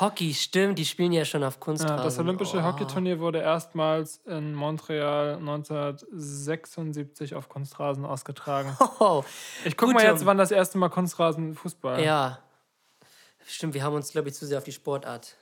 Hockey, 0.00 0.32
stimmt, 0.34 0.78
die 0.78 0.84
spielen 0.86 1.12
ja 1.12 1.24
schon 1.24 1.44
auf 1.44 1.54
Ja, 1.54 1.60
Kunstrasen. 1.60 1.96
das 2.04 2.18
Olympische 2.18 2.58
Oh. 2.58 2.62
Hockeyturnier 2.62 3.20
wurde 3.20 3.40
erstmals 3.40 4.20
in 4.26 4.54
Montreal 4.54 5.34
1976 5.36 7.34
auf 7.34 7.48
Kunstrasen 7.48 8.04
ausgetragen. 8.04 8.76
Oh, 9.00 9.22
Ich 9.64 9.76
guck 9.76 9.88
Gut, 9.88 9.96
mal 9.96 10.04
jetzt, 10.04 10.20
Tom. 10.20 10.26
wann 10.28 10.38
das 10.38 10.50
erste 10.50 10.78
Mal 10.78 10.88
Kunstrasen 10.88 11.54
Fußball. 11.54 12.02
ja. 12.02 12.38
Stimmt, 13.46 13.74
wir 13.74 13.82
haben 13.82 13.94
uns, 13.96 14.12
glaube 14.12 14.28
ich, 14.28 14.34
zu 14.36 14.46
sehr 14.46 14.58
auf 14.58 14.64
die 14.64 14.70
Sportart 14.72 15.34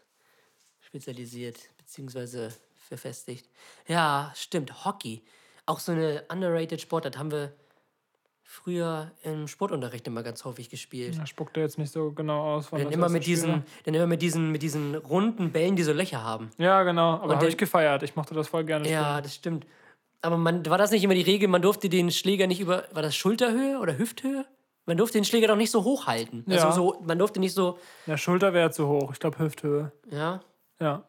spezialisiert, 0.80 1.58
beziehungsweise 1.76 2.50
verfestigt. 2.88 3.46
Ja, 3.86 4.32
stimmt, 4.34 4.84
Hockey. 4.86 5.22
Auch 5.66 5.78
so 5.80 5.92
eine 5.92 6.24
underrated 6.30 6.80
Sportart 6.80 7.18
haben 7.18 7.30
wir 7.30 7.52
früher 8.50 9.12
im 9.22 9.46
Sportunterricht 9.46 10.08
immer 10.08 10.24
ganz 10.24 10.44
häufig 10.44 10.68
gespielt. 10.70 11.16
Da 11.16 11.24
spuckt 11.24 11.56
er 11.56 11.62
jetzt 11.62 11.78
nicht 11.78 11.92
so 11.92 12.10
genau 12.10 12.56
aus. 12.56 12.72
wann 12.72 12.82
Dann 12.82 12.92
immer, 12.92 13.08
mit 13.08 13.24
diesen, 13.24 13.64
dann 13.84 13.94
immer 13.94 14.08
mit 14.08 14.22
diesen, 14.22 14.50
mit 14.50 14.60
diesen 14.62 14.96
runden 14.96 15.52
Bällen, 15.52 15.76
die 15.76 15.84
so 15.84 15.92
Löcher 15.92 16.24
haben. 16.24 16.50
Ja, 16.58 16.82
genau. 16.82 17.14
Aber 17.20 17.36
habe 17.36 17.48
ich 17.48 17.56
gefeiert. 17.56 18.02
Ich 18.02 18.16
mochte 18.16 18.34
das 18.34 18.48
voll 18.48 18.64
gerne. 18.64 18.90
Ja, 18.90 19.20
das 19.20 19.36
stimmt. 19.36 19.66
Aber 20.20 20.36
man, 20.36 20.66
war 20.66 20.78
das 20.78 20.90
nicht 20.90 21.04
immer 21.04 21.14
die 21.14 21.22
Regel, 21.22 21.48
man 21.48 21.62
durfte 21.62 21.88
den 21.88 22.10
Schläger 22.10 22.48
nicht 22.48 22.60
über, 22.60 22.84
war 22.90 23.02
das 23.02 23.14
Schulterhöhe 23.14 23.78
oder 23.78 23.96
Hüfthöhe? 23.96 24.44
Man 24.84 24.96
durfte 24.96 25.16
den 25.18 25.24
Schläger 25.24 25.46
doch 25.46 25.56
nicht 25.56 25.70
so 25.70 25.84
hoch 25.84 26.08
halten. 26.08 26.44
Also 26.48 26.66
Ja. 26.66 26.72
so, 26.72 27.00
man 27.06 27.18
durfte 27.20 27.38
nicht 27.38 27.54
so, 27.54 27.78
Der 28.08 28.16
Schulter 28.16 28.52
wäre 28.52 28.72
zu 28.72 28.88
hoch. 28.88 29.12
Ich 29.12 29.20
glaube 29.20 29.38
Hüfthöhe. 29.38 29.92
ja. 30.10 30.40
Ja. 30.80 31.04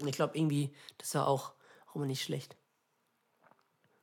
Und 0.00 0.08
ich 0.08 0.16
glaube 0.16 0.36
irgendwie, 0.38 0.70
das 0.98 1.14
war 1.14 1.28
auch, 1.28 1.52
auch 1.90 1.96
immer 1.96 2.06
nicht 2.06 2.22
schlecht. 2.22 2.56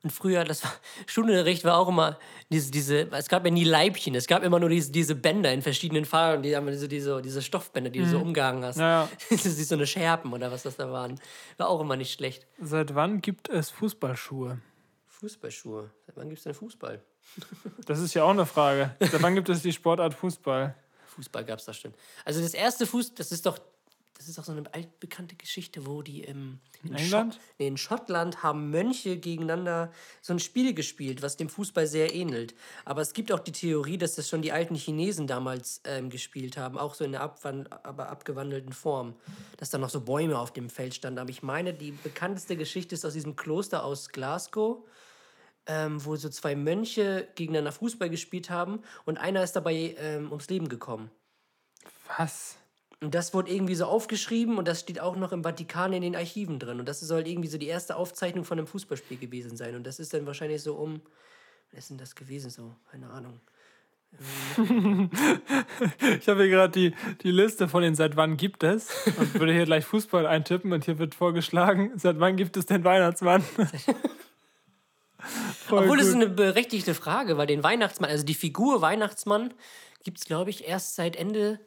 Und 0.03 0.09
früher, 0.11 0.43
das 0.43 0.63
war, 0.63 0.73
Schulunterricht 1.05 1.63
war 1.63 1.77
auch 1.77 1.87
immer 1.87 2.17
diese, 2.49 2.71
diese, 2.71 3.11
es 3.11 3.29
gab 3.29 3.45
ja 3.45 3.51
nie 3.51 3.63
Leibchen, 3.63 4.15
es 4.15 4.27
gab 4.27 4.43
immer 4.43 4.59
nur 4.59 4.69
diese, 4.69 4.91
diese 4.91 5.15
Bänder 5.15 5.53
in 5.53 5.61
verschiedenen 5.61 6.05
Farben, 6.05 6.43
die 6.43 6.55
haben 6.55 6.67
diese, 6.67 6.87
diese, 6.87 7.21
diese 7.21 7.41
Stoffbänder, 7.41 7.89
die 7.89 7.99
du 7.99 8.07
so 8.07 8.19
umgehangen 8.19 8.63
hast. 8.65 8.77
Mhm. 8.77 8.81
Ja, 8.81 9.03
ja. 9.03 9.09
Das 9.29 9.45
ist 9.45 9.69
so 9.69 9.75
eine 9.75 9.87
Scherben 9.87 10.33
oder 10.33 10.51
was 10.51 10.63
das 10.63 10.75
da 10.77 10.91
waren. 10.91 11.19
War 11.57 11.69
auch 11.69 11.81
immer 11.81 11.95
nicht 11.95 12.13
schlecht. 12.13 12.47
Seit 12.59 12.95
wann 12.95 13.21
gibt 13.21 13.49
es 13.49 13.69
Fußballschuhe? 13.69 14.59
Fußballschuhe. 15.07 15.91
Seit 16.07 16.17
wann 16.17 16.29
gibt 16.29 16.39
es 16.39 16.43
denn 16.43 16.53
Fußball? 16.53 17.01
Das 17.85 17.99
ist 17.99 18.13
ja 18.15 18.23
auch 18.23 18.31
eine 18.31 18.45
Frage. 18.45 18.95
Seit 18.99 19.21
wann 19.21 19.35
gibt 19.35 19.49
es 19.49 19.61
die 19.61 19.71
Sportart 19.71 20.13
Fußball? 20.13 20.75
Fußball 21.07 21.45
gab 21.45 21.59
es 21.59 21.65
da 21.65 21.73
schon. 21.73 21.93
Also 22.25 22.41
das 22.41 22.53
erste 22.53 22.85
Fuß, 22.87 23.13
das 23.15 23.31
ist 23.31 23.45
doch, 23.45 23.59
das 24.21 24.29
ist 24.29 24.38
doch 24.38 24.43
so 24.43 24.51
eine 24.51 24.71
altbekannte 24.71 25.36
Geschichte, 25.36 25.88
wo 25.88 26.03
die 26.03 26.21
im, 26.21 26.60
in, 26.84 26.93
England? 26.93 27.34
Schott, 27.34 27.43
nee, 27.57 27.67
in 27.67 27.77
Schottland 27.77 28.43
haben 28.43 28.69
Mönche 28.69 29.17
gegeneinander 29.17 29.91
so 30.21 30.31
ein 30.31 30.39
Spiel 30.39 30.75
gespielt, 30.75 31.23
was 31.23 31.38
dem 31.38 31.49
Fußball 31.49 31.88
sehr 31.88 32.13
ähnelt. 32.13 32.53
Aber 32.86 33.01
es 33.01 33.13
gibt 33.13 33.31
auch 33.31 33.39
die 33.39 33.51
Theorie, 33.51 33.97
dass 33.97 34.13
das 34.13 34.29
schon 34.29 34.43
die 34.43 34.51
alten 34.51 34.75
Chinesen 34.75 35.25
damals 35.25 35.81
ähm, 35.86 36.12
gespielt 36.12 36.55
haben, 36.55 36.77
auch 36.77 36.93
so 36.93 37.03
in 37.03 37.13
der 37.13 37.21
abwan 37.21 37.65
aber 37.67 38.10
abgewandelten 38.10 38.73
Form. 38.73 39.15
Dass 39.57 39.71
da 39.71 39.79
noch 39.79 39.89
so 39.89 40.01
Bäume 40.01 40.38
auf 40.38 40.53
dem 40.53 40.69
Feld 40.69 40.93
standen. 40.93 41.17
Aber 41.17 41.31
ich 41.31 41.41
meine, 41.41 41.73
die 41.73 41.91
bekannteste 41.91 42.55
Geschichte 42.55 42.93
ist 42.93 43.03
aus 43.03 43.13
diesem 43.13 43.36
Kloster 43.36 43.84
aus 43.84 44.10
Glasgow 44.10 44.86
ähm, 45.67 46.03
wo 46.03 46.15
so 46.15 46.29
zwei 46.29 46.55
Mönche 46.55 47.27
gegeneinander 47.36 47.71
Fußball 47.71 48.10
gespielt 48.10 48.49
haben 48.49 48.81
und 49.05 49.17
einer 49.17 49.43
ist 49.43 49.55
dabei 49.55 49.95
ähm, 49.99 50.31
ums 50.31 50.49
Leben 50.49 50.69
gekommen. 50.69 51.12
Was? 52.17 52.57
Und 53.01 53.15
das 53.15 53.33
wurde 53.33 53.51
irgendwie 53.51 53.73
so 53.73 53.85
aufgeschrieben 53.85 54.59
und 54.59 54.67
das 54.67 54.81
steht 54.81 54.99
auch 54.99 55.15
noch 55.15 55.31
im 55.31 55.43
Vatikan 55.43 55.91
in 55.91 56.03
den 56.03 56.15
Archiven 56.15 56.59
drin. 56.59 56.79
Und 56.79 56.87
das 56.87 56.99
soll 56.99 57.27
irgendwie 57.27 57.49
so 57.49 57.57
die 57.57 57.65
erste 57.67 57.95
Aufzeichnung 57.95 58.45
von 58.45 58.59
einem 58.59 58.67
Fußballspiel 58.67 59.17
gewesen 59.17 59.57
sein. 59.57 59.75
Und 59.75 59.87
das 59.87 59.99
ist 59.99 60.13
dann 60.13 60.27
wahrscheinlich 60.27 60.61
so 60.61 60.75
um. 60.75 61.01
Was 61.71 61.79
ist 61.79 61.89
denn 61.89 61.97
das 61.97 62.13
gewesen? 62.13 62.51
So, 62.51 62.75
keine 62.91 63.09
Ahnung. 63.09 63.39
Ich 66.19 66.27
habe 66.27 66.41
hier 66.43 66.49
gerade 66.51 66.71
die, 66.73 66.93
die 67.23 67.31
Liste 67.31 67.69
von 67.69 67.81
den 67.81 67.95
seit 67.95 68.17
wann 68.17 68.35
gibt 68.35 68.61
es 68.63 68.89
und 69.17 69.33
würde 69.35 69.53
hier 69.53 69.63
gleich 69.65 69.85
Fußball 69.85 70.27
eintippen 70.27 70.73
und 70.73 70.83
hier 70.83 70.99
wird 70.99 71.15
vorgeschlagen, 71.15 71.93
seit 71.95 72.19
wann 72.19 72.35
gibt 72.35 72.57
es 72.57 72.65
den 72.65 72.83
Weihnachtsmann? 72.83 73.43
Obwohl, 75.69 75.97
das 75.97 76.07
ist 76.07 76.13
gut. 76.13 76.23
eine 76.23 76.31
berechtigte 76.31 76.93
Frage, 76.93 77.37
weil 77.37 77.47
den 77.47 77.63
Weihnachtsmann, 77.63 78.09
also 78.09 78.25
die 78.25 78.33
Figur 78.33 78.81
Weihnachtsmann, 78.81 79.53
gibt 80.03 80.17
es, 80.17 80.25
glaube 80.25 80.49
ich, 80.49 80.67
erst 80.67 80.95
seit 80.95 81.15
Ende. 81.15 81.59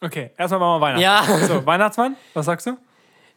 Okay, 0.00 0.30
erstmal 0.36 0.60
machen 0.60 0.80
wir 0.80 0.98
Weihnachtsmann. 0.98 1.40
Ja. 1.40 1.46
So, 1.46 1.66
Weihnachtsmann, 1.66 2.16
was 2.34 2.46
sagst 2.46 2.66
du? 2.66 2.76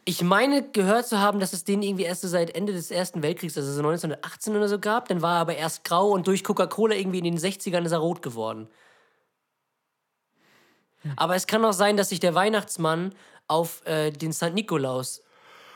Ich 0.04 0.22
meine, 0.22 0.62
gehört 0.62 1.06
zu 1.06 1.20
haben, 1.20 1.38
dass 1.38 1.52
es 1.52 1.64
den 1.64 1.82
irgendwie 1.82 2.04
erst 2.04 2.22
so 2.22 2.28
seit 2.28 2.54
Ende 2.56 2.72
des 2.72 2.90
Ersten 2.90 3.22
Weltkriegs, 3.22 3.56
also 3.56 3.70
so 3.70 3.78
1918 3.78 4.56
oder 4.56 4.68
so 4.68 4.80
gab. 4.80 5.08
Dann 5.08 5.22
war 5.22 5.36
er 5.36 5.40
aber 5.40 5.56
erst 5.56 5.84
grau 5.84 6.10
und 6.10 6.26
durch 6.26 6.42
Coca-Cola 6.42 6.94
irgendwie 6.94 7.18
in 7.18 7.24
den 7.24 7.38
60ern 7.38 7.84
ist 7.84 7.92
er 7.92 7.98
rot 7.98 8.20
geworden. 8.20 8.68
Aber 11.16 11.34
es 11.34 11.46
kann 11.46 11.64
auch 11.64 11.72
sein, 11.72 11.96
dass 11.96 12.08
sich 12.08 12.20
der 12.20 12.34
Weihnachtsmann 12.34 13.14
auf 13.48 13.84
äh, 13.86 14.10
den 14.10 14.32
St. 14.32 14.54
Nikolaus 14.54 15.22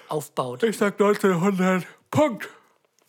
aufbaut. 0.09 0.63
Ich 0.63 0.79
sag 0.79 0.95
1900. 0.95 1.85
Punkt. 2.11 2.49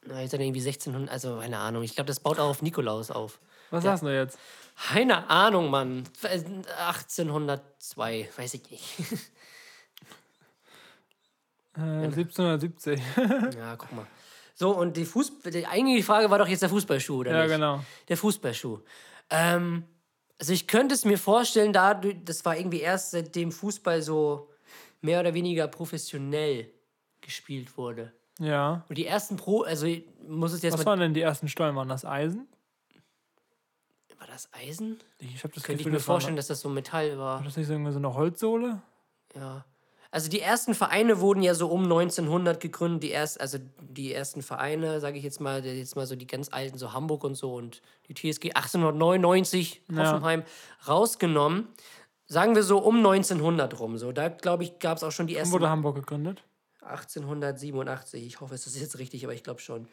Na, 0.06 0.22
ist 0.22 0.34
dann 0.34 0.42
irgendwie 0.42 0.62
1600, 0.62 1.12
also 1.12 1.38
keine 1.40 1.60
Ahnung. 1.60 1.84
Ich 1.84 1.96
glaube, 1.96 2.08
das 2.08 2.20
baut 2.20 2.40
auch 2.40 2.50
auf 2.50 2.62
Nikolaus 2.62 3.12
auf. 3.12 3.40
Was 3.70 3.84
sagst 3.84 4.04
du 4.04 4.08
jetzt? 4.08 4.40
Keine 4.78 5.30
Ahnung, 5.30 5.70
Mann. 5.70 6.04
1802, 6.22 8.30
weiß 8.36 8.54
ich 8.54 8.72
nicht. 8.72 8.84
Äh, 11.78 12.06
1770. 12.06 13.02
Ja, 13.58 13.76
guck 13.76 13.92
mal. 13.92 14.08
So, 14.56 14.76
und 14.76 14.98
die 14.98 15.06
Fußball. 15.06 15.52
Die 15.52 15.68
eigentliche 15.68 16.04
Frage 16.04 16.32
war 16.32 16.40
doch 16.40 16.48
jetzt 16.48 16.64
der 16.64 16.70
Fußballschuh, 16.70 17.18
oder 17.18 17.32
ja, 17.32 17.44
nicht? 17.44 17.52
genau. 17.52 17.84
Der 18.08 18.18
Fußballschuh. 18.18 18.80
Ähm, 19.30 19.84
also 20.40 20.54
ich 20.54 20.68
könnte 20.68 20.96
es 20.96 21.06
mir 21.06 21.18
vorstellen, 21.18 21.74
da 21.74 21.94
das 21.94 22.46
war 22.46 22.58
irgendwie 22.58 22.80
erst 22.80 23.12
seitdem 23.12 23.52
Fußball 23.52 24.02
so 24.02 24.50
mehr 25.02 25.20
oder 25.20 25.34
weniger 25.34 25.68
professionell 25.68 26.72
gespielt 27.22 27.78
wurde. 27.78 28.14
Ja. 28.40 28.84
Und 28.90 28.98
die 28.98 29.06
ersten 29.06 29.36
Pro, 29.36 29.62
also 29.62 29.86
ich 29.86 30.04
muss 30.28 30.54
es 30.54 30.62
jetzt 30.62 30.74
Was 30.74 30.86
waren 30.86 31.00
denn 31.00 31.14
die 31.14 31.22
ersten 31.22 31.48
Stollen? 31.48 31.76
Waren 31.76 31.90
das 31.90 32.06
Eisen? 32.06 32.48
Das 34.38 34.54
Eisen? 34.54 35.00
Ich 35.18 35.44
habe 35.44 35.52
das 35.56 35.64
Könnte 35.64 35.82
ich 35.82 35.88
mir 35.88 36.00
vorstellen, 36.00 36.36
dass 36.36 36.46
das 36.46 36.62
so 36.62 36.70
Metall 36.70 37.18
war. 37.18 37.40
war 37.40 37.44
das 37.44 37.58
nicht 37.58 37.66
so 37.66 37.74
irgendwie 37.74 37.92
so 37.92 37.98
eine 37.98 38.14
Holzsohle? 38.14 38.84
Ja. 39.34 39.66
Also 40.12 40.30
die 40.30 40.42
ersten 40.42 40.76
Vereine 40.76 41.22
wurden 41.22 41.42
ja 41.42 41.56
so 41.56 41.70
um 41.70 41.86
1900 41.86 42.60
gegründet. 42.60 43.02
Die 43.02 43.10
erst, 43.10 43.42
also 43.42 43.58
die 43.80 44.14
ersten 44.14 44.44
Vereine, 44.44 45.00
sage 45.00 45.18
ich 45.18 45.24
jetzt 45.24 45.42
mal, 45.42 45.66
jetzt 45.66 45.96
mal 45.96 46.06
so 46.06 46.16
die 46.16 46.28
ganz 46.28 46.54
alten, 46.54 46.78
so 46.78 46.94
Hamburg 46.94 47.24
und 47.24 47.34
so 47.34 47.56
und 47.56 47.82
die 48.10 48.14
TSG 48.14 48.52
1899 48.54 49.82
Hoffenheim 49.96 50.44
rausgenommen. 50.88 51.70
Sagen 52.28 52.54
wir 52.54 52.62
so 52.62 52.78
um 52.78 52.98
1900 52.98 53.80
rum. 53.80 53.98
So, 53.98 54.12
da 54.12 54.30
glaube 54.30 54.66
ich, 54.66 54.78
gab 54.78 54.98
es 54.98 55.04
auch 55.04 55.12
schon 55.12 55.26
die 55.26 55.34
Wann 55.34 55.40
ersten. 55.40 55.54
wurde 55.54 55.70
Hamburg 55.70 55.96
gegründet? 55.96 56.44
1887. 56.82 58.24
Ich 58.24 58.40
hoffe, 58.40 58.54
es 58.54 58.68
ist 58.68 58.80
jetzt 58.80 59.00
richtig, 59.00 59.24
aber 59.24 59.34
ich 59.34 59.44
glaube 59.44 59.62
schon. 59.62 59.88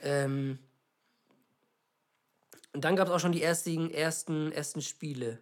Ähm, 0.00 0.58
und 2.74 2.84
dann 2.84 2.96
gab 2.96 3.06
es 3.08 3.14
auch 3.14 3.20
schon 3.20 3.32
die 3.32 3.42
ersten, 3.42 3.90
ersten, 3.90 4.50
ersten 4.50 4.82
Spiele. 4.82 5.40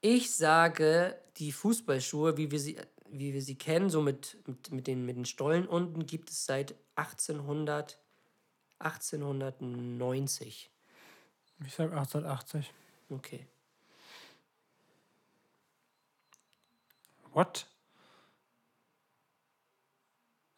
Ich 0.00 0.34
sage, 0.34 1.20
die 1.36 1.52
Fußballschuhe, 1.52 2.38
wie 2.38 2.50
wir 2.50 2.58
sie, 2.58 2.78
wie 3.10 3.34
wir 3.34 3.42
sie 3.42 3.56
kennen, 3.56 3.90
so 3.90 4.00
mit, 4.00 4.38
mit, 4.46 4.72
mit, 4.72 4.86
den, 4.86 5.04
mit 5.04 5.16
den 5.16 5.26
Stollen 5.26 5.68
unten, 5.68 6.06
gibt 6.06 6.30
es 6.30 6.46
seit 6.46 6.74
1800, 6.96 7.98
1890. 8.78 10.70
Ich 11.66 11.74
sag 11.74 11.92
1880. 11.92 12.72
Okay. 13.10 13.46
What? 17.32 17.66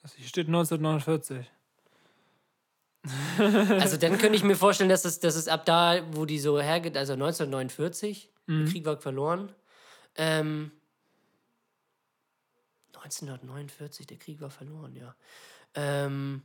Das 0.02 0.14
hier 0.14 0.26
steht 0.26 0.46
1949. 0.46 1.50
Also 3.38 3.96
dann 3.96 4.18
könnte 4.18 4.36
ich 4.36 4.42
mir 4.44 4.56
vorstellen, 4.56 4.90
dass 4.90 5.04
es, 5.04 5.20
dass 5.20 5.36
es 5.36 5.48
ab 5.48 5.64
da, 5.64 6.02
wo 6.12 6.24
die 6.24 6.38
so 6.38 6.60
hergeht, 6.60 6.96
also 6.96 7.12
1949, 7.14 8.30
der 8.48 8.64
Krieg 8.66 8.84
war 8.84 8.96
verloren. 9.00 9.52
Ähm, 10.16 10.72
1949, 12.96 14.06
der 14.06 14.18
Krieg 14.18 14.40
war 14.40 14.50
verloren, 14.50 14.94
ja. 14.96 15.14
Ähm, 15.74 16.42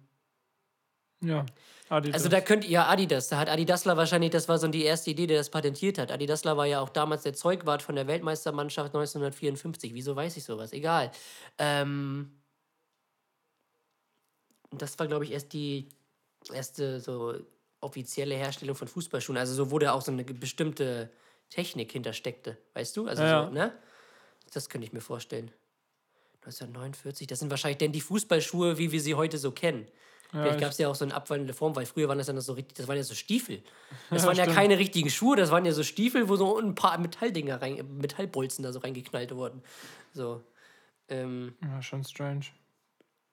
Ja. 1.22 1.46
Adidas. 1.90 2.16
also 2.22 2.30
da 2.30 2.42
könnt 2.42 2.64
ihr, 2.66 2.72
ja, 2.72 2.88
Adidas, 2.88 3.30
da 3.30 3.38
hat 3.38 3.50
Adidasler 3.50 3.98
wahrscheinlich, 3.98 4.32
das 4.32 4.48
war 4.48 4.58
so 4.60 4.68
die 4.68 4.84
erste 4.84 5.10
Idee, 5.12 5.28
der 5.28 5.38
das 5.38 5.50
patentiert 5.50 5.98
hat. 5.98 6.12
Adidasler 6.12 6.56
war 6.58 6.66
ja 6.66 6.80
auch 6.82 6.90
damals 6.90 7.24
der 7.24 7.34
Zeugwart 7.34 7.82
von 7.82 7.96
der 7.96 8.08
Weltmeistermannschaft 8.08 8.88
1954. 8.94 9.94
Wieso 9.94 10.16
weiß 10.16 10.38
ich 10.38 10.44
sowas? 10.44 10.72
Egal. 10.74 11.12
Ähm, 11.58 12.32
das 14.72 14.98
war, 15.00 15.08
glaube 15.08 15.26
ich, 15.26 15.32
erst 15.32 15.54
die 15.54 15.90
erste 16.52 17.00
so 17.00 17.34
offizielle 17.82 18.36
Herstellung 18.36 18.76
von 18.76 18.88
Fußballschuhen. 18.88 19.38
Also 19.38 19.54
so 19.54 19.72
wurde 19.72 19.92
auch 19.94 20.02
so 20.02 20.12
eine 20.12 20.24
bestimmte 20.24 21.10
Technik 21.50 21.92
hintersteckte, 21.92 22.58
weißt 22.74 22.96
du? 22.98 23.08
Also 23.08 23.24
Ja, 23.24 23.46
so, 23.48 23.52
ne? 23.54 23.78
Das 24.54 24.70
könnte 24.70 24.86
ich 24.88 24.94
mir 24.94 25.02
vorstellen. 25.02 25.52
1949, 26.42 27.28
das 27.28 27.40
sind 27.40 27.50
wahrscheinlich 27.52 27.78
denn 27.78 27.92
die 27.92 28.02
Fußballschuhe, 28.02 28.78
wie 28.78 28.92
wir 28.92 29.02
sie 29.02 29.16
heute 29.16 29.38
so 29.38 29.52
kennen. 29.52 29.88
Vielleicht 30.32 30.56
ich- 30.56 30.62
gab 30.62 30.72
es 30.72 30.78
ja 30.78 30.88
auch 30.90 30.96
so 30.96 31.06
eine 31.06 31.14
abwandelnde 31.14 31.54
Form, 31.54 31.76
weil 31.76 31.86
früher 31.86 32.08
waren 32.10 32.18
das 32.18 32.28
dann 32.28 32.40
so 32.42 32.54
richtig, 32.54 32.76
das 32.76 32.88
waren 32.88 32.98
ja 32.98 33.04
so 33.04 33.14
Stiefel. 33.16 33.62
Das 34.10 34.24
Ja, 34.24 34.28
waren 34.28 34.38
ja 34.38 34.44
stimmt. 34.44 34.58
keine 34.58 34.78
richtigen 34.80 35.10
Schuhe, 35.10 35.36
das 35.38 35.52
waren 35.52 35.64
ja 35.66 35.72
so 35.72 35.84
Stiefel, 35.84 36.28
wo 36.30 36.36
so 36.36 36.58
ein 36.60 36.76
paar 36.76 36.98
Metalldinger 36.98 37.62
rein, 37.62 37.98
Metallbolzen 37.98 38.64
da 38.64 38.72
so 38.74 38.80
reingeknallt 38.80 39.34
wurden. 39.36 39.62
So. 40.14 40.44
Ähm, 41.08 41.56
Ja, 41.62 41.82
schon 41.82 42.04
strange. 42.04 42.46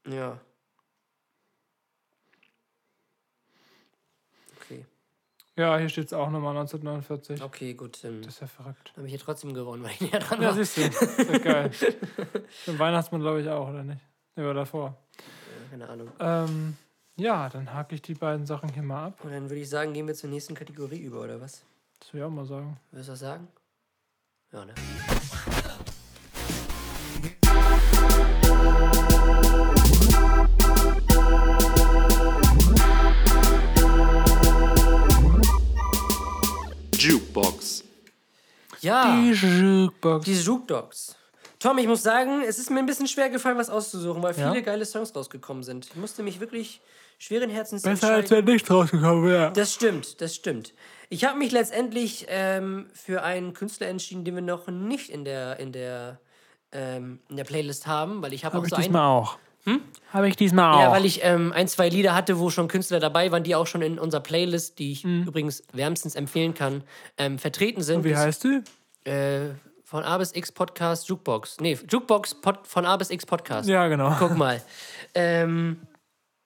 ja. 0.07 0.41
Okay. 4.63 4.85
Ja, 5.61 5.77
hier 5.77 5.91
steht 5.91 6.07
es 6.07 6.13
auch 6.15 6.31
nochmal 6.31 6.57
1949. 6.57 7.43
Okay, 7.43 7.75
gut. 7.75 8.03
Ähm, 8.05 8.23
Das 8.23 8.35
ist 8.35 8.41
ja 8.41 8.47
verrückt. 8.47 8.93
habe 8.97 9.07
ich 9.07 9.13
hier 9.13 9.21
trotzdem 9.21 9.53
gewonnen, 9.53 9.83
weil 9.85 9.91
ich 9.91 10.01
näher 10.01 10.19
dran 10.21 10.41
Ja, 10.41 10.49
war. 10.49 10.55
siehst 10.55 10.79
du. 10.79 10.81
Ist 10.81 11.19
ja 11.33 11.39
geil. 11.39 11.71
Den 12.67 12.79
Weihnachtsmann 12.79 13.21
glaube 13.21 13.43
ich 13.43 13.49
auch, 13.51 13.69
oder 13.69 13.83
nicht? 13.83 14.01
Der 14.37 14.47
war 14.47 14.55
davor. 14.55 14.97
Keine 15.71 15.87
Ahnung. 15.87 16.09
Ähm, 16.19 16.77
ja, 17.17 17.51
dann 17.51 17.75
hake 17.75 17.95
ich 17.95 18.01
die 18.01 18.15
beiden 18.15 18.47
Sachen 18.47 18.73
hier 18.73 18.83
mal 18.83 19.09
ab. 19.09 19.19
Und 19.23 19.33
dann 19.33 19.51
würde 19.51 19.61
ich 19.61 19.69
sagen, 19.69 19.93
gehen 19.93 20.07
wir 20.07 20.15
zur 20.15 20.31
nächsten 20.31 20.55
Kategorie 20.55 20.99
über, 21.01 21.21
oder 21.21 21.39
was? 21.43 21.63
Das 21.99 22.15
will 22.15 22.21
ich 22.21 22.25
auch 22.27 22.31
mal 22.31 22.47
sagen. 22.47 22.79
Willst 22.93 23.09
du 23.09 23.13
was 23.13 23.19
sagen? 23.21 23.47
Ja, 24.53 24.65
ne? 24.65 24.73
Jukebox. 37.01 37.85
Ja. 38.81 39.17
Die 39.17 39.31
Jukebox. 39.33 40.25
Die 40.25 40.35
Jukebox. 40.35 41.17
Tom, 41.59 41.77
ich 41.79 41.87
muss 41.87 42.03
sagen, 42.03 42.43
es 42.47 42.59
ist 42.59 42.71
mir 42.71 42.79
ein 42.79 42.87
bisschen 42.87 43.07
schwer 43.07 43.29
gefallen, 43.29 43.59
was 43.59 43.69
auszusuchen, 43.71 44.23
weil 44.23 44.37
Ja? 44.39 44.51
viele 44.51 44.63
geile 44.63 44.85
Songs 44.87 45.15
rausgekommen 45.15 45.63
sind. 45.63 45.87
Ich 45.87 45.97
musste 45.97 46.23
mich 46.23 46.41
wirklich 46.41 46.81
schweren 47.19 47.51
Herzens 47.51 47.83
Besser 47.83 48.15
als 48.15 48.31
wenn 48.31 48.45
nichts 48.47 48.71
rausgekommen 48.71 49.25
wäre. 49.25 49.53
Das 49.53 49.75
stimmt, 49.75 50.21
das 50.21 50.35
stimmt. 50.35 50.73
Ich 51.11 51.25
habe 51.25 51.39
mich 51.39 51.53
letztendlich 51.53 52.27
ähm, 52.29 52.87
für 52.95 53.23
einen 53.23 53.53
Künstler 53.53 53.89
entschieden, 53.89 54.25
den 54.25 54.35
wir 54.37 54.43
noch 54.43 54.69
nicht 54.69 55.11
in 55.11 55.25
der, 55.25 55.59
in 55.59 55.73
der, 55.73 56.19
ähm, 56.73 57.21
in 57.29 57.37
der 57.37 57.45
Playlist 57.45 57.87
haben, 57.87 58.23
weil 58.23 58.33
ich 58.33 58.45
habe 58.45 58.55
Habe 58.55 58.63
auch 58.63 58.67
ich 58.67 58.71
so 58.71 58.77
ein, 58.77 58.83
diesmal 58.83 59.07
auch. 59.07 59.39
Hm? 59.65 59.83
Habe 60.13 60.29
ich 60.29 60.37
diesmal 60.37 60.75
auch. 60.75 60.81
ja, 60.81 60.91
weil 60.91 61.05
ich 61.05 61.21
ähm, 61.23 61.53
ein, 61.53 61.69
zwei 61.69 61.89
Lieder 61.89 62.15
hatte, 62.15 62.39
wo 62.39 62.51
schon 62.51 62.67
Künstler 62.69 62.99
dabei 63.01 63.31
waren, 63.31 63.43
die 63.45 63.55
auch 63.55 63.67
schon 63.67 63.83
in 63.83 63.99
unserer 63.99 64.23
Playlist, 64.23 64.79
die 64.79 64.93
ich 64.93 65.05
übrigens 65.05 65.63
wärmstens 65.73 66.15
empfehlen 66.15 66.55
kann, 66.55 66.83
ähm, 67.19 67.39
vertreten 67.39 67.83
sind. 67.83 67.97
Hm. 67.99 68.05
Wie 68.05 68.11
Das- 68.11 68.21
heißt 68.21 68.45
die? 68.45 68.63
äh, 69.11 69.51
von 69.85 70.05
A 70.05 70.19
bis 70.19 70.35
X 70.35 70.53
Podcast 70.53 71.09
Jukebox. 71.09 71.59
Nee, 71.61 71.77
Jukebox 71.89 72.41
Pod, 72.41 72.67
von 72.67 72.87
A 72.87 72.97
bis 72.97 73.11
X 73.11 73.27
Podcast. 73.27 73.69
Ja, 73.69 73.89
genau. 73.89 74.15
Guck 74.19 74.37
mal. 74.37 74.63
ähm, 75.15 75.81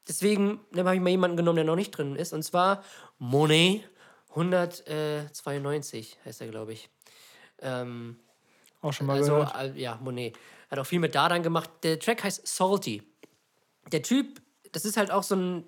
deswegen 0.09 0.61
habe 0.77 0.95
ich 0.95 1.01
mal 1.01 1.11
jemanden 1.11 1.37
genommen, 1.37 1.57
der 1.57 1.65
noch 1.67 1.77
nicht 1.77 1.91
drin 1.91 2.17
ist. 2.17 2.33
Und 2.33 2.43
zwar 2.43 2.83
Monet 3.19 3.83
192 4.31 6.19
heißt 6.25 6.41
er, 6.41 6.49
glaube 6.49 6.73
ich. 6.73 6.89
Ähm, 7.61 8.17
Auch 8.81 8.93
schon 8.93 9.07
mal 9.07 9.17
also, 9.19 9.33
gehört. 9.37 9.55
äh, 9.77 9.81
ja, 9.81 9.99
Monet. 10.03 10.37
Hat 10.75 10.81
auch 10.81 10.87
viel 10.87 10.99
mit 10.99 11.15
Dardan 11.15 11.45
gemacht. 11.45 11.71
Der 11.85 12.01
Track 12.01 12.25
heißt 12.25 12.49
Salty. 12.49 13.01
Der 13.93 14.03
Typ, 14.03 14.43
das 14.73 14.85
ist 14.85 14.97
halt 14.97 15.13
auch 15.13 15.23
so 15.23 15.37
ein. 15.37 15.65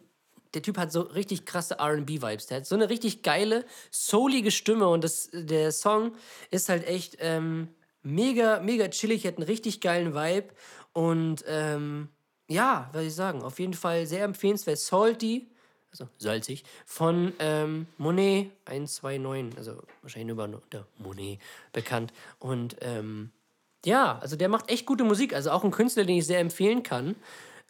Der 0.53 0.63
Typ 0.63 0.79
hat 0.79 0.91
so 0.91 1.03
richtig 1.03 1.47
krasse 1.47 1.79
RB-Vibes. 1.79 2.47
Der 2.49 2.57
hat 2.57 2.67
so 2.67 2.75
eine 2.75 2.89
richtig 2.89 3.23
geile, 3.23 3.65
soulige 3.93 4.51
Stimme 4.51 4.89
und 4.89 5.05
das, 5.05 5.31
der 5.33 5.71
Song 5.71 6.17
ist 6.51 6.69
halt 6.69 6.89
echt 6.89 7.19
ähm, 7.21 7.69
mega, 8.03 8.59
mega 8.59 8.89
chillig. 8.89 9.25
Hat 9.29 9.37
einen 9.37 9.47
richtig 9.47 9.81
geilen 9.81 10.13
Vibe 10.13 10.49
und 10.93 11.45
ähm, 11.47 12.09
ja, 12.49 12.91
soll 12.93 13.03
ich 13.03 13.15
sagen, 13.15 13.43
auf 13.43 13.61
jeden 13.61 13.75
Fall 13.75 14.07
sehr 14.07 14.25
empfehlenswert. 14.25 14.79
Salty, 14.79 15.47
also 15.93 16.09
salzig, 16.19 16.65
von 16.85 17.33
ähm, 17.39 17.87
Monet 17.97 18.51
129, 18.65 19.57
also 19.57 19.85
wahrscheinlich 20.03 20.35
nur 20.35 20.45
unter 20.45 20.89
Monet 20.99 21.39
bekannt. 21.73 22.13
Und 22.41 22.77
ähm, 22.81 23.31
ja, 23.85 24.19
also 24.21 24.37
der 24.37 24.49
macht 24.49 24.71
echt 24.71 24.87
gute 24.87 25.05
Musik. 25.05 25.35
Also 25.35 25.51
auch 25.51 25.65
ein 25.65 25.71
Künstler, 25.71 26.05
den 26.05 26.17
ich 26.19 26.27
sehr 26.27 26.41
empfehlen 26.41 26.83
kann. 26.83 27.15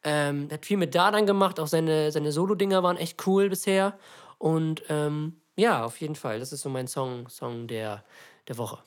Ähm, 0.04 0.48
hat 0.52 0.64
viel 0.64 0.76
mit 0.76 0.94
Dardan 0.94 1.26
gemacht, 1.26 1.58
auch 1.58 1.66
seine, 1.66 2.12
seine 2.12 2.30
Solo-Dinger 2.32 2.82
waren 2.82 2.96
echt 2.96 3.26
cool 3.26 3.48
bisher. 3.48 3.94
Und 4.38 4.82
ähm, 4.88 5.36
ja, 5.56 5.84
auf 5.84 6.00
jeden 6.00 6.14
Fall. 6.14 6.38
Das 6.38 6.52
ist 6.52 6.60
so 6.62 6.68
mein 6.68 6.86
Song, 6.86 7.28
Song 7.28 7.66
der, 7.66 8.04
der 8.48 8.56
Woche. 8.58 8.78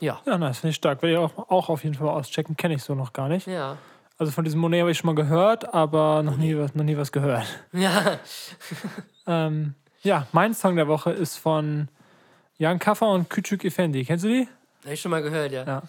Ja. 0.00 0.20
Ja, 0.26 0.36
nice, 0.38 0.58
finde 0.58 0.70
ich 0.70 0.76
stark. 0.76 1.02
Will 1.02 1.12
ich 1.12 1.16
auch, 1.18 1.50
auch 1.50 1.68
auf 1.68 1.84
jeden 1.84 1.94
Fall 1.94 2.08
auschecken. 2.08 2.56
Kenne 2.56 2.74
ich 2.74 2.82
so 2.82 2.94
noch 2.94 3.12
gar 3.12 3.28
nicht. 3.28 3.46
Ja. 3.46 3.78
Also 4.18 4.32
von 4.32 4.44
diesem 4.44 4.60
Monet 4.60 4.80
habe 4.80 4.90
ich 4.90 4.98
schon 4.98 5.06
mal 5.06 5.14
gehört, 5.14 5.72
aber 5.74 6.22
noch 6.22 6.36
nie, 6.36 6.56
was- 6.56 6.74
noch 6.74 6.84
nie 6.84 6.96
was 6.96 7.12
gehört. 7.12 7.46
Ja. 7.72 8.18
Ähm, 9.26 9.74
ja, 10.02 10.26
mein 10.32 10.54
Song 10.54 10.76
der 10.76 10.86
Woche 10.86 11.10
ist 11.10 11.36
von 11.36 11.88
Jan 12.58 12.78
Kaffer 12.78 13.08
und 13.10 13.28
Küçük 13.28 13.64
Effendi. 13.64 14.04
Kennst 14.04 14.24
du 14.24 14.28
die? 14.28 14.48
Habe 14.84 14.94
ich 14.94 15.00
schon 15.00 15.10
mal 15.10 15.20
gehört, 15.22 15.50
ja. 15.52 15.64
Ja. 15.64 15.82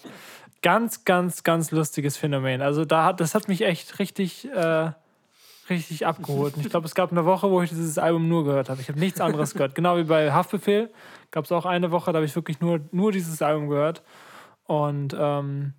Ganz, 0.62 1.06
ganz, 1.06 1.44
ganz 1.44 1.72
lustiges 1.72 2.18
Phänomen. 2.18 2.62
Also 2.62 2.86
da 2.86 3.06
hat, 3.06 3.20
das 3.20 3.36
hat 3.36 3.48
mich 3.48 3.62
echt 3.62 4.00
richtig, 4.00 4.50
äh, 4.52 4.92
richtig 5.70 6.06
abgeholt. 6.06 6.56
Und 6.56 6.66
ich 6.66 6.70
glaube, 6.70 6.88
es 6.88 6.96
gab 6.96 7.12
eine 7.12 7.26
Woche, 7.26 7.50
wo 7.52 7.62
ich 7.62 7.70
dieses 7.70 7.98
Album 7.98 8.28
nur 8.28 8.44
gehört 8.44 8.70
habe. 8.70 8.82
Ich 8.82 8.90
habe 8.90 9.00
nichts 9.00 9.22
anderes 9.22 9.54
gehört. 9.54 9.76
Genau 9.76 9.98
wie 9.98 10.04
bei 10.04 10.32
Haftbefehl 10.32 10.90
gab 11.32 11.46
es 11.46 11.52
auch 11.52 11.66
eine 11.66 11.92
Woche, 11.92 12.12
da 12.12 12.18
habe 12.18 12.26
ich 12.26 12.36
wirklich 12.36 12.60
nur, 12.60 12.80
nur 12.92 13.12
dieses 13.12 13.42
Album 13.42 13.70
gehört. 13.70 14.02
Und 14.64 15.16
ähm, 15.18 15.74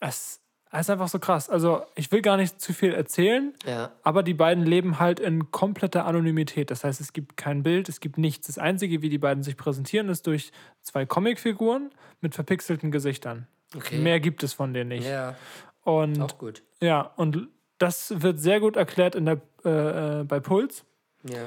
es, 0.00 0.40
es 0.70 0.80
ist 0.80 0.90
einfach 0.90 1.08
so 1.08 1.18
krass. 1.18 1.48
Also 1.48 1.82
ich 1.94 2.10
will 2.10 2.20
gar 2.20 2.36
nicht 2.36 2.60
zu 2.60 2.72
viel 2.72 2.92
erzählen. 2.92 3.54
Ja. 3.64 3.92
Aber 4.02 4.22
die 4.22 4.34
beiden 4.34 4.64
leben 4.64 4.98
halt 4.98 5.20
in 5.20 5.50
kompletter 5.50 6.04
Anonymität. 6.04 6.70
Das 6.70 6.84
heißt, 6.84 7.00
es 7.00 7.12
gibt 7.12 7.36
kein 7.36 7.62
Bild, 7.62 7.88
es 7.88 8.00
gibt 8.00 8.18
nichts. 8.18 8.48
Das 8.48 8.58
Einzige, 8.58 9.00
wie 9.02 9.08
die 9.08 9.18
beiden 9.18 9.42
sich 9.42 9.56
präsentieren, 9.56 10.08
ist 10.08 10.26
durch 10.26 10.52
zwei 10.82 11.06
Comicfiguren 11.06 11.90
mit 12.20 12.34
verpixelten 12.34 12.90
Gesichtern. 12.90 13.46
Okay. 13.76 13.98
Mehr 13.98 14.20
gibt 14.20 14.42
es 14.42 14.52
von 14.52 14.72
denen 14.74 14.88
nicht. 14.88 15.06
Ja, 15.08 15.36
Und 15.82 16.20
auch 16.20 16.38
gut. 16.38 16.62
ja, 16.80 17.00
und 17.16 17.48
das 17.78 18.14
wird 18.22 18.38
sehr 18.40 18.60
gut 18.60 18.76
erklärt 18.76 19.14
in 19.14 19.26
der, 19.26 19.40
äh, 19.64 20.20
äh, 20.20 20.24
bei 20.24 20.40
Puls. 20.40 20.84
Ja. 21.28 21.40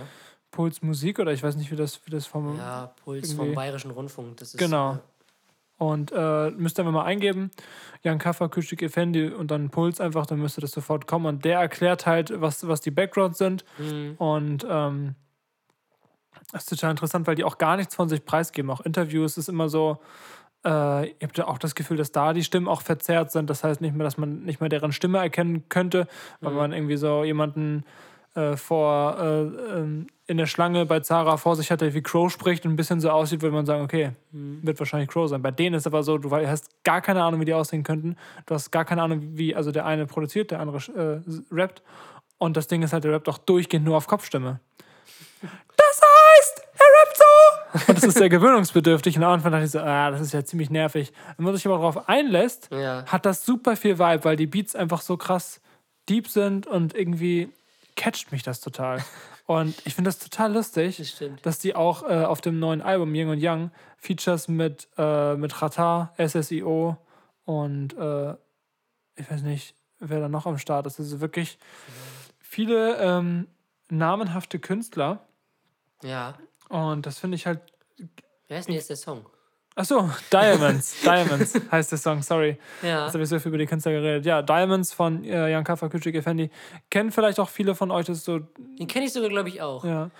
Puls 0.51 0.82
Musik 0.82 1.19
oder 1.19 1.32
ich 1.34 1.43
weiß 1.43 1.55
nicht, 1.55 1.71
wie 1.71 1.75
das, 1.75 1.99
wie 2.05 2.11
das 2.11 2.25
vom. 2.25 2.57
Ja, 2.57 2.93
Puls 3.03 3.34
vom 3.34 3.53
Bayerischen 3.53 3.91
Rundfunk. 3.91 4.38
Das 4.38 4.49
ist, 4.53 4.57
Genau. 4.57 4.95
äh, 4.95 4.97
Und 5.78 6.11
äh, 6.11 6.49
müsst 6.51 6.80
ihr 6.80 6.82
einfach 6.82 6.93
mal 6.93 7.05
eingeben, 7.05 7.51
Jan 8.01 8.17
Kaffer, 8.17 8.45
Küçük 8.49 8.82
Effendi 8.84 9.28
und 9.30 9.51
dann 9.51 9.69
Puls 9.69 10.01
einfach, 10.01 10.25
dann 10.25 10.39
müsste 10.39 10.59
das 10.61 10.71
sofort 10.71 11.05
kommen. 11.05 11.25
Und 11.28 11.45
der 11.45 11.59
erklärt 11.59 12.05
halt, 12.07 12.32
was, 12.41 12.67
was 12.67 12.82
die 12.82 12.91
Backgrounds 12.91 13.38
sind. 13.38 13.63
Mhm. 13.78 14.15
Und 14.17 14.65
ähm, 14.69 15.15
das 16.51 16.63
ist 16.63 16.69
total 16.69 16.91
interessant, 16.91 17.28
weil 17.28 17.36
die 17.36 17.43
auch 17.43 17.57
gar 17.57 17.78
nichts 17.78 17.93
von 17.95 18.09
sich 18.09 18.25
preisgeben. 18.25 18.71
Auch 18.71 18.82
Interviews 18.82 19.38
ist 19.38 19.49
immer 19.49 19.69
so, 19.69 19.99
äh, 20.64 20.70
habt 20.70 21.38
ja 21.38 21.47
auch 21.47 21.58
das 21.58 21.76
Gefühl, 21.76 21.97
dass 21.97 22.12
da 22.12 22.34
die 22.34 22.43
Stimmen 22.43 22.68
auch 22.68 22.82
verzerrt 22.82 23.32
sind. 23.32 23.49
Das 23.49 23.64
heißt 23.64 23.82
nicht 23.82 23.95
mehr, 23.95 24.03
dass 24.03 24.18
man 24.18 24.43
nicht 24.43 24.60
mehr 24.60 24.70
deren 24.70 24.91
Stimme 24.91 25.20
erkennen 25.20 25.70
könnte, 25.70 26.08
weil 26.41 26.53
man 26.53 26.74
irgendwie 26.74 26.97
so 26.97 27.24
jemanden 27.24 27.86
äh, 28.36 28.55
vor 28.55 29.18
äh, 29.20 29.41
ähm, 29.41 30.08
in 30.28 30.38
der 30.38 30.45
Schlange 30.45 30.86
bei 30.86 30.99
Zara 30.99 31.38
vor 31.38 31.55
sich 31.55 31.72
hat, 31.72 31.82
der 31.82 31.93
wie 31.93 32.03
Crow 32.03 32.32
spricht 32.32 32.66
und 32.66 32.74
ein 32.74 32.76
bisschen 32.76 32.99
so 32.99 33.10
aussieht, 33.10 33.41
würde 33.41 33.55
man 33.55 33.66
sagen, 33.66 33.84
okay, 33.84 34.12
wird 34.32 34.78
wahrscheinlich 34.78 35.10
Crow 35.10 35.28
sein. 35.28 35.41
Bei 35.41 35.51
denen 35.51 35.76
ist 35.76 35.88
aber 35.88 36.03
so, 36.03 36.18
du 36.18 36.30
hast 36.32 36.84
gar 36.84 37.01
keine 37.01 37.24
Ahnung, 37.24 37.39
wie 37.39 37.45
die 37.45 37.53
aussehen 37.53 37.84
könnten. 37.84 38.16
Du 38.45 38.53
hast 38.53 38.70
gar 38.72 38.86
keine 38.86 39.01
Ahnung, 39.01 39.22
wie, 39.38 39.55
also 39.55 39.72
der 39.72 39.86
eine 39.86 40.05
produziert, 40.05 40.51
der 40.51 40.60
andere 40.60 40.78
äh, 40.93 41.22
rappt. 41.51 41.82
Und 42.38 42.58
das 42.58 42.68
Ding 42.68 42.84
ist 42.84 42.93
halt, 42.93 43.05
der 43.05 43.14
rappt 43.14 43.30
auch 43.30 43.38
durchgehend 43.38 43.86
nur 43.86 43.97
auf 43.97 44.08
Kopfstimme. 44.08 44.60
Das 45.78 46.01
heißt, 46.01 46.68
er 46.74 46.86
rappt 46.86 47.18
so! 47.18 47.24
Und 47.88 47.97
das 47.97 48.03
ist 48.03 48.17
sehr 48.17 48.30
gewöhnungsbedürftig. 48.30 49.17
Und 49.17 49.23
am 49.23 49.34
Anfang 49.34 49.51
dachte 49.51 49.65
ich 49.65 49.71
so, 49.71 49.80
ah, 49.80 50.11
das 50.11 50.21
ist 50.21 50.34
ja 50.34 50.43
ziemlich 50.43 50.69
nervig. 50.69 51.11
Wenn 51.38 51.45
man 51.45 51.55
sich 51.55 51.65
aber 51.65 51.75
darauf 51.78 52.07
einlässt, 52.09 52.69
Ja. 52.71 53.05
hat 53.05 53.25
das 53.25 53.45
super 53.45 53.75
viel 53.75 53.99
Vibe, 53.99 54.23
weil 54.23 54.36
die 54.36 54.47
Beats 54.47 54.75
einfach 54.75 55.01
so 55.01 55.17
krass 55.17 55.61
deep 56.09 56.28
sind 56.28 56.67
und 56.67 56.93
irgendwie 56.95 57.49
catcht 57.95 58.32
mich 58.32 58.43
das 58.43 58.61
total. 58.61 59.03
Und 59.47 59.75
ich 59.86 59.95
finde 59.95 60.09
das 60.09 60.19
total 60.19 60.51
lustig, 60.53 60.97
Das 60.97 61.30
dass 61.41 61.59
die 61.59 61.73
auch 61.73 62.03
äh, 62.03 62.25
auf 62.25 62.41
dem 62.41 62.59
neuen 62.59 62.82
Album 62.82 63.15
Yin 63.15 63.30
und 63.30 63.39
Yang 63.39 63.71
Features 63.95 64.49
mit, 64.49 64.89
äh, 64.97 65.36
mit 65.36 65.61
Rata, 65.61 66.13
SSIO 66.17 66.97
und 67.45 67.97
äh, 67.97 68.32
ich 69.15 69.32
weiß 69.32 69.43
nicht, 69.43 69.73
wer 69.99 70.19
da 70.19 70.28
noch 70.28 70.47
am 70.47 70.57
Start 70.57 70.86
ist. 70.86 70.99
Also 70.99 71.21
wirklich 71.21 71.57
viele 72.41 72.97
ähm, 72.97 73.47
namenhafte 73.89 74.59
Künstler. 74.59 75.21
Ja. 76.03 76.34
Und 76.70 77.05
das 77.05 77.20
finde 77.20 77.36
ich 77.36 77.45
halt. 77.45 77.61
Wer 78.47 78.59
ist 78.59 78.68
denn 78.68 78.76
jetzt 78.76 78.89
der 78.89 78.97
Song? 78.97 79.26
Achso, 79.78 80.09
Diamonds. 80.34 81.01
Diamonds 81.03 81.53
heißt 81.72 81.91
der 81.91 81.99
Song, 81.99 82.24
sorry. 82.24 82.57
Ja. 82.82 83.05
Jetzt 83.05 83.13
habe 83.13 83.24
ich 83.24 83.30
so 83.30 83.38
viel 83.38 83.49
über 83.49 83.59
die 83.59 83.68
Künstler 83.68 83.91
geredet. 83.91 84.26
Ja, 84.26 84.41
Diamonds 84.41 84.91
von 84.91 85.24
äh, 85.24 85.51
Jan 85.51 85.63
Kaffer, 85.63 85.88
Küçük 85.88 86.15
Effendi. 86.15 86.49
Kennen 86.89 87.11
vielleicht 87.11 87.39
auch 87.39 87.49
viele 87.49 87.76
von 87.76 87.91
euch, 87.91 88.07
das 88.07 88.24
so. 88.24 88.39
Den 88.39 88.88
kenne 88.88 89.05
ich 89.05 89.13
sogar, 89.13 89.30
glaube 89.30 89.49
ich, 89.49 89.61
auch. 89.61 89.84
Ja. 89.86 90.09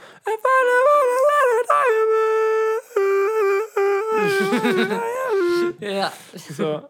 Ja. 5.80 6.12
So. 6.34 6.82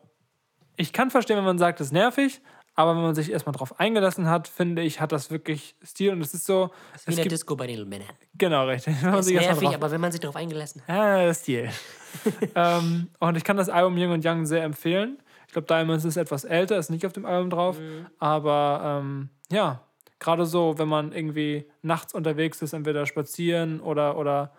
Ich 0.78 0.94
kann 0.94 1.12
verstehen, 1.12 1.38
wenn 1.38 1.44
man 1.44 1.58
sagt, 1.58 1.80
das 1.80 1.88
ist 1.88 1.94
nervig, 1.94 2.42
Aber 2.78 2.96
wenn 2.96 3.02
man 3.02 3.16
sich 3.16 3.32
erstmal 3.32 3.54
drauf 3.56 3.80
eingelassen 3.80 4.30
hat, 4.30 4.48
finde 4.48 4.84
ich, 4.84 5.02
hat 5.02 5.12
das 5.12 5.32
wirklich 5.32 5.76
Stil. 5.84 6.12
Und 6.12 6.22
es 6.22 6.36
ist 6.36 6.46
so. 6.46 6.68
Wie 6.68 6.70
in 6.70 6.72
Es 6.94 7.16
der 7.16 7.24
gibt, 7.24 7.32
Disco 7.32 7.56
bei 7.56 7.66
den 7.66 7.90
Männern. 7.90 8.08
genau, 8.36 8.68
richtig. 8.68 8.96
Wenn 9.02 9.10
man 9.10 9.20
Ist 9.20 9.32
nervig, 9.32 9.64
drauf 9.64 9.74
aber 9.74 9.92
wenn 9.92 10.00
man 10.00 10.12
sich 10.12 10.22
darauf 10.22 10.36
eingelassen 10.36 10.84
hat. 10.88 10.96
Ja, 10.96 11.34
Stil. 11.34 11.70
ähm, 12.56 13.10
und 13.20 13.36
ich 13.36 13.44
kann 13.44 13.58
das 13.58 13.70
Album 13.70 13.98
Young 13.98 14.12
und 14.12 14.24
Young 14.24 14.46
sehr 14.46 14.64
empfehlen. 14.64 15.18
Ich 15.48 15.54
glaube, 15.54 15.66
Diamonds 15.66 16.06
ist 16.06 16.18
etwas 16.18 16.44
älter, 16.44 16.78
ist 16.78 16.92
nicht 16.92 17.04
auf 17.08 17.14
dem 17.14 17.26
Album 17.26 17.50
drauf. 17.50 17.80
Aber 18.20 19.02
ähm, 19.02 19.30
ja, 19.50 19.82
gerade 20.20 20.46
so, 20.46 20.78
wenn 20.78 20.88
man 20.88 21.14
irgendwie 21.14 21.66
nachts 21.82 22.14
unterwegs 22.14 22.62
ist, 22.62 22.74
entweder 22.74 23.08
spazieren 23.08 23.80
oder, 23.80 24.18
oder 24.18 24.52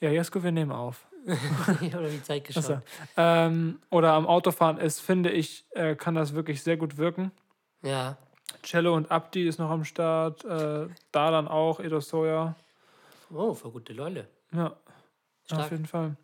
ja, 0.00 0.08
Jesko, 0.08 0.42
wir 0.42 0.52
nehmen 0.52 0.72
auf. 0.72 1.06
Oder 1.80 2.08
die 2.08 2.22
Zeit 2.22 2.44
geschaut. 2.44 2.64
Achso. 2.64 2.80
Ähm, 3.16 3.78
oder 3.90 4.12
am 4.12 4.26
Autofahren 4.26 4.78
ist, 4.78 5.00
finde 5.00 5.30
ich, 5.30 5.64
äh, 5.70 5.94
kann 5.96 6.14
das 6.14 6.34
wirklich 6.34 6.62
sehr 6.62 6.76
gut 6.76 6.98
wirken. 6.98 7.30
Ja. 7.82 8.16
Cello 8.62 8.94
und 8.94 9.10
Abdi 9.10 9.48
ist 9.48 9.58
noch 9.58 9.70
am 9.70 9.84
Start. 9.84 10.44
Äh, 10.44 10.88
da 11.12 11.30
dann 11.30 11.48
auch, 11.48 11.80
Edo 11.80 12.00
Soja. 12.00 12.54
Oh, 13.32 13.54
für 13.54 13.70
gute 13.70 13.92
Leute. 13.94 14.28
Ja, 14.52 14.76
Stark. 15.46 15.60
auf 15.62 15.70
jeden 15.70 15.86
Fall. 15.86 16.16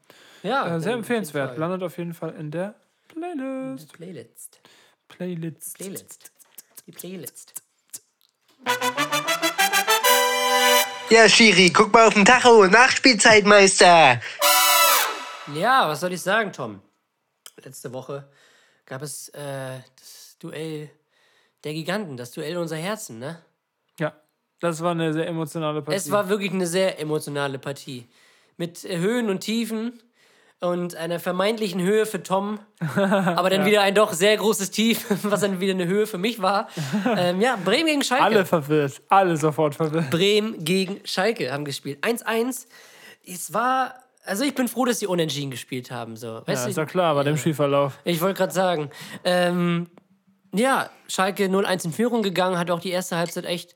Ja, 0.42 0.76
Äh, 0.76 0.80
sehr 0.80 0.92
auf 0.92 0.98
empfehlenswert. 0.98 1.50
Fall. 1.50 1.58
Landet 1.58 1.82
auf 1.82 1.96
jeden 1.98 2.14
Fall 2.14 2.34
in 2.38 2.50
der 2.50 2.74
Playlist. 3.08 3.92
Playlist. 3.94 4.60
Playlist. 5.08 5.74
Playlist. 5.78 6.32
Die 6.86 6.92
Playlist. 6.92 7.54
Ja, 11.10 11.28
Schiri, 11.28 11.70
guck 11.70 11.92
mal 11.92 12.06
auf 12.06 12.14
den 12.14 12.24
Tacho. 12.24 12.66
Nachspielzeit, 12.66 13.44
Meister. 13.44 14.20
Ja, 15.54 15.88
was 15.88 16.00
soll 16.00 16.12
ich 16.12 16.22
sagen, 16.22 16.52
Tom? 16.52 16.80
Letzte 17.64 17.92
Woche 17.92 18.28
gab 18.86 19.02
es 19.02 19.28
äh, 19.30 19.78
das 19.98 20.36
Duell 20.38 20.90
der 21.64 21.74
Giganten, 21.74 22.16
das 22.16 22.32
Duell 22.32 22.56
unserer 22.56 22.78
Herzen, 22.78 23.18
ne? 23.18 23.38
Ja, 23.98 24.14
das 24.60 24.80
war 24.82 24.92
eine 24.92 25.12
sehr 25.12 25.26
emotionale 25.26 25.82
Partie. 25.82 25.96
Es 25.96 26.10
war 26.10 26.28
wirklich 26.28 26.52
eine 26.52 26.66
sehr 26.66 26.98
emotionale 27.00 27.58
Partie. 27.58 28.08
Mit 28.56 28.84
äh, 28.84 28.98
Höhen 28.98 29.28
und 29.28 29.40
Tiefen 29.40 30.00
und 30.60 30.94
einer 30.94 31.18
vermeintlichen 31.18 31.80
Höhe 31.80 32.06
für 32.06 32.22
Tom, 32.22 32.60
aber 32.96 33.50
dann 33.50 33.64
wieder 33.64 33.82
ein 33.82 33.94
doch 33.94 34.12
sehr 34.12 34.36
großes 34.36 34.70
Tief, 34.70 35.06
was 35.22 35.40
dann 35.40 35.60
wieder 35.60 35.72
eine 35.72 35.86
Höhe 35.86 36.06
für 36.06 36.18
mich 36.18 36.40
war. 36.40 36.68
Ähm, 37.16 37.40
ja, 37.40 37.56
Bremen 37.56 37.86
gegen 37.86 38.02
Schalke. 38.02 38.24
alle 38.24 38.44
verwirrt. 38.46 39.02
Alle 39.08 39.36
sofort 39.36 39.74
verwirrt. 39.74 40.10
Bremen 40.10 40.64
gegen 40.64 41.00
Schalke 41.04 41.52
haben 41.52 41.64
gespielt. 41.64 42.04
1-1. 42.04 42.66
Es 43.26 43.52
war. 43.52 43.94
Also 44.24 44.44
ich 44.44 44.54
bin 44.54 44.68
froh, 44.68 44.84
dass 44.84 44.98
sie 44.98 45.06
unentschieden 45.06 45.50
gespielt 45.50 45.90
haben. 45.90 46.16
So. 46.16 46.42
Weißt 46.46 46.64
Ja, 46.64 46.68
ist 46.68 46.78
doch 46.78 46.86
klar, 46.86 47.14
bei 47.14 47.24
dem 47.24 47.36
Spielverlauf. 47.36 47.98
Ich 48.04 48.20
wollte 48.20 48.38
gerade 48.38 48.52
sagen. 48.52 48.90
Ähm, 49.24 49.88
ja, 50.52 50.90
Schalke 51.08 51.46
0-1 51.46 51.86
in 51.86 51.92
Führung 51.92 52.22
gegangen, 52.22 52.58
hat 52.58 52.70
auch 52.70 52.80
die 52.80 52.90
erste 52.90 53.16
Halbzeit 53.16 53.44
echt. 53.44 53.74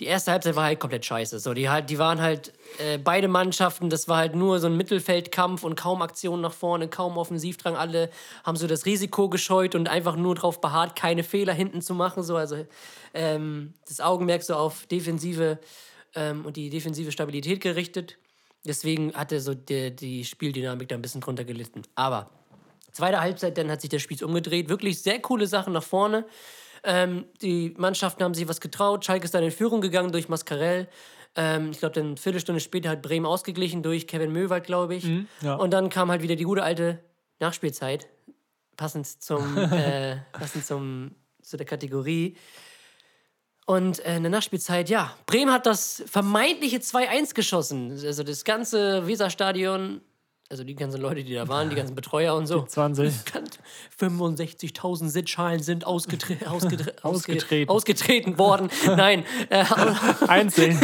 Die 0.00 0.06
erste 0.06 0.32
Halbzeit 0.32 0.56
war 0.56 0.64
halt 0.64 0.80
komplett 0.80 1.04
scheiße. 1.04 1.38
So, 1.38 1.54
die, 1.54 1.68
halt, 1.68 1.88
die 1.88 1.98
waren 1.98 2.20
halt 2.20 2.52
äh, 2.78 2.98
beide 2.98 3.28
Mannschaften, 3.28 3.88
das 3.88 4.08
war 4.08 4.16
halt 4.16 4.34
nur 4.34 4.58
so 4.58 4.66
ein 4.66 4.76
Mittelfeldkampf 4.76 5.62
und 5.62 5.76
kaum 5.76 6.02
Aktionen 6.02 6.42
nach 6.42 6.52
vorne, 6.52 6.88
kaum 6.88 7.18
Offensivdrang. 7.18 7.76
Alle 7.76 8.10
haben 8.42 8.56
so 8.56 8.66
das 8.66 8.84
Risiko 8.84 9.28
gescheut 9.28 9.74
und 9.74 9.88
einfach 9.88 10.16
nur 10.16 10.34
darauf 10.34 10.60
beharrt, 10.60 10.96
keine 10.96 11.22
Fehler 11.22 11.52
hinten 11.52 11.82
zu 11.82 11.94
machen. 11.94 12.22
So, 12.22 12.36
also 12.36 12.66
ähm, 13.14 13.74
das 13.86 14.00
Augenmerk 14.00 14.42
so 14.42 14.54
auf 14.54 14.86
Defensive 14.86 15.58
ähm, 16.14 16.46
und 16.46 16.56
die 16.56 16.70
defensive 16.70 17.12
Stabilität 17.12 17.60
gerichtet. 17.60 18.18
Deswegen 18.64 19.12
hatte 19.14 19.40
so 19.40 19.54
die, 19.54 19.94
die 19.94 20.24
Spieldynamik 20.24 20.88
da 20.88 20.94
ein 20.94 21.02
bisschen 21.02 21.20
drunter 21.20 21.44
gelitten. 21.44 21.82
Aber 21.94 22.30
Zweite 22.92 23.20
Halbzeit, 23.20 23.56
dann 23.56 23.70
hat 23.70 23.80
sich 23.80 23.90
das 23.90 24.02
Spiel 24.02 24.22
umgedreht. 24.22 24.68
Wirklich 24.68 25.00
sehr 25.00 25.18
coole 25.20 25.46
Sachen 25.46 25.72
nach 25.72 25.82
vorne. 25.82 26.26
Ähm, 26.84 27.24
die 27.40 27.74
Mannschaften 27.78 28.22
haben 28.22 28.34
sich 28.34 28.46
was 28.48 28.60
getraut. 28.60 29.04
Schalke 29.04 29.24
ist 29.24 29.34
dann 29.34 29.42
in 29.42 29.50
Führung 29.50 29.80
gegangen 29.80 30.12
durch 30.12 30.28
Mascarell. 30.28 30.88
Ähm, 31.34 31.70
ich 31.70 31.78
glaube, 31.78 31.94
dann 31.94 32.06
eine 32.08 32.16
Viertelstunde 32.18 32.60
später 32.60 32.90
hat 32.90 33.00
Bremen 33.00 33.24
ausgeglichen 33.24 33.82
durch 33.82 34.06
Kevin 34.06 34.32
Möwald, 34.32 34.64
glaube 34.64 34.94
ich. 34.94 35.08
ja. 35.40 35.54
Und 35.54 35.72
dann 35.72 35.88
kam 35.88 36.10
halt 36.10 36.22
wieder 36.22 36.36
die 36.36 36.44
gute 36.44 36.62
alte 36.62 36.98
Nachspielzeit. 37.40 38.08
Passend 38.76 39.06
zum, 39.06 39.56
äh, 39.72 40.16
passend 40.32 40.66
zum, 40.66 41.12
zu 41.40 41.56
der 41.56 41.66
Kategorie. 41.66 42.36
Und 43.66 44.04
äh, 44.04 44.16
in 44.16 44.22
der 44.22 44.30
Nachspielzeit, 44.30 44.88
ja, 44.88 45.14
Bremen 45.26 45.52
hat 45.52 45.66
das 45.66 46.02
vermeintliche 46.06 46.78
2-1 46.78 47.34
geschossen. 47.34 47.92
Also 48.04 48.22
das 48.24 48.44
ganze 48.44 49.06
Weserstadion, 49.06 50.00
also 50.50 50.64
die 50.64 50.74
ganzen 50.74 51.00
Leute, 51.00 51.22
die 51.22 51.32
da 51.32 51.48
waren, 51.48 51.70
die 51.70 51.76
ganzen 51.76 51.94
Betreuer 51.94 52.34
und 52.34 52.46
so. 52.46 52.62
20. 52.62 53.14
65.000 53.98 55.08
Sitzschalen 55.08 55.62
sind 55.62 55.86
ausgetre 55.86 56.36
ausgetre 56.50 56.94
Ausgetreten. 57.02 57.70
ausgetreten 57.70 58.38
worden. 58.38 58.68
Nein, 58.86 59.24
äh, 59.48 59.64
Einsehen. 60.26 60.78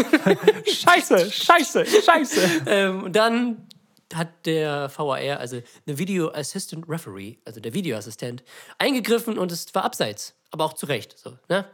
scheiße, 0.66 1.30
scheiße, 1.30 1.84
scheiße. 1.84 2.62
ähm, 2.66 3.04
und 3.04 3.16
dann 3.16 3.66
hat 4.14 4.46
der 4.46 4.90
VAR, 4.96 5.38
also 5.38 5.60
der 5.86 5.98
Video 5.98 6.30
Assistant 6.32 6.88
Referee, 6.88 7.36
also 7.44 7.60
der 7.60 7.74
Videoassistent, 7.74 8.42
eingegriffen 8.78 9.36
und 9.36 9.52
es 9.52 9.74
war 9.74 9.84
abseits. 9.84 10.34
Aber 10.50 10.64
auch 10.64 10.72
zu 10.72 10.86
Recht. 10.86 11.18
So, 11.18 11.36
ne? 11.48 11.66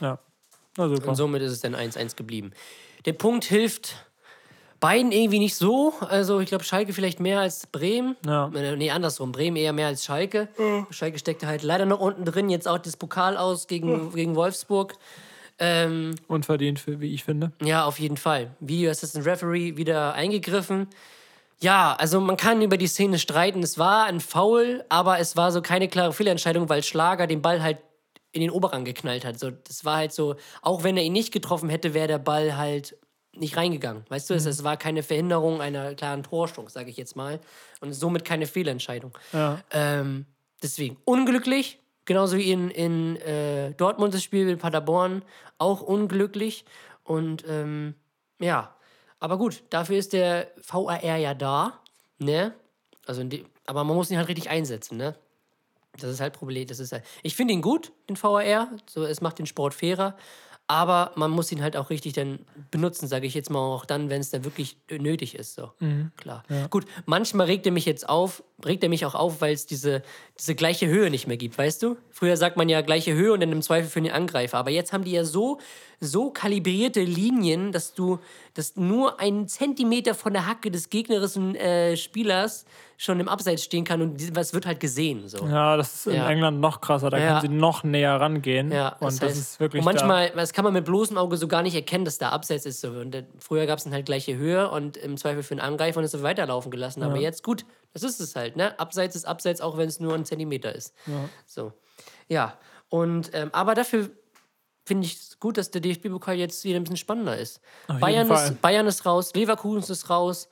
Ja, 0.00 0.18
na 0.76 0.88
super. 0.88 1.08
Und 1.08 1.14
somit 1.14 1.42
ist 1.42 1.52
es 1.52 1.60
dann 1.60 1.74
1-1 1.74 2.16
geblieben. 2.16 2.52
Der 3.04 3.12
Punkt 3.12 3.44
hilft 3.44 3.94
beiden 4.80 5.10
irgendwie 5.12 5.38
nicht 5.38 5.54
so. 5.56 5.94
Also 6.00 6.40
ich 6.40 6.48
glaube, 6.48 6.64
Schalke 6.64 6.92
vielleicht 6.92 7.18
mehr 7.20 7.40
als 7.40 7.66
Bremen. 7.66 8.16
Ja. 8.26 8.50
Äh, 8.54 8.76
Nee, 8.76 8.90
andersrum. 8.90 9.32
Bremen 9.32 9.56
eher 9.56 9.72
mehr 9.72 9.86
als 9.86 10.04
Schalke. 10.04 10.48
Schalke 10.90 11.18
steckte 11.18 11.46
halt 11.46 11.62
leider 11.62 11.86
noch 11.86 12.00
unten 12.00 12.24
drin. 12.24 12.50
Jetzt 12.50 12.68
auch 12.68 12.78
das 12.78 12.96
Pokal 12.96 13.36
aus 13.36 13.66
gegen, 13.68 14.12
gegen 14.12 14.34
Wolfsburg. 14.36 14.94
Ähm, 15.58 16.14
Unverdient, 16.28 16.78
für, 16.78 17.00
wie 17.00 17.14
ich 17.14 17.24
finde. 17.24 17.52
ja, 17.62 17.86
auf 17.86 17.98
jeden 17.98 18.18
Fall. 18.18 18.50
Video 18.60 18.90
Assistant 18.90 19.24
Referee 19.24 19.78
wieder 19.78 20.12
eingegriffen. 20.12 20.88
Ja, 21.60 21.96
also 21.98 22.20
man 22.20 22.36
kann 22.36 22.60
über 22.60 22.76
die 22.76 22.86
Szene 22.86 23.18
streiten. 23.18 23.62
Es 23.62 23.78
war 23.78 24.04
ein 24.04 24.20
Foul, 24.20 24.84
aber 24.90 25.18
es 25.18 25.34
war 25.36 25.52
so 25.52 25.62
keine 25.62 25.88
klare 25.88 26.12
Fehlentscheidung, 26.12 26.68
weil 26.68 26.82
Schlager 26.82 27.26
den 27.26 27.40
Ball 27.40 27.62
halt 27.62 27.78
in 28.36 28.42
den 28.42 28.50
Oberrang 28.50 28.84
geknallt 28.84 29.24
hat. 29.24 29.38
So, 29.38 29.50
das 29.50 29.84
war 29.84 29.96
halt 29.96 30.12
so, 30.12 30.36
auch 30.62 30.84
wenn 30.84 30.96
er 30.96 31.02
ihn 31.02 31.14
nicht 31.14 31.32
getroffen 31.32 31.70
hätte, 31.70 31.94
wäre 31.94 32.06
der 32.06 32.18
Ball 32.18 32.56
halt 32.56 32.96
nicht 33.32 33.56
reingegangen. 33.56 34.04
Weißt 34.08 34.28
du, 34.30 34.34
es, 34.34 34.44
es 34.46 34.62
war 34.62 34.76
keine 34.76 35.02
Verhinderung 35.02 35.60
einer 35.60 35.94
klaren 35.94 36.22
Torchance, 36.22 36.72
sage 36.72 36.90
ich 36.90 36.96
jetzt 36.96 37.16
mal. 37.16 37.40
Und 37.80 37.92
somit 37.92 38.24
keine 38.24 38.46
Fehlentscheidung. 38.46 39.16
Ja. 39.32 39.60
Ähm, 39.70 40.26
deswegen 40.62 40.98
unglücklich, 41.04 41.80
genauso 42.04 42.36
wie 42.36 42.50
in, 42.52 42.70
in 42.70 43.16
äh, 43.16 43.72
Dortmund 43.72 44.14
das 44.14 44.22
Spiel 44.22 44.44
mit 44.44 44.60
Paderborn, 44.60 45.24
auch 45.58 45.80
unglücklich. 45.80 46.64
Und 47.04 47.44
ähm, 47.48 47.94
ja, 48.38 48.74
aber 49.18 49.38
gut, 49.38 49.62
dafür 49.70 49.96
ist 49.96 50.12
der 50.12 50.48
VAR 50.66 51.02
ja 51.02 51.34
da, 51.34 51.80
ne? 52.18 52.54
Also, 53.06 53.22
aber 53.66 53.84
man 53.84 53.96
muss 53.96 54.10
ihn 54.10 54.18
halt 54.18 54.28
richtig 54.28 54.50
einsetzen, 54.50 54.98
ne? 54.98 55.14
Das 56.00 56.10
ist 56.10 56.20
halt 56.20 56.34
Problem. 56.34 56.66
Das 56.66 56.78
ist 56.78 56.92
halt, 56.92 57.04
ich 57.22 57.36
finde 57.36 57.54
ihn 57.54 57.62
gut, 57.62 57.92
den 58.08 58.20
VAR. 58.20 58.68
So, 58.86 59.04
es 59.04 59.20
macht 59.20 59.38
den 59.38 59.46
Sport 59.46 59.74
fairer. 59.74 60.16
Aber 60.68 61.12
man 61.14 61.30
muss 61.30 61.52
ihn 61.52 61.62
halt 61.62 61.76
auch 61.76 61.90
richtig 61.90 62.14
dann 62.14 62.40
benutzen, 62.72 63.06
sage 63.06 63.24
ich 63.24 63.34
jetzt 63.34 63.50
mal, 63.50 63.60
auch 63.60 63.84
dann, 63.84 64.10
wenn 64.10 64.20
es 64.20 64.30
dann 64.30 64.44
wirklich 64.44 64.76
nötig 64.90 65.36
ist. 65.36 65.54
So. 65.54 65.70
Klar. 66.16 66.42
Gut, 66.70 66.86
manchmal 67.04 67.46
regt 67.46 67.66
er 67.66 67.72
mich 67.72 67.84
jetzt 67.84 68.08
auf, 68.08 68.42
regt 68.64 68.82
er 68.82 68.88
mich 68.88 69.06
auch 69.06 69.14
auf, 69.14 69.40
weil 69.40 69.54
es 69.54 69.66
diese, 69.66 70.02
diese 70.36 70.56
gleiche 70.56 70.88
Höhe 70.88 71.08
nicht 71.08 71.28
mehr 71.28 71.36
gibt, 71.36 71.56
weißt 71.56 71.84
du? 71.84 71.96
Früher 72.10 72.36
sagt 72.36 72.56
man 72.56 72.68
ja 72.68 72.80
gleiche 72.80 73.14
Höhe 73.14 73.32
und 73.32 73.38
dann 73.38 73.52
im 73.52 73.62
Zweifel 73.62 73.88
für 73.88 74.02
den 74.02 74.10
Angreifer. 74.10 74.58
Aber 74.58 74.70
jetzt 74.70 74.92
haben 74.92 75.04
die 75.04 75.12
ja 75.12 75.24
so, 75.24 75.60
so 76.00 76.30
kalibrierte 76.30 77.00
Linien, 77.02 77.72
dass 77.72 77.94
du, 77.94 78.18
dass 78.54 78.76
nur 78.76 79.18
ein 79.20 79.48
Zentimeter 79.48 80.14
von 80.14 80.32
der 80.32 80.46
Hacke 80.46 80.70
des 80.70 80.90
gegnerischen 80.90 81.54
äh, 81.54 81.96
Spielers 81.96 82.64
schon 82.98 83.20
im 83.20 83.28
Abseits 83.28 83.62
stehen 83.64 83.84
kann 83.84 84.00
und 84.00 84.34
was 84.36 84.54
wird 84.54 84.64
halt 84.66 84.80
gesehen. 84.80 85.28
So. 85.28 85.46
Ja, 85.46 85.76
das 85.76 85.94
ist 85.94 86.06
in 86.06 86.14
Ja. 86.14 86.30
England 86.30 86.60
noch 86.60 86.80
krasser. 86.80 87.10
Da 87.10 87.18
Ja. 87.18 87.28
können 87.28 87.40
sie 87.42 87.48
noch 87.58 87.84
näher 87.84 88.18
rangehen. 88.20 88.70
Ja, 88.72 88.96
und 89.00 89.20
das, 89.20 89.20
heißt- 89.20 89.26
ist 89.38 89.60
wirklich. 89.60 89.80
Und 89.80 89.84
manchmal, 89.84 90.30
das 90.30 90.52
kann 90.54 90.64
man 90.64 90.72
mit 90.72 90.84
bloßem 90.86 91.16
Auge 91.18 91.36
so 91.36 91.46
gar 91.48 91.62
nicht 91.62 91.74
erkennen, 91.74 92.04
dass 92.06 92.16
da 92.18 92.30
Abseits 92.30 92.64
ist. 92.66 92.80
So. 92.80 92.88
Und 92.88 93.12
dann, 93.12 93.26
früher 93.38 93.66
gab 93.66 93.78
es 93.78 93.84
dann 93.84 93.92
halt 93.92 94.06
gleiche 94.06 94.36
Höhe 94.36 94.70
und 94.70 94.96
im 94.96 95.16
Zweifel 95.18 95.42
für 95.42 95.52
einen 95.52 95.60
Angreifer 95.60 95.98
und 95.98 96.04
es 96.04 96.12
so 96.12 96.22
weiterlaufen 96.22 96.70
gelassen. 96.70 97.02
Aber 97.02 97.18
jetzt 97.18 97.42
gut, 97.42 97.66
das 97.92 98.02
ist 98.02 98.18
es 98.20 98.34
halt. 98.36 98.56
Ne? 98.56 98.78
Abseits 98.80 99.14
ist 99.14 99.26
Abseits, 99.26 99.60
auch 99.60 99.76
wenn 99.76 99.88
es 99.88 100.00
nur 100.00 100.14
ein 100.14 100.24
Zentimeter 100.24 100.74
ist. 100.74 100.94
So. 101.46 101.72
Ja. 102.28 102.54
Und 102.88 103.30
ähm, 103.34 103.50
aber 103.52 103.74
dafür 103.74 104.10
finde 104.86 105.06
ich 105.06 105.16
es 105.16 105.38
gut, 105.40 105.58
dass 105.58 105.70
der 105.70 105.80
DFB-Pokal 105.80 106.36
jetzt 106.36 106.64
wieder 106.64 106.76
ein 106.76 106.84
bisschen 106.84 106.96
spannender 106.96 107.36
ist. 107.36 107.60
Bayern 108.00 108.28
Fall. 108.28 108.52
ist, 108.52 108.62
Bayern 108.62 108.86
ist 108.86 109.04
raus, 109.04 109.34
Leverkusen 109.34 109.92
ist 109.92 110.08
raus. 110.08 110.48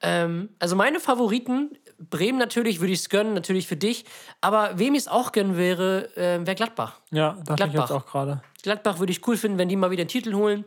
Ähm, 0.00 0.50
also 0.58 0.76
meine 0.76 1.00
Favoriten, 1.00 1.76
Bremen 1.98 2.38
natürlich, 2.38 2.80
würde 2.80 2.92
ich 2.92 3.00
es 3.00 3.08
gönnen, 3.08 3.34
natürlich 3.34 3.66
für 3.66 3.76
dich. 3.76 4.04
Aber 4.40 4.78
wem 4.78 4.94
ich 4.94 5.00
es 5.00 5.08
auch 5.08 5.32
gönnen 5.32 5.56
wäre, 5.56 6.14
äh, 6.16 6.46
wäre 6.46 6.54
Gladbach. 6.54 7.00
Ja, 7.10 7.32
dachte 7.32 7.50
ich 7.50 7.56
Gladbach. 7.56 7.90
jetzt 7.90 7.90
auch 7.90 8.06
gerade. 8.06 8.42
Gladbach 8.62 8.98
würde 8.98 9.10
ich 9.10 9.26
cool 9.26 9.36
finden, 9.36 9.58
wenn 9.58 9.68
die 9.68 9.76
mal 9.76 9.90
wieder 9.90 10.02
einen 10.02 10.08
Titel 10.08 10.34
holen. 10.34 10.64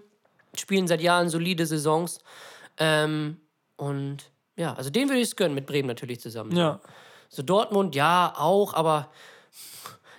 Spielen 0.57 0.87
seit 0.87 1.01
Jahren 1.01 1.29
solide 1.29 1.65
Saisons. 1.65 2.19
Ähm, 2.77 3.37
und 3.77 4.31
ja, 4.57 4.73
also 4.73 4.89
den 4.89 5.07
würde 5.07 5.21
ich 5.21 5.29
es 5.29 5.35
gönnen, 5.35 5.55
mit 5.55 5.67
Bremen 5.67 5.87
natürlich 5.87 6.19
zusammen. 6.19 6.55
Ja. 6.55 6.81
So 7.29 7.43
Dortmund, 7.43 7.95
ja, 7.95 8.33
auch, 8.35 8.73
aber 8.73 9.09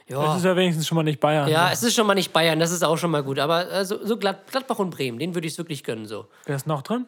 Ja. 0.09 0.23
Das 0.25 0.39
ist 0.39 0.45
ja 0.45 0.57
wenigstens 0.57 0.87
schon 0.87 0.97
mal 0.97 1.03
nicht 1.03 1.21
Bayern. 1.21 1.49
Ja, 1.49 1.67
ne? 1.67 1.73
es 1.73 1.83
ist 1.83 1.95
schon 1.95 2.07
mal 2.07 2.15
nicht 2.15 2.33
Bayern, 2.33 2.59
das 2.59 2.71
ist 2.73 2.83
auch 2.83 2.97
schon 2.99 3.11
mal 3.11 3.23
gut. 3.23 3.39
Aber 3.39 3.71
äh, 3.71 3.85
so, 3.85 4.05
so 4.05 4.17
Glad 4.17 4.47
Gladbach 4.51 4.79
und 4.79 4.91
Bremen, 4.91 5.19
den 5.19 5.35
würde 5.35 5.47
ich 5.47 5.55
es 5.55 5.59
wirklich 5.59 5.85
gönnen. 5.85 6.07
So. 6.07 6.27
Wer 6.47 6.57
ist 6.57 6.67
noch 6.67 6.83
drin? 6.83 7.07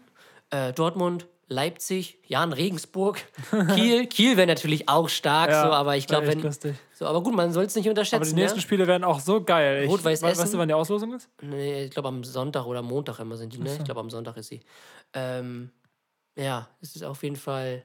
Äh, 0.51 0.73
Dortmund, 0.73 1.27
Leipzig, 1.49 2.19
Jan 2.27 2.53
Regensburg, 2.53 3.21
Kiel. 3.75 4.07
Kiel 4.07 4.37
wäre 4.37 4.47
natürlich 4.47 4.89
auch 4.89 5.09
stark, 5.09 5.51
Ja, 5.51 5.65
so, 5.67 5.73
aber 5.73 5.97
ich 5.97 6.07
glaube, 6.07 6.27
wenn. 6.29 6.41
lustig. 6.41 6.77
So, 6.95 7.07
aber 7.07 7.23
gut, 7.23 7.35
man 7.35 7.53
soll 7.53 7.65
es 7.65 7.75
nicht 7.75 7.89
unterschätzen. 7.89 8.17
Aber 8.17 8.25
die 8.25 8.35
nächsten 8.35 8.59
ja? 8.59 8.63
Spiele 8.63 8.87
werden 8.87 9.05
auch 9.05 9.21
so 9.21 9.43
geil. 9.43 9.87
Rot-Weiß 9.87 10.23
we- 10.23 10.27
Weißt 10.29 10.41
Essen. 10.41 10.53
du, 10.53 10.59
wann 10.59 10.69
die 10.69 10.75
Auslosung 10.75 11.13
ist? 11.15 11.29
Nee, 11.43 11.85
ich 11.85 11.91
glaube 11.91 12.09
am 12.09 12.23
Sonntag 12.25 12.65
oder 12.67 12.81
Montag 12.83 13.19
immer 13.19 13.37
sind 13.37 13.53
die, 13.53 13.59
ne? 13.59 13.75
Ich 13.77 13.85
glaube 13.85 14.01
am 14.01 14.11
Sonntag 14.11 14.37
ist 14.37 14.49
sie. 14.49 14.61
Ähm, 15.13 15.71
ja, 16.37 16.69
es 16.81 16.95
ist 16.97 17.03
auf 17.05 17.23
jeden 17.23 17.37
Fall. 17.37 17.85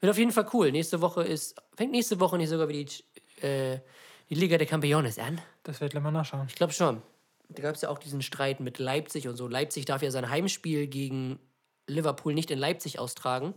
Wird 0.00 0.10
auf 0.10 0.18
jeden 0.18 0.30
Fall 0.32 0.46
cool. 0.52 0.70
Nächste 0.70 1.00
Woche 1.00 1.22
ist. 1.22 1.54
Fängt 1.76 1.92
nächste 1.92 2.20
Woche 2.20 2.36
nicht 2.36 2.48
sogar 2.50 2.68
wie 2.68 2.84
die, 2.84 3.44
äh, 3.46 3.78
die 4.30 4.34
Liga 4.34 4.58
der 4.58 4.66
Campeones 4.66 5.18
an? 5.18 5.40
Das 5.62 5.78
gleich 5.78 5.94
mal 5.94 6.10
nachschauen. 6.10 6.46
Ich 6.48 6.54
glaube 6.54 6.72
schon. 6.72 7.02
Da 7.48 7.62
gab 7.62 7.74
es 7.74 7.82
ja 7.82 7.88
auch 7.88 7.98
diesen 7.98 8.20
Streit 8.20 8.60
mit 8.60 8.78
Leipzig 8.78 9.26
und 9.26 9.36
so. 9.36 9.48
Leipzig 9.48 9.86
darf 9.86 10.02
ja 10.02 10.10
sein 10.10 10.28
Heimspiel 10.28 10.86
gegen 10.86 11.38
Liverpool 11.86 12.34
nicht 12.34 12.50
in 12.50 12.58
Leipzig 12.58 12.98
austragen, 12.98 13.54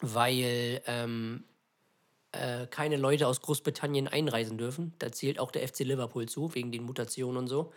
weil 0.00 0.82
ähm, 0.86 1.44
äh, 2.32 2.66
keine 2.66 2.96
Leute 2.96 3.28
aus 3.28 3.40
Großbritannien 3.40 4.08
einreisen 4.08 4.58
dürfen. 4.58 4.94
Da 4.98 5.12
zählt 5.12 5.38
auch 5.38 5.50
der 5.50 5.66
FC 5.66 5.80
Liverpool 5.80 6.26
zu, 6.26 6.54
wegen 6.54 6.72
den 6.72 6.84
Mutationen 6.84 7.36
und 7.36 7.46
so. 7.46 7.72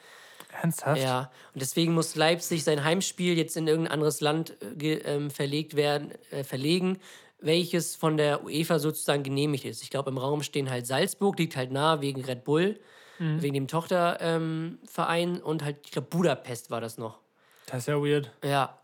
Ernsthaft? 0.62 1.02
Ja, 1.02 1.32
und 1.54 1.62
deswegen 1.62 1.94
muss 1.94 2.16
Leipzig 2.16 2.64
sein 2.64 2.84
Heimspiel 2.84 3.38
jetzt 3.38 3.56
in 3.58 3.68
irgendein 3.68 3.94
anderes 3.94 4.22
Land 4.22 4.58
äh, 4.82 4.94
ähm, 4.94 5.30
verlegt 5.30 5.76
werden, 5.76 6.12
äh, 6.32 6.44
verlegen, 6.44 6.98
welches 7.42 7.96
von 7.96 8.18
der 8.18 8.44
UEFA 8.44 8.80
sozusagen 8.80 9.24
genehmigt 9.24 9.66
ist. 9.66 9.82
Ich 9.84 9.90
glaube, 9.90 10.10
im 10.10 10.18
Raum 10.18 10.44
stehen 10.44 10.70
halt 10.70 10.86
Salzburg, 10.88 11.38
liegt 11.40 11.56
halt 11.56 11.72
nah 11.72 12.02
wegen 12.02 12.24
Red 12.24 12.44
Bull, 12.44 12.80
wegen 13.18 13.54
dem 13.54 13.68
Tochterverein 13.68 15.36
ähm, 15.36 15.42
und 15.44 15.64
halt, 15.64 15.78
ich 15.84 15.92
glaube, 15.92 16.08
Budapest 16.10 16.72
war 16.72 16.80
das 16.82 16.98
noch. 16.98 17.20
Das 17.66 17.80
ist 17.80 17.88
ja 17.88 18.02
weird. 18.02 18.32
Ja. 18.44 18.78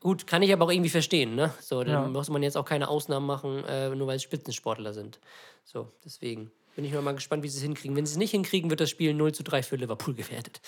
Gut, 0.00 0.26
kann 0.26 0.42
ich 0.42 0.52
aber 0.52 0.64
auch 0.66 0.70
irgendwie 0.70 0.90
verstehen, 0.90 1.34
ne? 1.36 1.54
So, 1.60 1.82
dann 1.84 1.92
Ja. 1.92 2.08
muss 2.08 2.28
man 2.28 2.42
jetzt 2.42 2.56
auch 2.56 2.64
keine 2.64 2.88
Ausnahmen 2.88 3.24
machen, 3.26 3.64
äh, 3.64 3.88
nur 3.94 4.06
weil 4.08 4.16
es 4.16 4.22
Spitzensportler 4.24 4.92
sind. 4.92 5.20
So, 5.64 5.90
deswegen 6.04 6.50
bin 6.74 6.84
ich 6.84 6.92
mal 6.92 7.14
gespannt, 7.14 7.42
wie 7.44 7.48
sie 7.48 7.58
es 7.58 7.62
hinkriegen. 7.62 7.96
Wenn 7.96 8.04
sie 8.04 8.12
es 8.12 8.18
nicht 8.18 8.32
hinkriegen, 8.32 8.68
wird 8.68 8.80
das 8.80 8.90
Spiel 8.90 9.14
0 9.14 9.32
zu 9.32 9.42
3 9.44 9.62
für 9.62 9.76
Liverpool 9.76 10.14
gewertet. 10.16 10.60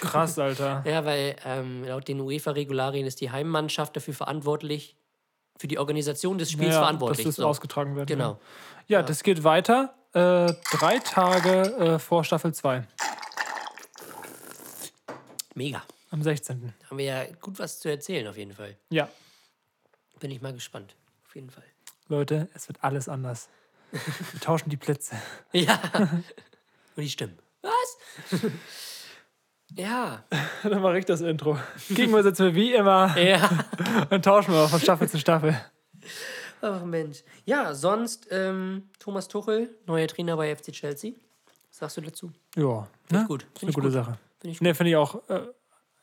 Krass, 0.00 0.38
Alter. 0.38 0.82
Ja, 0.86 1.04
weil 1.04 1.36
ähm, 1.44 1.84
laut 1.84 2.08
den 2.08 2.20
UEFA-Regularien 2.20 3.06
ist 3.06 3.20
die 3.20 3.30
Heimmannschaft 3.30 3.94
dafür 3.96 4.14
verantwortlich, 4.14 4.96
für 5.60 5.68
die 5.68 5.78
Organisation 5.78 6.38
des 6.38 6.50
Spiels 6.50 6.72
Ja, 6.72 6.80
verantwortlich. 6.80 7.26
Dass 7.26 7.36
das 7.36 7.42
so. 7.42 7.46
ausgetragen 7.46 7.94
wird. 7.94 8.08
Genau. 8.08 8.40
Ja, 8.88 9.00
ja 9.00 9.02
das 9.02 9.22
geht 9.22 9.44
weiter. 9.44 9.94
Äh, 10.14 10.54
drei 10.72 10.98
Tage 11.00 11.62
äh, 11.76 11.98
vor 11.98 12.24
Staffel 12.24 12.54
2. 12.54 12.86
Mega. 15.54 15.82
Am 16.10 16.22
16. 16.22 16.72
Haben 16.88 16.98
wir 16.98 17.04
ja 17.04 17.24
gut 17.42 17.58
was 17.58 17.78
zu 17.78 17.90
erzählen, 17.90 18.26
auf 18.26 18.38
jeden 18.38 18.54
Fall. 18.54 18.76
Ja, 18.88 19.10
Bin 20.18 20.30
ich 20.30 20.40
mal 20.40 20.54
gespannt. 20.54 20.96
Auf 21.26 21.34
jeden 21.34 21.50
Fall. 21.50 21.64
Leute, 22.08 22.48
es 22.54 22.66
wird 22.68 22.82
alles 22.82 23.08
anders. 23.08 23.48
Wir 23.90 24.40
tauschen 24.40 24.70
die 24.70 24.78
Plätze. 24.78 25.14
Ja. 25.52 25.78
Und 26.96 27.02
die 27.02 27.10
Stimmen. 27.10 27.38
Was? 27.62 28.40
Ja. 29.76 30.24
Dann 30.62 30.82
mache 30.82 30.98
ich 30.98 31.04
das 31.04 31.20
Intro. 31.20 31.58
Sitzen 31.76 32.44
wir 32.44 32.54
wie 32.54 32.74
immer 32.74 33.16
Ja. 33.18 33.48
und 34.10 34.24
tauschen 34.24 34.52
wir 34.52 34.68
von 34.68 34.80
Staffel 34.80 35.08
zu 35.08 35.18
Staffel. 35.18 35.60
Ach 36.62 36.84
Mensch. 36.84 37.22
Ja, 37.44 37.74
sonst 37.74 38.28
ähm, 38.30 38.88
Thomas 38.98 39.28
Tuchel, 39.28 39.70
neuer 39.86 40.06
Trainer 40.08 40.36
bei 40.36 40.54
FC 40.54 40.72
Chelsea. 40.72 41.12
Was 41.68 41.78
sagst 41.78 41.96
du 41.96 42.00
dazu? 42.02 42.32
Ja, 42.56 42.86
Finde 43.06 43.14
ne? 43.14 43.20
ich 43.22 43.28
gut. 43.28 43.42
Ist 43.42 43.58
Finde 43.58 43.66
eine 43.66 43.72
gute 43.72 43.86
gut. 43.86 43.92
Sache. 43.92 44.18
Finde 44.40 44.52
ich 44.52 44.60
Ne, 44.60 44.74
finde 44.74 44.90
ich 44.90 44.96
auch. 44.96 45.28
Äh, 45.28 45.40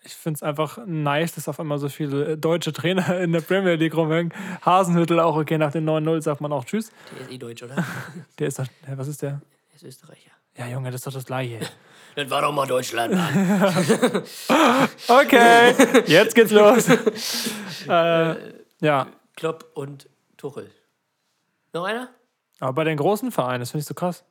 ich 0.04 0.14
finde 0.14 0.38
es 0.38 0.44
einfach 0.44 0.80
nice, 0.86 1.34
dass 1.36 1.48
auf 1.48 1.60
einmal 1.60 1.80
so 1.80 1.90
viele 1.90 2.32
äh, 2.32 2.38
deutsche 2.38 2.72
Trainer 2.72 3.20
in 3.20 3.34
der 3.34 3.42
Premier 3.42 3.76
League 3.76 3.96
rumhängen. 3.96 4.34
Hasenhüttel 4.66 5.20
auch, 5.20 5.36
okay, 5.36 5.58
nach 5.58 5.72
dem 5.72 5.86
9-0 5.86 6.22
sagt 6.22 6.42
man 6.42 6.54
auch 6.54 6.66
Tschüss. 6.66 6.92
Der 7.14 7.22
ist 7.22 7.32
eh 7.32 7.38
deutsch, 7.38 7.64
oder? 7.64 7.86
Der 8.40 8.48
ist 8.48 8.58
doch, 8.58 8.66
hä, 8.86 8.94
was 8.96 9.08
ist 9.08 9.22
der? 9.22 9.42
Der 9.70 9.76
ist 9.76 9.84
Österreicher. 9.84 10.32
Ja, 10.58 10.68
Junge, 10.68 10.92
das 10.92 11.02
ist 11.02 11.08
doch 11.08 11.14
das 11.14 11.26
Gleiche. 11.26 11.60
Das 12.16 12.32
war 12.32 12.42
doch 12.42 12.52
mal 12.52 12.66
Deutschland, 12.66 13.14
Mann. 13.14 14.24
Okay, 15.08 15.76
jetzt 16.08 16.34
geht's 16.34 16.50
los. 16.50 16.88
äh, 17.88 18.36
ja, 18.82 19.06
Klopp 19.36 19.66
und 19.76 20.10
Tuchel. 20.36 20.72
Noch 21.74 21.84
einer? 21.84 22.10
aber 22.60 22.74
bei 22.74 22.86
den 22.86 22.98
großen 22.98 23.32
Vereinen, 23.32 23.60
das 23.60 23.70
finde 23.70 23.82
ich 23.82 23.88
so 23.88 23.94
krass. 23.94 24.24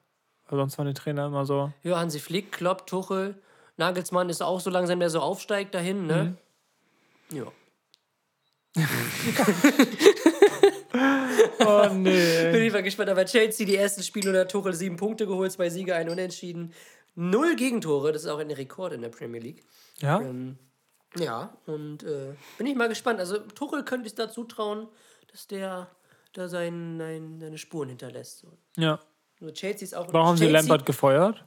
Weil 0.49 0.59
sonst 0.59 0.77
waren 0.79 0.89
die 0.89 0.95
Trainer 0.95 1.27
immer 1.27 1.47
so. 1.47 1.73
Ja, 1.85 2.01
Hansi 2.01 2.19
Flick, 2.19 2.51
Klopp, 2.51 2.89
Tuchel. 2.89 3.41
Nagelsmann 3.77 4.31
ist 4.31 4.43
auch 4.43 4.59
so 4.59 4.69
langsam, 4.69 4.99
der 4.99 5.11
so 5.11 5.21
aufsteigt 5.21 5.73
dahin, 5.73 6.09
ne? 6.09 6.37
Ja. 7.31 7.45
Oh 11.61 11.89
nee. 11.93 12.51
Bin 12.53 12.63
ich 12.63 12.73
mal 12.73 12.83
gespannt. 12.83 13.11
Aber 13.11 13.25
Chelsea, 13.25 13.67
die 13.67 13.77
ersten 13.77 14.03
Spiele 14.03 14.31
unter 14.31 14.49
Tuchel, 14.49 14.75
sieben 14.75 14.97
Punkte 14.97 15.27
geholt, 15.27 15.53
zwei 15.53 15.71
Siege, 15.71 15.95
ein 15.95 16.09
Unentschieden. 16.09 16.73
Null 17.15 17.57
Gegentore, 17.57 18.13
das 18.13 18.25
ist 18.25 18.29
auch 18.29 18.39
ein 18.39 18.51
Rekord 18.51 18.93
in 18.93 19.01
der 19.01 19.09
Premier 19.09 19.41
League. 19.41 19.65
Ja? 20.01 20.21
Ähm, 20.21 20.59
ja, 21.17 21.57
und 21.67 22.03
äh, 22.03 22.35
bin 22.59 22.67
ich 22.67 22.77
mal 22.77 22.89
gespannt. 22.89 23.21
Also 23.21 23.39
Tuchel 23.39 23.85
könnte 23.85 24.07
ich 24.07 24.15
da 24.15 24.29
zutrauen, 24.29 24.89
dass 25.33 25.47
der 25.47 25.89
da 26.35 26.49
sein, 26.49 26.99
sein, 26.99 27.39
seine 27.41 27.59
Spuren 27.59 27.89
hinterlässt. 27.89 28.41
So. 28.41 28.59
Ja. 28.77 29.01
Nur 29.41 29.53
Chelsea 29.53 29.85
ist 29.85 29.95
auch. 29.95 30.13
Warum 30.13 30.29
haben 30.29 30.37
sie 30.37 30.47
Lampard 30.47 30.85
gefeuert? 30.85 31.45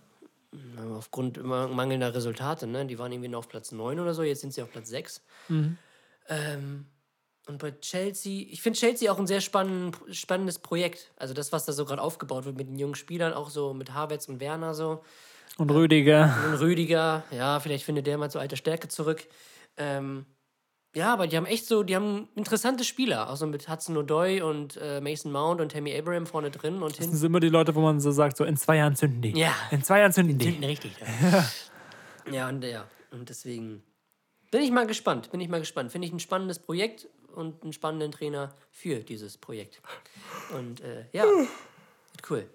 Aufgrund 0.97 1.43
mangelnder 1.43 2.13
Resultate, 2.13 2.65
ne? 2.65 2.85
Die 2.87 2.97
waren 2.97 3.11
irgendwie 3.11 3.29
noch 3.29 3.39
auf 3.39 3.49
Platz 3.49 3.71
9 3.71 3.99
oder 3.99 4.15
so, 4.15 4.23
jetzt 4.23 4.41
sind 4.41 4.51
sie 4.51 4.63
auf 4.63 4.71
Platz 4.71 4.89
6. 4.89 5.23
Ähm, 6.27 6.85
und 7.49 7.57
bei 7.57 7.71
Chelsea, 7.71 8.45
ich 8.51 8.61
finde 8.61 8.77
Chelsea 8.77 9.11
auch 9.11 9.17
ein 9.17 9.25
sehr 9.25 9.41
spann 9.41 9.91
spannendes 10.11 10.59
Projekt. 10.59 11.11
Also 11.17 11.33
das, 11.33 11.51
was 11.51 11.65
da 11.65 11.73
so 11.73 11.83
gerade 11.83 11.99
aufgebaut 11.99 12.45
wird 12.45 12.55
mit 12.55 12.69
den 12.69 12.77
jungen 12.77 12.93
Spielern, 12.93 13.33
auch 13.33 13.49
so 13.49 13.73
mit 13.73 13.91
Havertz 13.91 14.29
und 14.29 14.39
Werner 14.39 14.75
so. 14.75 15.03
Und 15.57 15.71
Rüdiger. 15.71 16.31
Und 16.45 16.59
Rüdiger, 16.59 17.23
ja, 17.31 17.59
vielleicht 17.59 17.85
findet 17.85 18.05
der 18.05 18.19
mal 18.19 18.29
zu 18.29 18.37
alter 18.37 18.55
Stärke 18.55 18.87
zurück. 18.87 19.27
Ähm, 19.77 20.27
ja, 20.95 21.11
aber 21.11 21.25
die 21.25 21.37
haben 21.37 21.47
echt 21.47 21.65
so, 21.65 21.81
die 21.81 21.95
haben 21.95 22.29
interessante 22.35 22.83
Spieler, 22.83 23.31
auch 23.31 23.35
so 23.35 23.47
mit 23.47 23.67
Hudson 23.67 23.97
O'Doy 23.97 24.43
und 24.43 24.77
äh, 24.77 25.01
Mason 25.01 25.31
Mount 25.31 25.59
und 25.59 25.71
Tammy 25.71 25.97
Abraham 25.97 26.27
vorne 26.27 26.51
drin 26.51 26.83
und 26.83 26.99
Das 26.99 27.07
sind 27.07 27.23
immer 27.23 27.39
die 27.39 27.49
Leute, 27.49 27.73
wo 27.73 27.81
man 27.81 27.99
so 27.99 28.11
sagt, 28.11 28.37
so 28.37 28.43
in 28.43 28.57
zwei 28.57 28.77
Jahren 28.77 28.95
zünden 28.95 29.23
die. 29.23 29.31
Ja. 29.31 29.55
In 29.71 29.81
zwei 29.81 30.01
Jahren 30.01 30.13
zünden 30.13 30.37
die. 30.37 30.45
Hinten 30.45 30.65
richtig. 30.65 30.91
Ja. 32.25 32.31
ja, 32.31 32.49
und 32.49 32.63
ja. 32.63 32.85
Und 33.09 33.29
deswegen 33.29 33.81
bin 34.51 34.61
ich 34.61 34.69
mal 34.69 34.85
gespannt. 34.85 35.31
Bin 35.31 35.41
ich 35.41 35.49
mal 35.49 35.59
gespannt. 35.59 35.91
Finde 35.91 36.07
ich 36.07 36.13
ein 36.13 36.19
spannendes 36.19 36.59
Projekt 36.59 37.07
und 37.35 37.63
einen 37.63 37.73
spannenden 37.73 38.11
Trainer 38.11 38.53
für 38.71 38.99
dieses 38.99 39.37
Projekt. 39.37 39.81
Und 40.55 40.81
äh, 40.81 41.05
ja, 41.11 41.23
wird 41.23 42.29
cool. 42.29 42.49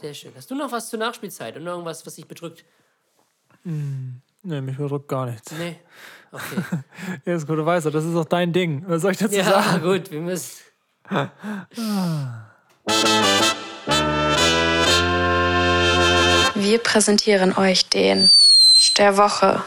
Sehr 0.00 0.14
schön. 0.14 0.32
Hast 0.36 0.50
du 0.50 0.54
noch 0.54 0.70
was 0.72 0.88
zur 0.90 0.98
Nachspielzeit 0.98 1.56
und 1.56 1.66
irgendwas, 1.66 2.06
was 2.06 2.14
dich 2.14 2.26
bedrückt? 2.26 2.64
Nee, 3.64 4.60
mich 4.60 4.76
bedrückt 4.76 5.08
gar 5.08 5.26
nichts. 5.26 5.52
Nee. 5.52 5.78
Okay. 6.32 6.62
Ja, 7.26 7.34
ist 7.34 7.46
gut, 7.46 7.58
du 7.58 7.66
weißt, 7.66 7.86
das 7.86 8.04
ist 8.04 8.14
auch 8.16 8.24
dein 8.24 8.52
Ding. 8.52 8.84
Was 8.86 9.02
soll 9.02 9.12
ich 9.12 9.18
dazu 9.18 9.34
Ja, 9.36 9.44
sagen? 9.44 9.82
gut, 9.82 10.10
wir 10.10 10.20
müssen. 10.20 10.58
Wir 16.54 16.78
präsentieren 16.78 17.56
euch 17.56 17.88
den 17.88 18.30
der 18.98 19.16
Woche. 19.16 19.62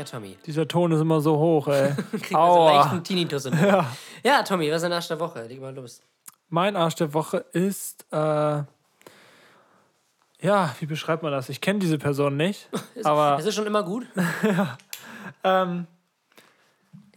Ja, 0.00 0.04
Tommy. 0.04 0.38
Dieser 0.46 0.66
Ton 0.66 0.92
ist 0.92 1.00
immer 1.02 1.20
so 1.20 1.38
hoch, 1.38 1.68
ey. 1.68 1.92
So 2.30 2.34
Aua. 2.34 2.72
leichten 2.74 3.04
Tinnitus 3.04 3.44
im 3.44 3.52
Ohr. 3.62 3.84
Ja. 4.24 4.42
Tommy, 4.42 4.70
was 4.70 4.76
ist 4.82 4.88
der 4.88 4.96
Arsch 4.96 5.08
der 5.08 5.20
Woche? 5.20 5.42
Leg 5.46 5.60
mal 5.60 5.74
los. 5.74 6.00
Mein 6.48 6.74
Arsch 6.74 6.94
der 6.94 7.12
Woche 7.12 7.44
ist, 7.52 8.06
äh, 8.10 8.16
ja, 10.40 10.74
wie 10.78 10.86
beschreibt 10.86 11.22
man 11.22 11.32
das? 11.32 11.50
Ich 11.50 11.60
kenne 11.60 11.80
diese 11.80 11.98
Person 11.98 12.38
nicht, 12.38 12.70
aber 13.04 13.36
Es 13.38 13.44
ist 13.44 13.54
schon 13.54 13.66
immer 13.66 13.82
gut. 13.82 14.06
ähm, 15.44 15.86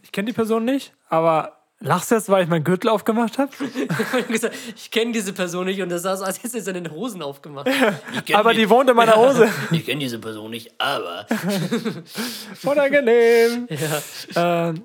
ich 0.02 0.12
kenne 0.12 0.26
die 0.26 0.34
Person 0.34 0.66
nicht, 0.66 0.92
aber 1.08 1.56
lachst 1.80 2.10
du 2.10 2.14
jetzt, 2.14 2.28
weil 2.28 2.44
ich 2.44 2.48
meinen 2.48 2.64
Gürtel 2.64 2.88
aufgemacht 2.90 3.38
habe? 3.38 3.50
Ich 3.74 4.12
hab 4.12 4.28
gesagt, 4.28 4.54
ich 4.74 4.90
kenne 4.90 5.12
diese 5.12 5.32
Person 5.32 5.66
nicht 5.66 5.80
und 5.82 5.88
das 5.88 6.02
sah 6.02 6.16
so, 6.16 6.24
als 6.24 6.42
hätte 6.42 6.56
er 6.56 6.62
seine 6.62 6.90
Hosen 6.90 7.22
aufgemacht. 7.22 7.68
Aber 8.32 8.54
die 8.54 8.68
wohnt 8.68 8.88
in 8.90 8.96
meiner 8.96 9.16
Hose. 9.16 9.48
Ich 9.70 9.84
kenne 9.84 10.00
diese 10.00 10.18
Person 10.18 10.50
nicht, 10.50 10.72
aber. 10.78 11.26
Unangenehm. 12.64 13.68
Ja. 14.34 14.68
Ähm, 14.68 14.82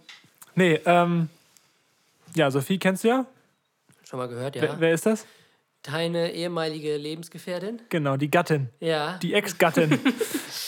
nee, 0.56 0.80
ähm, 0.86 1.30
ja, 2.36 2.52
Sophie 2.52 2.78
kennst 2.78 3.04
du 3.04 3.10
ja. 3.10 3.26
Schon 4.04 4.20
mal 4.20 4.28
gehört, 4.28 4.56
ja. 4.56 4.64
Wer, 4.64 4.80
wer 4.80 4.94
ist 4.94 5.06
das? 5.06 5.26
Deine 5.84 6.34
ehemalige 6.34 6.98
Lebensgefährtin? 6.98 7.82
Genau, 7.90 8.18
die 8.18 8.30
Gattin. 8.30 8.70
Ja. 8.80 9.18
Die 9.22 9.34
Ex-Gattin. 9.34 10.00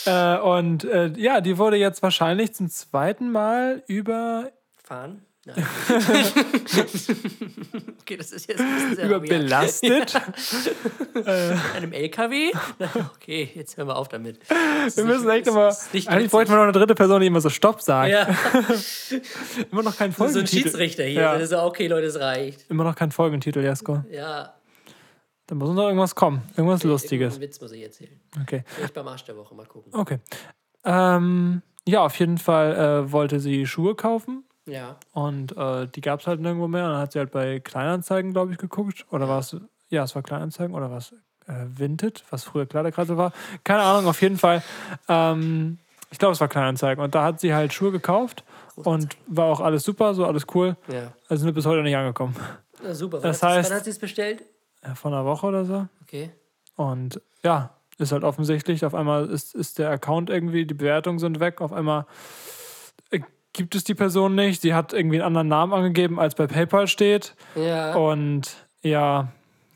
äh, 0.05 0.37
und 0.37 0.85
äh, 0.85 1.11
ja, 1.17 1.41
die 1.41 1.57
wurde 1.57 1.75
jetzt 1.75 2.01
wahrscheinlich 2.01 2.53
zum 2.53 2.69
zweiten 2.69 3.31
Mal 3.31 3.83
über 3.87 4.51
Fahren? 4.83 5.25
okay, 8.01 8.17
das 8.17 8.31
ist 8.31 8.47
jetzt 8.47 8.59
ein 8.61 8.73
bisschen 8.75 8.95
sehr 8.95 9.05
Überbelastet. 9.05 10.15
An 11.15 11.59
einem 11.75 11.93
LKW? 11.93 12.51
Okay, 13.15 13.49
jetzt 13.55 13.75
hören 13.75 13.87
wir 13.87 13.95
auf 13.95 14.07
damit. 14.07 14.39
Wir 14.95 15.03
müssen 15.03 15.27
echt 15.29 15.47
immer. 15.47 15.75
Eigentlich 16.05 16.29
bräuchten 16.29 16.51
wir 16.51 16.57
noch 16.57 16.63
eine 16.63 16.71
dritte 16.73 16.93
Person, 16.93 17.21
die 17.21 17.27
immer 17.27 17.41
so 17.41 17.49
Stopp 17.49 17.81
sagt. 17.81 18.11
Ja, 18.11 18.27
Immer 19.71 19.81
noch 19.83 19.97
kein 19.97 20.11
so 20.11 20.23
ein 20.23 20.29
Folgentitel. 20.29 20.63
Schiedsrichter 20.63 21.03
hier. 21.05 21.21
Ja. 21.21 21.33
Das 21.33 21.43
ist 21.43 21.49
so, 21.49 21.59
okay, 21.61 21.87
Leute, 21.87 22.05
es 22.07 22.19
reicht. 22.19 22.69
Immer 22.69 22.83
noch 22.83 22.95
kein 22.95 23.11
Folgentitel, 23.11 23.63
Jasko. 23.63 24.03
Ja, 24.11 24.53
Da 25.47 25.55
muss 25.55 25.71
noch 25.71 25.87
irgendwas 25.87 26.13
kommen. 26.13 26.43
Irgendwas 26.55 26.83
Lustiges. 26.83 27.33
Einen 27.33 27.41
Witz 27.41 27.59
muss 27.59 27.71
ich 27.71 27.81
erzählen. 27.81 28.19
Okay. 28.43 28.63
Vielleicht 28.67 28.93
beim 28.93 29.07
Arsch 29.07 29.25
der 29.25 29.35
Woche 29.37 29.55
mal 29.55 29.65
gucken. 29.65 29.91
Okay. 29.95 30.19
Ähm, 30.85 31.63
ja, 31.87 32.05
auf 32.05 32.15
jeden 32.19 32.37
Fall 32.37 32.75
äh, 32.75 33.11
wollte 33.11 33.39
sie 33.39 33.65
Schuhe 33.65 33.95
kaufen. 33.95 34.43
Ja. 34.65 34.95
Und 35.13 35.55
äh, 35.57 35.87
die 35.87 36.01
gab 36.01 36.19
es 36.21 36.27
halt 36.27 36.39
nirgendwo 36.39 36.67
mehr. 36.67 36.85
Und 36.85 36.91
dann 36.91 37.01
hat 37.01 37.11
sie 37.13 37.19
halt 37.19 37.31
bei 37.31 37.59
Kleinanzeigen, 37.59 38.31
glaube 38.31 38.51
ich, 38.51 38.57
geguckt. 38.57 39.05
Oder 39.11 39.27
war 39.27 39.39
es, 39.39 39.55
ja, 39.89 40.03
es 40.03 40.15
war 40.15 40.21
Kleinanzeigen 40.21 40.75
oder 40.75 40.91
was? 40.91 41.13
Äh, 41.47 41.65
Vinted, 41.67 42.23
was 42.29 42.43
früher 42.43 42.65
Kleiderkreise 42.65 43.17
war. 43.17 43.33
Keine 43.63 43.81
Ahnung, 43.81 44.07
auf 44.07 44.21
jeden 44.21 44.37
Fall. 44.37 44.61
Ähm, 45.09 45.79
ich 46.11 46.19
glaube, 46.19 46.33
es 46.33 46.41
war 46.41 46.47
Kleinanzeigen. 46.47 47.03
Und 47.03 47.15
da 47.15 47.23
hat 47.23 47.39
sie 47.39 47.53
halt 47.53 47.73
Schuhe 47.73 47.91
gekauft. 47.91 48.43
Und 48.75 49.17
war 49.27 49.45
auch 49.45 49.59
alles 49.59 49.83
super, 49.83 50.13
so 50.13 50.25
alles 50.25 50.45
cool. 50.53 50.77
Ja. 50.91 51.11
Also 51.27 51.43
sind 51.43 51.53
bis 51.53 51.65
heute 51.65 51.81
nicht 51.83 51.95
angekommen. 51.95 52.35
Na, 52.83 52.93
super. 52.93 53.19
Das 53.19 53.41
wann, 53.41 53.49
hat, 53.51 53.57
heißt- 53.65 53.69
wann 53.69 53.77
hat 53.77 53.83
sie 53.83 53.89
es 53.91 53.99
bestellt? 53.99 54.43
Ja, 54.83 54.95
Vor 54.95 55.11
einer 55.11 55.25
Woche 55.25 55.45
oder 55.47 55.65
so. 55.65 55.87
Okay. 56.03 56.31
Und 56.75 57.21
ja, 57.43 57.71
ist 57.97 58.11
halt 58.11 58.23
offensichtlich, 58.23 58.83
auf 58.85 58.95
einmal 58.95 59.29
ist, 59.29 59.53
ist 59.53 59.77
der 59.77 59.89
Account 59.91 60.29
irgendwie, 60.31 60.65
die 60.65 60.73
Bewertungen 60.73 61.19
sind 61.19 61.39
weg, 61.39 61.61
auf 61.61 61.71
einmal 61.73 62.05
gibt 63.53 63.75
es 63.75 63.83
die 63.83 63.95
Person 63.95 64.35
nicht. 64.35 64.61
Sie 64.61 64.73
hat 64.73 64.93
irgendwie 64.93 65.17
einen 65.17 65.27
anderen 65.27 65.47
Namen 65.47 65.73
angegeben, 65.73 66.19
als 66.19 66.35
bei 66.35 66.47
PayPal 66.47 66.87
steht. 66.87 67.35
Ja. 67.55 67.95
Und 67.95 68.55
ja, 68.81 69.29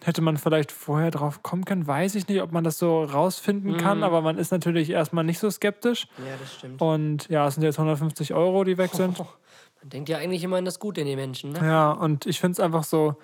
hätte 0.06 0.22
man 0.22 0.38
vielleicht 0.38 0.72
vorher 0.72 1.10
drauf 1.12 1.42
kommen 1.42 1.66
können, 1.66 1.88
weiß 1.88 2.16
ich 2.16 2.28
nicht, 2.28 2.42
ob 2.42 2.52
man 2.52 2.64
das 2.64 2.78
so 2.78 3.04
rausfinden 3.04 3.78
kann, 3.78 4.04
aber 4.04 4.22
man 4.22 4.38
ist 4.38 4.52
natürlich 4.52 4.90
erstmal 4.90 5.24
nicht 5.24 5.40
so 5.40 5.50
skeptisch. 5.50 6.08
ja, 6.20 6.36
das 6.40 6.54
stimmt. 6.56 6.82
Und 6.82 7.28
ja, 7.30 7.48
es 7.48 7.56
sind 7.56 7.64
jetzt 7.64 7.80
150 7.80 8.34
Euro, 8.34 8.64
die 8.64 8.78
weg 8.78 8.92
sind. 8.94 9.18
Man 9.82 9.90
denkt 9.92 10.10
ja 10.10 10.18
eigentlich 10.18 10.44
immer 10.44 10.58
an 10.58 10.66
das 10.66 10.80
Gute 10.80 11.02
in 11.02 11.08
den 11.08 11.16
Menschen, 11.16 11.52
ne? 11.52 11.60
Ja, 11.62 11.92
und 11.92 12.26
ich 12.26 12.40
finde 12.40 12.54
es 12.54 12.60
einfach 12.60 12.84
so, 12.84 13.18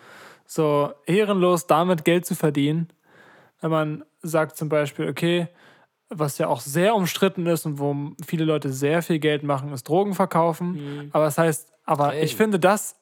so 0.45 0.91
ehrenlos, 1.07 1.65
damit 1.65 2.05
Geld 2.05 2.27
zu 2.27 2.35
verdienen. 2.35 2.89
Wenn 3.61 3.71
man 3.71 4.05
sagt 4.21 4.57
zum 4.57 4.69
Beispiel, 4.69 5.09
okay, 5.09 5.47
was 6.14 6.38
ja 6.38 6.47
auch 6.47 6.59
sehr 6.62 6.93
umstritten 6.95 7.45
ist 7.47 7.66
und 7.66 7.80
wo 7.80 7.95
viele 8.26 8.45
Leute 8.45 8.72
sehr 8.72 9.01
viel 9.01 9.20
Geld 9.20 9.43
machen, 9.43 9.72
ist 9.74 9.88
Drogen 9.88 10.14
verkaufen. 10.14 11.09
Aber 11.14 11.26
das 11.26 11.38
heißt, 11.38 11.72
aber 11.86 12.16
ich 12.16 12.32
Eben. 12.32 12.38
finde, 12.38 12.59
das 12.59 12.95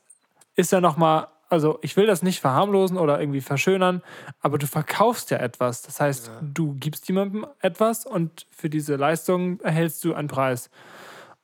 ist 0.56 0.72
ja 0.72 0.80
nochmal, 0.80 1.28
also 1.50 1.80
ich 1.82 1.98
will 1.98 2.06
das 2.06 2.22
nicht 2.22 2.40
verharmlosen 2.40 2.98
oder 2.98 3.20
irgendwie 3.20 3.42
verschönern, 3.42 4.02
aber 4.42 4.58
du 4.58 4.68
verkaufst 4.68 5.32
ja 5.32 5.38
etwas. 5.38 5.82
Das 5.82 6.00
heißt, 6.00 6.32
du 6.42 6.76
gibst 6.76 7.08
jemandem 7.08 7.46
etwas 7.62 8.06
und 8.06 8.46
für 8.52 8.70
diese 8.70 8.96
Leistung 8.96 9.60
erhältst 9.62 10.04
du 10.06 10.14
einen 10.14 10.28
Preis. 10.28 10.70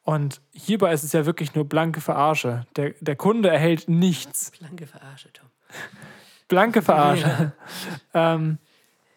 Und 0.03 0.39
hierbei 0.51 0.93
ist 0.93 1.03
es 1.03 1.13
ja 1.13 1.25
wirklich 1.25 1.55
nur 1.55 1.65
blanke 1.65 1.99
Verarsche. 1.99 2.67
Der, 2.75 2.91
der 2.99 3.15
Kunde 3.15 3.49
erhält 3.49 3.89
nichts. 3.89 4.51
Blanke 4.59 4.85
Verarsche, 4.85 5.33
Tom. 5.33 5.47
Blanke 6.47 6.83
Verarsche. 6.83 7.53
ähm, 8.13 8.59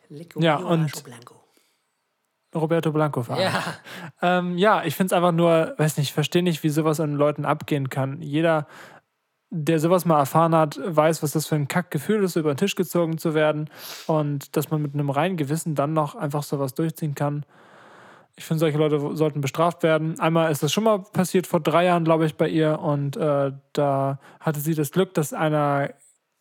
Lecco 0.09 0.41
Ja, 0.41 0.57
und- 0.57 1.05
Blanco. 1.05 1.35
Roberto 2.59 2.93
Blanco 2.93 3.23
verarsche. 3.23 3.45
Ja. 4.23 4.39
Ähm, 4.39 4.59
ja, 4.59 4.85
ich 4.85 4.97
finde 4.97 5.09
es 5.09 5.13
einfach 5.13 5.33
nur, 5.33 5.75
weiß 5.79 5.97
nicht, 5.97 6.09
ich 6.09 6.13
verstehe 6.13 6.43
nicht, 6.43 6.63
wie 6.63 6.69
sowas 6.69 7.01
an 7.01 7.15
Leuten 7.15 7.45
abgehen 7.45 7.89
kann. 7.89 8.21
Jeder, 8.21 8.67
der 9.51 9.79
sowas 9.79 10.05
mal 10.05 10.19
erfahren 10.19 10.55
hat, 10.55 10.79
weiß, 10.85 11.23
was 11.23 11.33
das 11.33 11.47
für 11.47 11.55
ein 11.55 11.69
Kackgefühl 11.69 12.23
ist, 12.25 12.37
über 12.37 12.53
den 12.55 12.59
Tisch 12.59 12.75
gezogen 12.75 13.19
zu 13.19 13.35
werden. 13.35 13.71
Und 14.07 14.57
dass 14.57 14.71
man 14.71 14.83
mit 14.83 14.95
einem 14.95 15.11
reinen 15.11 15.37
Gewissen 15.37 15.75
dann 15.75 15.93
noch 15.93 16.15
einfach 16.15 16.43
sowas 16.43 16.75
durchziehen 16.75 17.15
kann. 17.15 17.45
Ich 18.37 18.45
finde, 18.45 18.61
solche 18.61 18.79
Leute 18.79 19.17
sollten 19.17 19.41
bestraft 19.41 19.83
werden. 19.83 20.21
Einmal 20.21 20.53
ist 20.53 20.63
das 20.63 20.73
schon 20.73 20.85
mal 20.85 21.01
passiert, 21.01 21.47
vor 21.47 21.61
drei 21.61 21.87
Jahren, 21.87 22.05
glaube 22.05 22.25
ich, 22.27 22.37
bei 22.37 22.49
ihr. 22.49 22.79
Und 22.79 23.17
äh, 23.17 23.53
da 23.73 24.21
hatte 24.39 24.61
sie 24.61 24.75
das 24.75 24.93
Glück, 24.93 25.15
dass 25.15 25.33
einer 25.33 25.91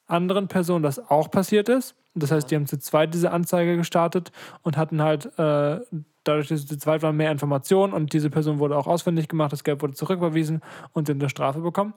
anderen 0.06 0.48
Person 0.48 0.84
das 0.84 1.10
auch 1.10 1.32
passiert 1.32 1.70
ist. 1.70 1.96
Das 2.20 2.32
heißt, 2.32 2.50
die 2.50 2.56
haben 2.56 2.68
zu 2.68 2.78
zweit 2.80 3.14
diese 3.14 3.32
Anzeige 3.32 3.78
gestartet 3.78 4.32
und 4.64 4.78
hatten 4.78 5.02
halt 5.02 5.26
äh, 5.38 5.80
dadurch, 6.24 6.48
dass 6.48 6.62
sie 6.62 6.68
zu 6.68 6.78
zweit 6.78 7.02
waren, 7.04 7.16
mehr 7.16 7.32
Informationen 7.32 7.94
und 7.94 8.14
diese 8.14 8.30
Person 8.30 8.60
wurde 8.60 8.78
auch 8.78 8.88
ausfindig 8.88 9.28
gemacht, 9.28 9.54
das 9.54 9.64
Geld 9.64 9.82
wurde 9.82 9.94
zurücküberwiesen 9.94 10.62
und 10.94 11.10
in 11.10 11.20
der 11.20 11.30
Strafe 11.30 11.60
bekommen. 11.60 11.94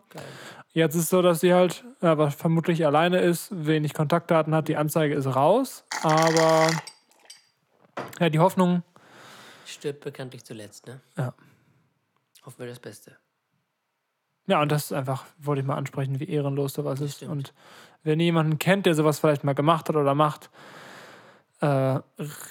Jetzt 0.72 0.94
ist 0.94 1.04
es 1.04 1.08
so, 1.08 1.20
dass 1.20 1.40
sie 1.40 1.52
halt 1.52 1.84
ja, 2.00 2.16
was 2.16 2.34
vermutlich 2.34 2.86
alleine 2.86 3.20
ist, 3.20 3.48
wenig 3.50 3.92
Kontaktdaten 3.94 4.54
hat, 4.54 4.68
die 4.68 4.76
Anzeige 4.76 5.14
ist 5.14 5.26
raus, 5.26 5.84
aber 6.02 6.68
ja, 8.20 8.28
die 8.30 8.38
Hoffnung, 8.38 8.82
Stirbt 9.70 10.00
bekanntlich 10.00 10.44
zuletzt, 10.44 10.86
ne? 10.88 11.00
Ja. 11.16 11.32
Hoffen 12.44 12.58
wir 12.58 12.66
das 12.66 12.80
Beste. 12.80 13.16
ja, 14.46 14.60
und 14.60 14.72
das 14.72 14.86
ist 14.86 14.92
einfach, 14.92 15.26
wollte 15.38 15.60
ich 15.60 15.66
mal 15.66 15.76
ansprechen, 15.76 16.18
wie 16.18 16.28
ehrenlos 16.28 16.72
sowas 16.72 17.00
ist. 17.00 17.18
stimmt. 17.18 17.30
Und 17.30 17.54
wenn 18.02 18.20
ihr 18.20 18.26
jemanden 18.26 18.58
kennt, 18.58 18.86
der 18.86 18.94
sowas 18.94 19.18
vielleicht 19.18 19.44
mal 19.44 19.54
gemacht 19.54 19.88
hat 19.88 19.96
oder 19.96 20.14
macht, 20.14 20.50
äh, 21.60 21.98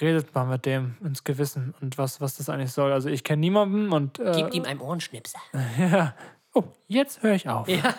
redet 0.02 0.34
mal 0.36 0.46
mit 0.46 0.66
dem 0.66 0.96
ins 1.04 1.24
Gewissen 1.24 1.74
und 1.82 1.98
was, 1.98 2.22
was 2.22 2.38
das 2.38 2.50
eigentlich 2.50 2.72
soll. 2.72 2.92
Also 2.92 3.10
ich 3.10 3.24
kenne 3.24 3.40
niemanden 3.40 3.92
und 3.92 4.20
äh, 4.20 4.34
Gebt 4.36 4.54
ihm 4.54 4.66
einen 4.66 4.80
Ohrenschnipser. 4.80 5.40
ja. 5.80 6.14
Oh, 6.54 6.64
jetzt 6.88 7.24
höre 7.24 7.34
ich 7.34 7.48
auf. 7.50 7.68
Ja. 7.68 7.94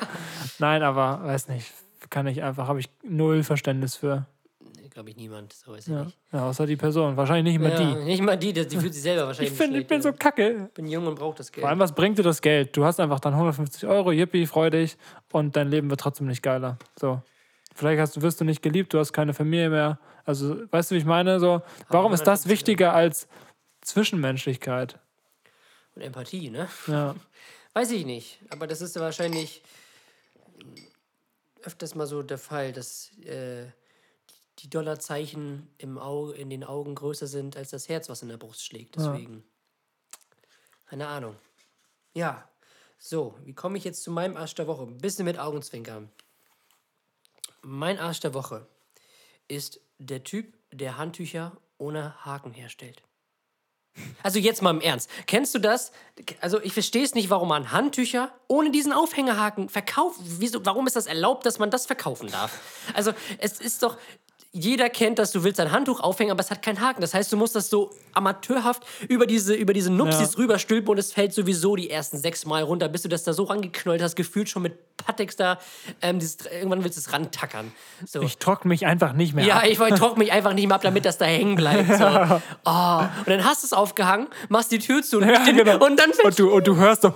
Nein, 0.58 0.82
aber 0.82 1.24
weiß 1.24 1.48
nicht, 1.48 1.72
kann 2.10 2.26
ich 2.26 2.42
einfach, 2.42 2.68
habe 2.68 2.80
ich 2.80 2.88
null 3.02 3.42
Verständnis 3.42 3.96
für. 3.96 4.26
Glaube 4.92 5.10
ich 5.10 5.16
niemand, 5.16 5.52
so 5.52 5.72
weiß 5.72 5.86
ich 5.86 5.92
Ja. 5.94 6.02
nicht. 6.04 6.18
ja, 6.32 6.46
außer 6.48 6.66
die 6.66 6.76
Person, 6.76 7.16
wahrscheinlich 7.16 7.44
nicht 7.44 7.64
immer 7.64 7.80
Ja, 7.80 7.94
die. 7.94 8.04
Nicht 8.04 8.22
mal 8.22 8.36
die, 8.36 8.52
die, 8.52 8.66
die 8.66 8.76
fühlt 8.76 8.92
sich 8.92 9.02
selber 9.04 9.22
Ich 9.22 9.26
wahrscheinlich 9.28 9.52
finde, 9.54 9.78
ich 9.78 9.86
bin 9.86 10.02
so 10.02 10.12
kacke. 10.12 10.66
Ich 10.66 10.74
bin 10.74 10.88
jung 10.88 11.06
und 11.06 11.14
brauche 11.14 11.36
das 11.38 11.52
Geld. 11.52 11.62
Vor 11.62 11.70
allem, 11.70 11.78
was 11.78 11.94
bringt 11.94 12.18
dir 12.18 12.24
das 12.24 12.42
Geld? 12.42 12.76
Du 12.76 12.84
hast 12.84 12.98
einfach 12.98 13.20
dann 13.20 13.32
150 13.34 13.86
Euro, 13.88 14.10
yippie, 14.10 14.46
freu 14.46 14.68
dich 14.68 14.96
und 15.32 15.54
dein 15.54 15.68
Leben 15.68 15.88
wird 15.90 16.00
trotzdem 16.00 16.26
nicht 16.26 16.42
geiler. 16.42 16.76
So. 16.98 17.22
Vielleicht 17.74 18.00
hast, 18.00 18.16
du- 18.16 18.22
wirst 18.22 18.40
du 18.40 18.44
nicht 18.44 18.62
geliebt, 18.62 18.92
du 18.92 18.98
hast 18.98 19.12
keine 19.12 19.32
Familie 19.34 19.70
mehr. 19.70 19.98
Also, 20.24 20.70
weißt 20.72 20.90
du, 20.90 20.94
wie 20.94 20.98
ich 20.98 21.04
meine? 21.04 21.40
So, 21.40 21.62
warum 21.88 22.12
ist 22.12 22.20
das 22.26 22.40
150 22.44 22.50
wichtiger 22.50 22.92
als 22.92 23.28
Zwischenmenschlichkeit? 23.80 24.98
Und 25.94 26.02
Empathie, 26.02 26.50
ne? 26.50 26.68
Ja. 26.86 27.14
Weiß 27.74 27.90
ich 27.92 28.04
nicht. 28.04 28.38
Aber 28.50 28.66
das 28.66 28.80
ist 28.80 28.96
ja 28.96 29.02
wahrscheinlich 29.02 29.62
öfters 31.62 31.94
mal 31.94 32.06
so 32.06 32.22
der 32.22 32.38
Fall, 32.38 32.72
dass 32.72 33.16
äh, 33.20 33.66
die 34.58 34.68
Dollarzeichen 34.70 35.68
im 35.78 35.98
Auge, 35.98 36.32
in 36.34 36.50
den 36.50 36.64
Augen 36.64 36.94
größer 36.94 37.26
sind 37.26 37.56
als 37.56 37.70
das 37.70 37.88
Herz, 37.88 38.08
was 38.08 38.22
in 38.22 38.28
der 38.28 38.36
Brust 38.38 38.64
schlägt. 38.64 38.96
Deswegen. 38.96 39.44
Keine 40.86 41.06
Ahnung. 41.06 41.36
Ja. 42.14 42.48
So, 42.98 43.34
wie 43.44 43.54
komme 43.54 43.78
ich 43.78 43.84
jetzt 43.84 44.02
zu 44.02 44.10
meinem 44.10 44.36
Arsch 44.36 44.54
der 44.54 44.66
Woche? 44.66 44.82
Ein 44.82 44.98
bisschen 44.98 45.24
mit 45.24 45.38
Augenzwinkern. 45.38 46.10
Mein 47.62 47.98
Arsch 47.98 48.20
der 48.20 48.34
Woche 48.34 48.66
ist 49.48 49.80
der 49.98 50.24
Typ, 50.24 50.56
der 50.72 50.96
Handtücher 50.96 51.56
ohne 51.78 52.24
Haken 52.24 52.52
herstellt. 52.52 53.02
Also 54.22 54.38
jetzt 54.38 54.62
mal 54.62 54.70
im 54.70 54.80
Ernst. 54.80 55.10
Kennst 55.26 55.54
du 55.54 55.58
das? 55.58 55.92
Also 56.40 56.60
ich 56.62 56.72
verstehe 56.72 57.02
es 57.02 57.14
nicht, 57.14 57.28
warum 57.28 57.48
man 57.48 57.72
Handtücher 57.72 58.32
ohne 58.48 58.70
diesen 58.70 58.92
Aufhängerhaken 58.92 59.68
verkauft. 59.68 60.20
Wieso, 60.22 60.64
warum 60.64 60.86
ist 60.86 60.96
das 60.96 61.06
erlaubt, 61.06 61.44
dass 61.44 61.58
man 61.58 61.70
das 61.70 61.86
verkaufen 61.86 62.30
darf? 62.30 62.60
Also 62.94 63.12
es 63.38 63.60
ist 63.60 63.82
doch... 63.82 63.98
Jeder 64.52 64.88
kennt 64.90 65.20
das, 65.20 65.30
du 65.30 65.44
willst 65.44 65.60
ein 65.60 65.70
Handtuch 65.70 66.00
aufhängen, 66.00 66.32
aber 66.32 66.40
es 66.40 66.50
hat 66.50 66.60
keinen 66.60 66.80
Haken. 66.80 67.00
Das 67.00 67.14
heißt, 67.14 67.30
du 67.32 67.36
musst 67.36 67.54
das 67.54 67.70
so 67.70 67.90
amateurhaft 68.14 68.82
über 69.08 69.24
diese, 69.26 69.54
über 69.54 69.72
diese 69.72 69.92
Nupsis 69.92 70.32
Ja. 70.32 70.38
rüberstülpen 70.38 70.88
und 70.90 70.98
es 70.98 71.12
fällt 71.12 71.32
sowieso 71.32 71.76
die 71.76 71.88
ersten 71.88 72.18
sechs 72.18 72.44
Mal 72.44 72.64
runter, 72.64 72.88
bis 72.88 73.02
du 73.02 73.08
das 73.08 73.22
da 73.22 73.32
so 73.32 73.44
rangeknollt 73.44 74.02
hast, 74.02 74.16
gefühlt 74.16 74.48
schon 74.48 74.62
mit 74.62 74.96
Patex 74.96 75.36
da. 75.36 75.58
Ähm, 76.02 76.18
dieses, 76.18 76.38
irgendwann 76.46 76.82
willst 76.82 76.96
du 76.96 77.00
es 77.00 77.12
rantackern. 77.12 77.70
So. 78.04 78.22
Ich 78.22 78.38
trockne 78.38 78.70
mich 78.70 78.86
einfach 78.86 79.12
nicht 79.12 79.34
mehr 79.34 79.44
Ja, 79.46 79.58
ab. 79.58 79.66
ich 79.68 79.78
trock 79.78 80.18
mich 80.18 80.32
einfach 80.32 80.52
nicht 80.52 80.66
mehr 80.66 80.74
ab, 80.74 80.82
damit 80.82 81.04
das 81.04 81.16
da 81.16 81.26
hängen 81.26 81.54
bleibt. 81.54 81.88
So. 81.96 82.04
Oh. 82.66 82.98
Und 83.20 83.28
dann 83.28 83.44
hast 83.44 83.62
du 83.62 83.66
es 83.66 83.72
aufgehangen, 83.72 84.26
machst 84.48 84.70
die 84.72 84.78
Tür 84.78 85.02
zu 85.02 85.18
und, 85.18 85.28
Ja, 85.28 85.42
genau. 85.44 85.84
und 85.84 85.98
dann 85.98 86.10
Und 86.22 86.38
du, 86.38 86.50
und 86.52 86.66
du 86.66 86.76
hörst 86.76 87.02
so, 87.02 87.14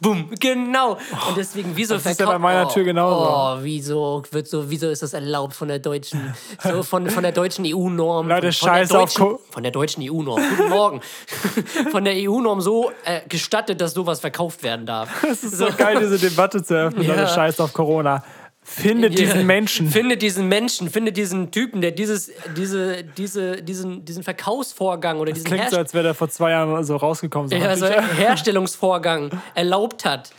bumm. 0.00 0.30
Genau. 0.40 0.92
Und 1.28 1.36
deswegen, 1.36 1.72
wieso 1.74 1.94
Das 1.94 2.06
ist 2.06 2.20
ja 2.20 2.26
bei 2.26 2.38
meiner 2.38 2.66
oh, 2.66 2.72
Tür 2.72 2.84
genauso. 2.84 3.28
Oh, 3.28 3.58
wieso 3.62 4.22
wird 4.30 4.46
so, 4.48 4.70
wieso 4.70 4.88
ist 4.88 5.02
das 5.02 5.12
erlaubt 5.12 5.54
von 5.54 5.68
der 5.68 5.78
deutschen, 5.78 6.34
so 6.62 6.75
von, 6.82 7.08
von 7.10 7.22
der 7.22 7.32
deutschen 7.32 7.64
EU-Norm? 7.66 8.28
Leute, 8.28 8.52
von, 8.52 8.68
von 8.68 8.74
der 8.74 8.86
scheiß 8.86 8.90
auf 8.92 8.98
deutschen, 9.14 9.22
Co- 9.24 9.40
Von 9.50 9.62
der 9.62 9.72
deutschen 9.72 10.02
EU-Norm. 10.02 10.40
Guten 10.56 10.68
Morgen. 10.70 11.00
von 11.90 12.04
der 12.04 12.14
EU-Norm 12.16 12.60
so 12.60 12.90
äh, 13.04 13.20
gestattet, 13.28 13.80
dass 13.80 13.92
sowas 13.94 14.20
verkauft 14.20 14.62
werden 14.62 14.86
darf. 14.86 15.22
es 15.30 15.44
ist 15.44 15.58
so 15.58 15.68
geil, 15.76 15.98
diese 16.00 16.18
Debatte 16.18 16.62
zu 16.62 16.74
eröffnen, 16.74 17.02
Ja. 17.04 17.14
Leute, 17.14 17.28
scheiß 17.28 17.60
auf 17.60 17.72
Corona. 17.72 18.22
Findet 18.68 19.12
Ja. 19.16 19.26
diesen 19.26 19.46
Menschen. 19.46 19.88
Findet 19.88 20.22
diesen 20.22 20.48
Menschen, 20.48 20.90
findet 20.90 21.16
diesen 21.16 21.52
Typen, 21.52 21.80
der 21.80 21.92
dieses, 21.92 22.32
diese, 22.56 23.04
diese, 23.04 23.62
diesen, 23.62 24.04
diesen 24.04 24.24
Verkaufsvorgang 24.24 25.20
oder 25.20 25.30
diesen 25.32 25.46
Klingt 25.46 25.70
so, 25.70 25.76
als 25.76 25.94
wäre 25.94 26.02
der 26.02 26.14
vor 26.14 26.28
zwei 26.30 26.50
Jahren 26.50 26.82
so 26.82 26.96
rausgekommen. 26.96 27.48
So 27.48 27.54
Ja, 27.54 27.76
so 27.76 27.86
Handtücher. 27.86 28.14
Herstellungsvorgang 28.16 29.30
erlaubt 29.54 30.04
hat. 30.04 30.30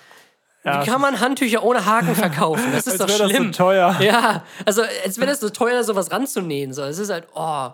Ja, 0.68 0.82
Wie 0.82 0.90
kann 0.90 1.02
man 1.02 1.20
Handtücher 1.20 1.64
ohne 1.64 1.86
Haken 1.86 2.14
verkaufen? 2.16 2.64
Das 2.74 2.86
ist 2.88 2.94
als 2.94 3.00
doch 3.00 3.08
wäre 3.08 3.20
das 3.20 3.30
so 3.30 3.36
schlimm. 3.36 3.52
teuer. 3.52 3.96
Ja, 4.00 4.44
also 4.66 4.82
als 5.04 5.18
wäre 5.18 5.28
das 5.28 5.40
so 5.40 5.50
teuer, 5.50 5.84
sowas 5.84 6.12
ranzunähen. 6.12 6.74
So, 6.74 6.84
es 6.84 7.00
ist 7.00 7.10
halt, 7.10 7.26
oh, 7.34 7.70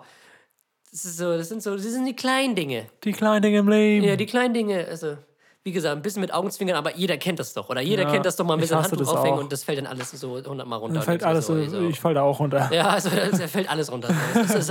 das 0.90 1.04
ist 1.04 1.16
so, 1.18 1.36
das 1.36 1.48
sind 1.48 1.62
so, 1.62 1.74
das 1.74 1.82
sind 1.84 2.04
die 2.06 2.14
kleinen 2.16 2.54
Dinge. 2.54 2.86
Die 3.02 3.12
kleinen 3.12 3.42
Dinge 3.42 3.58
im 3.58 3.68
Leben. 3.68 4.06
Ja, 4.06 4.16
die 4.16 4.26
kleinen 4.26 4.54
Dinge, 4.54 4.86
also 4.88 5.16
wie 5.64 5.72
gesagt, 5.72 5.96
ein 5.96 6.02
bisschen 6.02 6.20
mit 6.20 6.32
Augenzwinkern, 6.32 6.76
aber 6.76 6.94
jeder 6.94 7.16
kennt 7.16 7.38
das 7.38 7.54
doch. 7.54 7.70
Oder 7.70 7.80
jeder 7.80 8.02
Ja, 8.02 8.10
kennt 8.10 8.26
das 8.26 8.36
doch 8.36 8.44
mal 8.44 8.52
ein 8.52 8.58
ich 8.58 8.64
bisschen 8.64 8.78
Handtuch 8.82 8.98
das 8.98 9.08
aufhängen 9.08 9.38
auch. 9.38 9.42
und 9.42 9.50
das 9.52 9.64
fällt 9.64 9.78
dann 9.78 9.86
alles 9.86 10.10
so 10.10 10.36
hundertmal 10.44 10.78
runter. 10.78 10.96
Dann 10.96 11.02
fällt 11.04 11.24
alles 11.24 11.46
so, 11.46 11.64
so, 11.66 11.88
ich 11.88 11.98
fall 11.98 12.12
da 12.14 12.22
auch 12.22 12.38
runter. 12.38 12.68
Ja, 12.72 12.88
also 12.90 13.08
da 13.32 13.48
fällt 13.48 13.68
alles 13.70 13.90
runter. 13.90 14.08
Das 14.34 14.54
ist, 14.54 14.70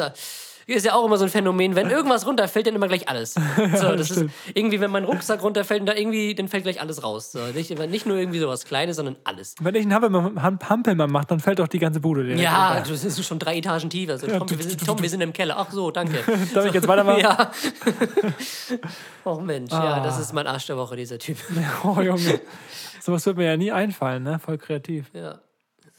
ist 0.67 0.85
ja 0.85 0.93
auch 0.93 1.05
immer 1.05 1.17
so 1.17 1.23
ein 1.25 1.29
Phänomen. 1.29 1.75
Wenn 1.75 1.89
irgendwas 1.89 2.25
runterfällt, 2.25 2.67
dann 2.67 2.75
immer 2.75 2.87
gleich 2.87 3.07
alles. 3.09 3.35
So, 3.75 3.95
das 3.95 4.11
ist 4.11 4.25
irgendwie, 4.53 4.79
wenn 4.79 4.91
mein 4.91 5.03
Rucksack 5.03 5.41
runterfällt, 5.43 5.81
und 5.81 5.85
da 5.87 5.93
irgendwie, 5.95 6.35
dann 6.35 6.47
fällt 6.47 6.63
gleich 6.63 6.79
alles 6.81 7.03
raus. 7.03 7.31
So, 7.31 7.39
nicht, 7.53 7.69
nicht 7.89 8.05
nur 8.05 8.17
irgendwie 8.17 8.39
sowas 8.39 8.65
Kleines, 8.65 8.95
sondern 8.97 9.15
alles. 9.23 9.55
Wenn 9.59 9.75
ich 9.75 9.81
einen 9.83 9.93
Hampelmann, 9.93 10.41
Ham- 10.41 10.59
Hampelmann 10.69 11.11
mache, 11.11 11.27
dann 11.27 11.39
fällt 11.39 11.59
doch 11.59 11.67
die 11.67 11.79
ganze 11.79 11.99
Bude 11.99 12.23
direkt 12.23 12.41
Ja, 12.41 12.73
runter. 12.75 12.89
das 12.91 13.03
ist 13.03 13.25
schon 13.25 13.39
drei 13.39 13.57
Etagen 13.57 13.89
tiefer. 13.89 14.17
So, 14.17 14.27
Tom, 14.27 14.49
wir 14.49 14.57
sind, 14.63 14.85
Tom, 14.85 15.01
wir 15.01 15.09
sind 15.09 15.21
im 15.21 15.33
Keller. 15.33 15.55
Ach 15.57 15.71
so, 15.71 15.91
danke. 15.91 16.17
Darf 16.53 16.65
ich 16.65 16.73
jetzt 16.73 16.87
weitermachen? 16.87 17.19
Ja. 17.21 17.51
Oh 19.25 19.39
Mensch, 19.39 19.71
ja, 19.71 19.79
Ah. 19.95 20.03
das 20.03 20.19
ist 20.19 20.33
mein 20.33 20.47
Arsch 20.47 20.65
der 20.67 20.77
Woche, 20.77 20.95
dieser 20.95 21.17
Typ. 21.17 21.37
Oh 21.83 21.99
Junge. 22.01 22.41
Sowas 23.01 23.25
wird 23.25 23.37
mir 23.37 23.45
ja 23.45 23.57
nie 23.57 23.71
einfallen, 23.71 24.23
ne? 24.23 24.39
Voll 24.39 24.57
kreativ. 24.57 25.05
Ja. 25.13 25.39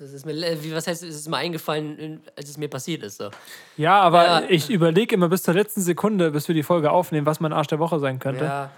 Das 0.05 0.13
ist 0.13 0.27
mir, 0.27 0.35
wie, 0.63 0.75
was 0.75 0.87
heißt, 0.87 1.03
es 1.03 1.17
ist 1.17 1.29
mir 1.29 1.39
eingefallen, 1.39 2.21
als 2.37 2.51
es 2.51 2.59
mir 2.59 2.69
passiert 2.69 3.03
ist. 3.03 3.17
So. 3.17 3.31
Ja, 3.79 4.01
aber 4.03 4.25
Ja. 4.25 4.43
ich 4.49 4.69
überlege 4.69 5.15
immer 5.15 5.31
bis 5.31 5.43
zur 5.43 5.55
letzten 5.55 5.81
Sekunde, 5.81 6.31
bis 6.31 6.47
wir 6.47 6.55
die 6.55 6.63
Folge 6.63 6.91
aufnehmen, 6.91 7.27
was 7.27 7.41
mein 7.41 7.55
Arsch 7.55 7.69
der 7.69 7.79
Woche 7.79 7.99
sein 8.01 8.19
könnte. 8.19 8.45
Ja, 8.45 8.71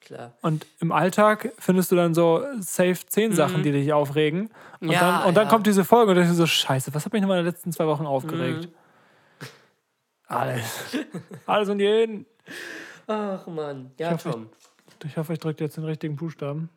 klar. 0.00 0.32
Und 0.40 0.66
im 0.80 0.90
Alltag 0.90 1.52
findest 1.58 1.92
du 1.92 1.96
dann 1.96 2.14
so 2.14 2.42
safe 2.60 2.96
zehn 3.06 3.32
Sachen, 3.34 3.62
die 3.62 3.70
dich 3.72 3.92
aufregen. 3.92 4.50
Und, 4.80 4.86
Mhm. 4.88 4.92
Ja, 4.92 5.00
dann, 5.00 5.28
und 5.28 5.34
dann 5.36 5.44
ja. 5.44 5.50
kommt 5.50 5.66
diese 5.66 5.84
Folge 5.84 6.10
und 6.12 6.16
dann 6.16 6.24
denkst 6.24 6.38
du 6.38 6.42
so, 6.42 6.46
scheiße, 6.46 6.94
was 6.94 7.04
hat 7.04 7.12
mich 7.12 7.22
in 7.22 7.28
den 7.28 7.44
letzten 7.44 7.70
zwei 7.70 7.86
Wochen 7.86 8.06
aufgeregt? 8.06 8.64
Mhm. 8.64 9.46
Alles. 10.28 10.64
Alles 11.46 11.68
und 11.68 11.80
jeden. 11.80 12.24
Ach 13.06 13.46
Mann. 13.46 13.90
Ja, 13.98 14.12
hoffe, 14.12 14.30
Tom. 14.30 14.48
Ich 15.04 15.16
hoffe, 15.16 15.34
ich 15.34 15.38
drücke 15.38 15.62
jetzt 15.64 15.76
den 15.76 15.84
richtigen 15.84 16.16
Buchstaben. 16.16 16.70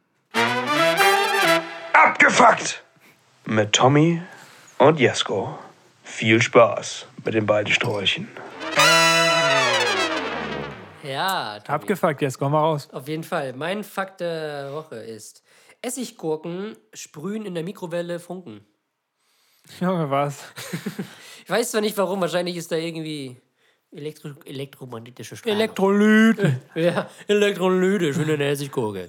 Abgefuckt! 1.94 2.84
Mit 3.48 3.74
Tommy 3.74 4.22
und 4.80 5.00
Jesko. 5.00 5.60
Viel 6.04 6.42
Spaß 6.42 7.06
mit 7.24 7.36
den 7.36 7.46
beiden 7.46 7.72
Sträuchen. 7.72 8.28
Ja, 11.04 11.60
Tommy. 11.60 11.76
Abgefuckt, 11.76 12.22
jetzt 12.22 12.40
komm 12.40 12.54
mal 12.54 12.62
raus. 12.62 12.90
Auf 12.92 13.08
jeden 13.08 13.24
Fall. 13.24 13.54
Mein 13.54 13.84
Fakt 13.84 14.22
der 14.22 14.74
Woche 14.74 14.96
ist: 14.96 15.44
Essiggurken 15.84 16.76
sprühen 16.94 17.46
in 17.46 17.54
der 17.54 17.64
Mikrowelle 17.64 18.20
Funken. 18.20 18.66
Junge, 19.80 20.10
was? 20.10 20.44
Ich 21.48 21.52
weiß 21.52 21.70
zwar 21.70 21.82
nicht 21.82 21.96
warum, 21.96 22.22
wahrscheinlich 22.22 22.58
ist 22.58 22.72
da 22.72 22.76
irgendwie 22.76 23.40
Elektro 23.96 24.30
elektromagnetische 24.46 25.36
Strahlung. 25.38 25.60
Elektrolyt. 25.60 26.38
ja, 26.76 27.10
elektrolytisch 27.28 28.18
in 28.18 28.28
der 28.28 28.40
Essiggurke. 28.52 29.08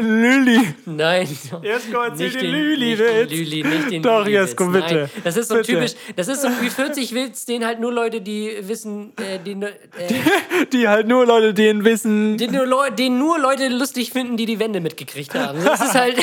Lüli. 0.00 0.60
Nein. 0.84 1.26
Jesko, 1.62 2.02
erzähl 2.02 2.26
nicht 2.26 2.40
den 2.42 2.52
nicht 2.52 2.98
Lüli-Witz. 2.98 3.28
den 3.30 3.38
Lüli, 3.38 3.62
nicht 3.64 3.90
den 3.90 4.02
Doch, 4.08 4.24
Lüli-Witz. 4.24 4.48
Jesko, 4.50 4.66
bitte. 4.68 4.94
Nein, 4.94 5.10
das 5.24 5.36
ist 5.36 5.48
so 5.48 5.54
Bitte. 5.56 5.72
typisch. 5.72 5.92
Das 6.16 6.28
ist 6.28 6.42
so 6.42 6.48
wie 6.60 6.70
40 6.70 7.14
Witz, 7.14 7.46
den 7.46 7.64
halt 7.64 7.80
nur 7.80 7.92
Leute, 7.92 8.20
die 8.20 8.52
wissen, 8.60 9.12
äh, 9.16 9.38
die, 9.38 9.52
äh, 9.52 10.66
Die 10.72 10.88
halt 10.88 11.08
nur 11.08 11.26
Leute, 11.26 11.54
die 11.54 11.68
ihn 11.68 11.84
wissen. 11.84 12.36
den, 12.36 12.52
nur 12.52 12.66
Leu 12.66 12.90
den 12.90 13.18
nur 13.18 13.38
Leute 13.38 13.68
lustig 13.68 14.10
finden, 14.10 14.36
die 14.36 14.46
die 14.46 14.58
Wende 14.58 14.80
mitgekriegt 14.80 15.34
haben. 15.34 15.62
Das 15.64 15.80
ist 15.80 15.94
halt, 15.94 16.16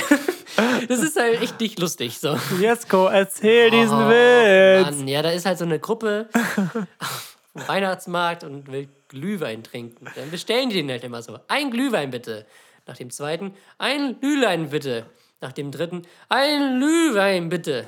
das 0.88 1.00
ist 1.00 1.18
halt 1.20 1.42
echt 1.42 1.60
nicht 1.60 1.80
lustig. 1.80 2.18
So. 2.20 2.38
Jesko, 2.60 3.08
erzähl 3.08 3.72
diesen 3.72 3.98
Oh, 3.98 4.10
Witz. 4.10 4.98
Mann, 4.98 5.08
ja, 5.08 5.22
da 5.22 5.32
ist 5.32 5.46
halt 5.46 5.58
so 5.58 5.66
eine 5.66 5.80
Gruppe 5.80 6.28
vom 7.54 7.68
Weihnachtsmarkt 7.68 8.44
und 8.44 8.72
will 8.72 8.90
Glühwein 9.08 9.64
trinken. 9.64 10.06
Dann 10.16 10.30
bestellen 10.32 10.70
die 10.70 10.76
den 10.76 10.90
halt 10.90 11.04
immer 11.04 11.22
so. 11.22 11.40
Ein 11.48 11.72
Glühwein 11.72 12.12
bitte. 12.12 12.46
Nach 12.86 12.96
dem 12.98 13.10
zweiten, 13.10 13.54
ein 13.78 14.20
Glühwein 14.20 14.70
bitte. 14.70 15.06
Nach 15.42 15.52
dem 15.52 15.72
dritten, 15.72 16.04
ein 16.28 16.80
Glühwein 16.80 17.50
bitte. 17.50 17.86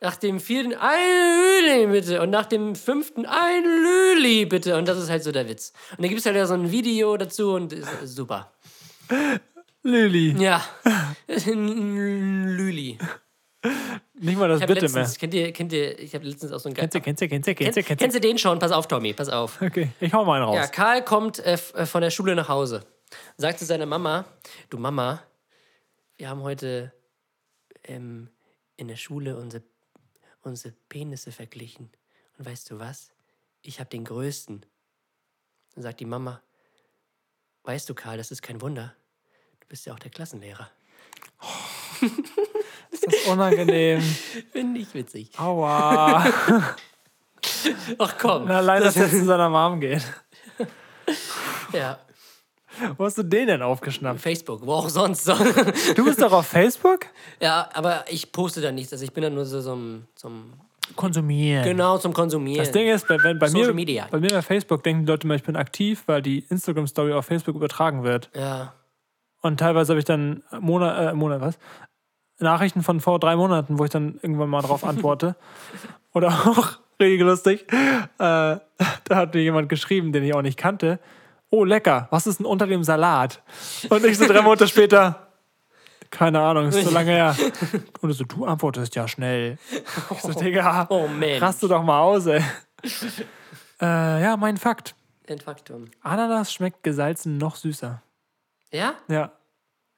Nach 0.00 0.16
dem 0.16 0.40
vierten, 0.40 0.74
ein 0.74 0.98
Lüli 1.62 1.86
bitte. 1.86 2.20
Und 2.20 2.28
nach 2.30 2.44
dem 2.46 2.74
fünften, 2.74 3.24
ein 3.24 3.64
Lüli 3.64 4.44
bitte. 4.44 4.76
Und 4.76 4.86
das 4.88 4.98
ist 4.98 5.08
halt 5.08 5.24
so 5.24 5.32
der 5.32 5.48
Witz. 5.48 5.72
Und 5.92 6.00
dann 6.02 6.08
gibt 6.10 6.20
es 6.20 6.26
halt 6.26 6.36
ja 6.36 6.46
so 6.46 6.52
ein 6.54 6.70
Video 6.70 7.16
dazu 7.16 7.54
und 7.54 7.72
ist 7.72 7.88
super. 8.04 8.52
Lüli. 9.86 10.32
Ja. 10.42 10.64
Lüli. 11.28 12.98
Nicht 14.14 14.38
mal 14.38 14.48
das 14.48 14.60
bitte 14.60 14.74
letztens, 14.74 14.94
mehr. 14.94 15.18
kennt 15.18 15.34
ihr, 15.34 15.52
kennt 15.52 15.72
ihr, 15.72 15.98
ich 15.98 16.14
habe 16.14 16.26
letztens 16.26 16.52
auch 16.52 16.58
so 16.58 16.68
ein 16.68 16.74
Kennst 16.74 16.94
du, 16.94 17.00
kennst 17.00 17.22
du, 17.22 17.28
kennst 17.28 17.48
du, 17.48 17.54
kennst 17.54 17.76
du, 17.76 17.82
Kenn, 17.82 17.86
kennst 17.86 18.00
kennst 18.00 18.16
du. 18.16 18.20
du 18.20 18.28
den 18.28 18.38
schon? 18.38 18.58
Pass 18.58 18.72
auf, 18.72 18.88
Tommy, 18.88 19.12
pass 19.12 19.28
auf. 19.28 19.60
Okay, 19.62 19.90
ich 20.00 20.12
hau 20.12 20.24
mal 20.24 20.36
einen 20.36 20.44
raus. 20.44 20.56
Ja, 20.56 20.66
Karl 20.66 21.04
kommt 21.04 21.38
äh, 21.40 21.54
äh, 21.74 21.86
von 21.86 22.00
der 22.00 22.10
Schule 22.10 22.34
nach 22.34 22.48
Hause. 22.48 22.84
Sagt 23.36 23.58
zu 23.58 23.64
seiner 23.64 23.86
Mama: 23.86 24.24
Du 24.70 24.78
Mama, 24.78 25.22
wir 26.16 26.28
haben 26.28 26.42
heute 26.42 26.92
ähm, 27.84 28.28
in 28.76 28.88
der 28.88 28.96
Schule 28.96 29.36
unsere, 29.36 29.62
unsere 30.42 30.74
Penisse 30.88 31.30
verglichen. 31.30 31.90
Und 32.38 32.46
weißt 32.46 32.70
du 32.70 32.78
was? 32.78 33.12
Ich 33.62 33.78
habe 33.80 33.90
den 33.90 34.04
größten. 34.04 34.64
Dann 35.74 35.82
sagt 35.82 36.00
die 36.00 36.06
Mama: 36.06 36.42
Weißt 37.64 37.88
du, 37.88 37.94
Karl, 37.94 38.16
das 38.16 38.30
ist 38.30 38.42
kein 38.42 38.60
Wunder. 38.60 38.94
Du 39.66 39.70
bist 39.70 39.84
ja 39.84 39.94
auch 39.94 39.98
der 39.98 40.12
Klassenlehrer. 40.12 40.70
Das 42.90 43.02
ist 43.02 43.26
unangenehm. 43.26 44.00
Finde 44.52 44.80
ich 44.80 44.92
witzig. 44.94 45.30
Aua. 45.38 46.24
Ach 47.98 48.14
komm. 48.18 48.48
Allein, 48.50 48.82
dass 48.82 48.96
er 48.96 49.10
zu 49.10 49.24
seiner 49.24 49.48
Mom 49.48 49.80
geht. 49.80 50.02
Ja, 51.72 51.98
Wo 52.96 53.04
hast 53.04 53.18
du 53.18 53.22
den 53.22 53.48
denn 53.48 53.62
aufgeschnappt? 53.62 54.20
Facebook, 54.20 54.64
wo 54.64 54.74
auch 54.74 54.88
sonst. 54.88 55.24
So. 55.24 55.34
Du 55.94 56.04
bist 56.04 56.22
doch 56.22 56.32
auf 56.32 56.46
Facebook? 56.46 57.06
Ja, 57.40 57.68
aber 57.74 58.04
ich 58.08 58.30
poste 58.30 58.60
da 58.60 58.70
nichts. 58.70 58.92
Also 58.92 59.04
ich 59.04 59.12
bin 59.12 59.22
da 59.22 59.30
nur 59.30 59.44
so 59.44 59.60
zum, 59.60 60.06
zum 60.14 60.52
Konsumieren. 60.94 61.64
genau 61.64 61.98
zum 61.98 62.12
Konsumieren. 62.12 62.58
Das 62.58 62.72
Ding 62.72 62.88
ist, 62.88 63.08
bei, 63.08 63.22
wenn, 63.22 63.38
bei, 63.38 63.48
Social 63.48 63.68
mir, 63.68 63.74
Media. 63.74 64.08
bei 64.10 64.20
mir 64.20 64.30
bei 64.30 64.42
Facebook 64.42 64.82
denken 64.84 65.04
die 65.06 65.10
Leute 65.12 65.26
immer, 65.26 65.34
ich 65.34 65.42
bin 65.42 65.56
aktiv, 65.56 66.02
weil 66.06 66.22
die 66.22 66.40
Instagram-Story 66.50 67.12
auf 67.12 67.26
Facebook 67.26 67.56
übertragen 67.56 68.04
wird. 68.04 68.30
ja. 68.34 68.74
Und 69.42 69.58
teilweise 69.60 69.92
habe 69.92 69.98
ich 69.98 70.04
dann 70.04 70.42
Monat, 70.60 71.12
äh, 71.12 71.14
Monat, 71.14 71.40
was? 71.40 71.58
Nachrichten 72.38 72.82
von 72.82 73.00
vor 73.00 73.18
drei 73.18 73.36
Monaten, 73.36 73.78
wo 73.78 73.84
ich 73.84 73.90
dann 73.90 74.18
irgendwann 74.22 74.48
mal 74.50 74.62
drauf 74.62 74.84
antworte. 74.84 75.36
Oder 76.12 76.28
auch, 76.28 76.78
richtig 77.00 77.20
lustig, 77.20 77.66
äh, 77.72 78.06
da 78.18 78.60
hat 79.10 79.34
mir 79.34 79.42
jemand 79.42 79.68
geschrieben, 79.68 80.12
den 80.12 80.24
ich 80.24 80.34
auch 80.34 80.42
nicht 80.42 80.58
kannte. 80.58 80.98
Oh, 81.50 81.64
lecker, 81.64 82.08
was 82.10 82.26
ist 82.26 82.38
denn 82.38 82.46
unter 82.46 82.66
dem 82.66 82.82
Salat? 82.82 83.42
Und 83.88 84.04
ich 84.04 84.18
so 84.18 84.26
drei 84.26 84.42
Monate 84.42 84.66
später, 84.68 85.28
keine 86.10 86.40
Ahnung, 86.40 86.68
ist 86.68 86.82
so 86.82 86.90
lange 86.90 87.12
her. 87.12 87.36
Und 88.00 88.12
so, 88.12 88.24
du 88.24 88.44
antwortest 88.44 88.94
ja 88.96 89.06
schnell. 89.06 89.58
Ich 90.10 90.20
so, 90.20 90.32
Digga, 90.32 90.86
Oh 90.90 91.06
Mensch. 91.06 91.40
rast 91.40 91.62
du 91.62 91.68
doch 91.68 91.82
mal 91.82 92.00
aus, 92.00 92.26
ey. 92.26 92.42
Äh, 93.80 94.22
ja, 94.22 94.36
mein 94.36 94.56
Fakt. 94.56 94.94
Ein 95.28 95.38
Faktum. 95.38 95.86
Ananas 96.02 96.52
schmeckt 96.52 96.82
gesalzen 96.82 97.36
noch 97.36 97.56
süßer. 97.56 98.02
Ja? 98.76 98.94
Ja, 99.08 99.32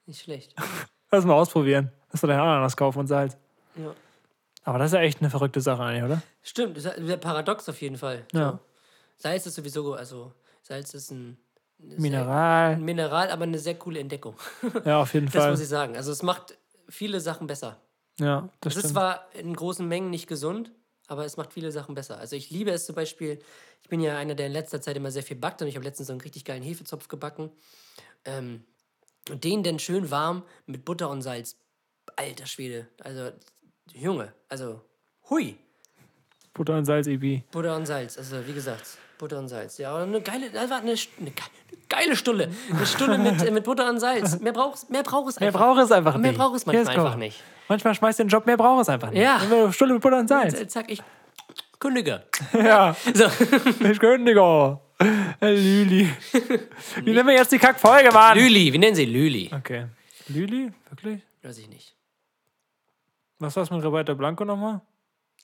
Nicht 0.05 0.21
schlecht. 0.21 0.55
lass 1.11 1.25
mal 1.25 1.33
ausprobieren. 1.33 1.91
Lass 2.11 2.21
mal 2.23 2.29
deine 2.29 2.41
Ananas 2.41 2.75
kaufen 2.77 2.99
und 2.99 3.07
Salz. 3.07 3.37
Ja. 3.75 3.93
Aber 4.63 4.77
das 4.79 4.87
ist 4.91 4.93
ja 4.95 5.01
echt 5.01 5.19
eine 5.21 5.29
verrückte 5.29 5.61
Sache 5.61 5.83
eigentlich, 5.83 6.03
oder? 6.03 6.21
Stimmt, 6.41 6.77
das 6.77 6.85
ist 6.85 7.07
ja 7.09 7.17
paradox 7.17 7.67
auf 7.69 7.79
jeden 7.81 7.97
Fall. 7.97 8.25
Ja. 8.33 8.59
Salz 9.17 9.45
ist 9.45 9.55
sowieso, 9.55 9.93
also 9.93 10.33
Salz 10.63 10.93
ist 10.93 11.11
ein, 11.11 11.37
ein 11.79 11.95
Mineral. 12.01 12.77
Mineral, 12.77 13.29
aber 13.31 13.43
eine 13.43 13.59
sehr 13.59 13.75
coole 13.75 13.99
Entdeckung. 13.99 14.35
Ja, 14.85 15.01
auf 15.01 15.13
jeden 15.13 15.27
Das 15.27 15.35
Fall. 15.35 15.51
muss 15.51 15.59
ich 15.61 15.67
sagen. 15.67 15.95
Also 15.95 16.11
es 16.11 16.23
macht 16.23 16.57
viele 16.87 17.19
Sachen 17.19 17.47
besser. 17.47 17.79
Ja, 18.19 18.49
das 18.61 18.73
Es 18.73 18.77
ist 18.77 18.81
stimmt. 18.81 18.93
zwar 18.93 19.25
in 19.33 19.55
großen 19.55 19.87
Mengen 19.87 20.09
nicht 20.09 20.27
gesund, 20.27 20.71
aber 21.07 21.25
es 21.25 21.37
macht 21.37 21.53
viele 21.53 21.71
Sachen 21.71 21.95
besser. 21.95 22.17
Also 22.17 22.35
ich 22.35 22.49
liebe 22.49 22.71
es 22.71 22.85
zum 22.85 22.95
Beispiel, 22.95 23.39
ich 23.81 23.87
bin 23.89 24.01
ja 24.01 24.17
einer, 24.17 24.35
der 24.35 24.47
in 24.47 24.51
letzter 24.51 24.81
Zeit 24.81 24.97
immer 24.97 25.09
sehr 25.11 25.23
viel 25.23 25.37
backt 25.37 25.61
und 25.61 25.67
ich 25.69 25.75
habe 25.75 25.85
letztens 25.85 26.07
so 26.07 26.13
einen 26.13 26.21
richtig 26.21 26.43
geilen 26.45 26.61
Hefezopf 26.63 27.07
gebacken. 27.07 27.49
Ähm, 28.25 28.63
und 29.29 29.43
den 29.43 29.63
dann 29.63 29.79
schön 29.79 30.09
warm 30.11 30.43
mit 30.65 30.85
Butter 30.85 31.09
und 31.09 31.21
Salz. 31.21 31.55
Alter 32.15 32.45
Schwede. 32.45 32.87
Also, 33.03 33.31
Junge, 33.93 34.33
also, 34.49 34.81
hui. 35.29 35.57
Butter 36.53 36.77
und 36.77 36.85
Salz, 36.85 37.07
Ibi. 37.07 37.43
Butter 37.51 37.75
und 37.75 37.85
Salz, 37.85 38.17
also 38.17 38.45
wie 38.45 38.53
gesagt, 38.53 38.97
Butter 39.17 39.37
und 39.39 39.47
Salz. 39.47 39.77
Ja, 39.77 39.91
aber 39.91 40.03
eine 40.03 40.19
geile, 40.21 40.49
das 40.49 40.69
war 40.69 40.79
eine, 40.79 40.91
eine, 40.91 41.31
ge- 41.31 41.43
eine 41.71 41.81
geile 41.87 42.15
Stulle. 42.15 42.49
Eine 42.69 42.85
Stulle 42.85 43.17
mit, 43.17 43.41
äh, 43.43 43.51
mit 43.51 43.63
Butter 43.63 43.89
und 43.89 43.99
Salz. 43.99 44.39
Mehr 44.39 44.51
braucht 44.53 44.89
mehr 44.89 45.03
braucht 45.03 45.29
es 45.29 45.39
Mehr 45.39 45.47
einfach. 45.49 45.59
braucht 45.61 45.81
es 45.83 45.91
einfach 45.91 46.13
nicht. 46.15 46.21
Mehr 46.23 46.33
braucht 46.33 46.55
es 46.55 46.65
manchmal 46.65 46.97
einfach 46.97 47.15
nicht. 47.15 47.41
Manchmal 47.67 47.95
schmeißt 47.95 48.19
den 48.19 48.27
Job, 48.27 48.45
mehr 48.45 48.57
braucht 48.57 48.81
es 48.81 48.89
einfach 48.89 49.11
nicht. 49.11 49.21
Ja. 49.21 49.37
Eine 49.37 49.71
Stunde 49.71 49.93
mit 49.93 50.03
Butter 50.03 50.17
und 50.19 50.27
Salz. 50.27 50.53
Äh, 50.59 50.67
Zack, 50.67 50.89
ich 50.91 51.01
kündige. 51.79 52.23
Ja, 52.53 52.95
So. 53.13 53.25
ich 53.85 53.99
kündige. 53.99 54.79
Lüli. 55.41 56.09
Wie 57.03 57.13
nennen 57.13 57.27
wir 57.27 57.35
jetzt 57.35 57.51
die 57.51 57.57
Kackfolge, 57.59 58.11
Mann? 58.11 58.37
Lüli, 58.37 58.73
wie 58.73 58.77
nennen 58.77 58.95
sie 58.95 59.05
Lüli? 59.05 59.49
Okay. 59.53 59.87
Lili? 60.27 60.71
Wirklich? 60.89 61.21
Weiß 61.41 61.57
ich 61.57 61.69
nicht. 61.69 61.95
Was 63.39 63.55
war's 63.55 63.71
mit 63.71 63.83
Roberta 63.83 64.13
Blanco 64.13 64.43
nochmal? 64.43 64.81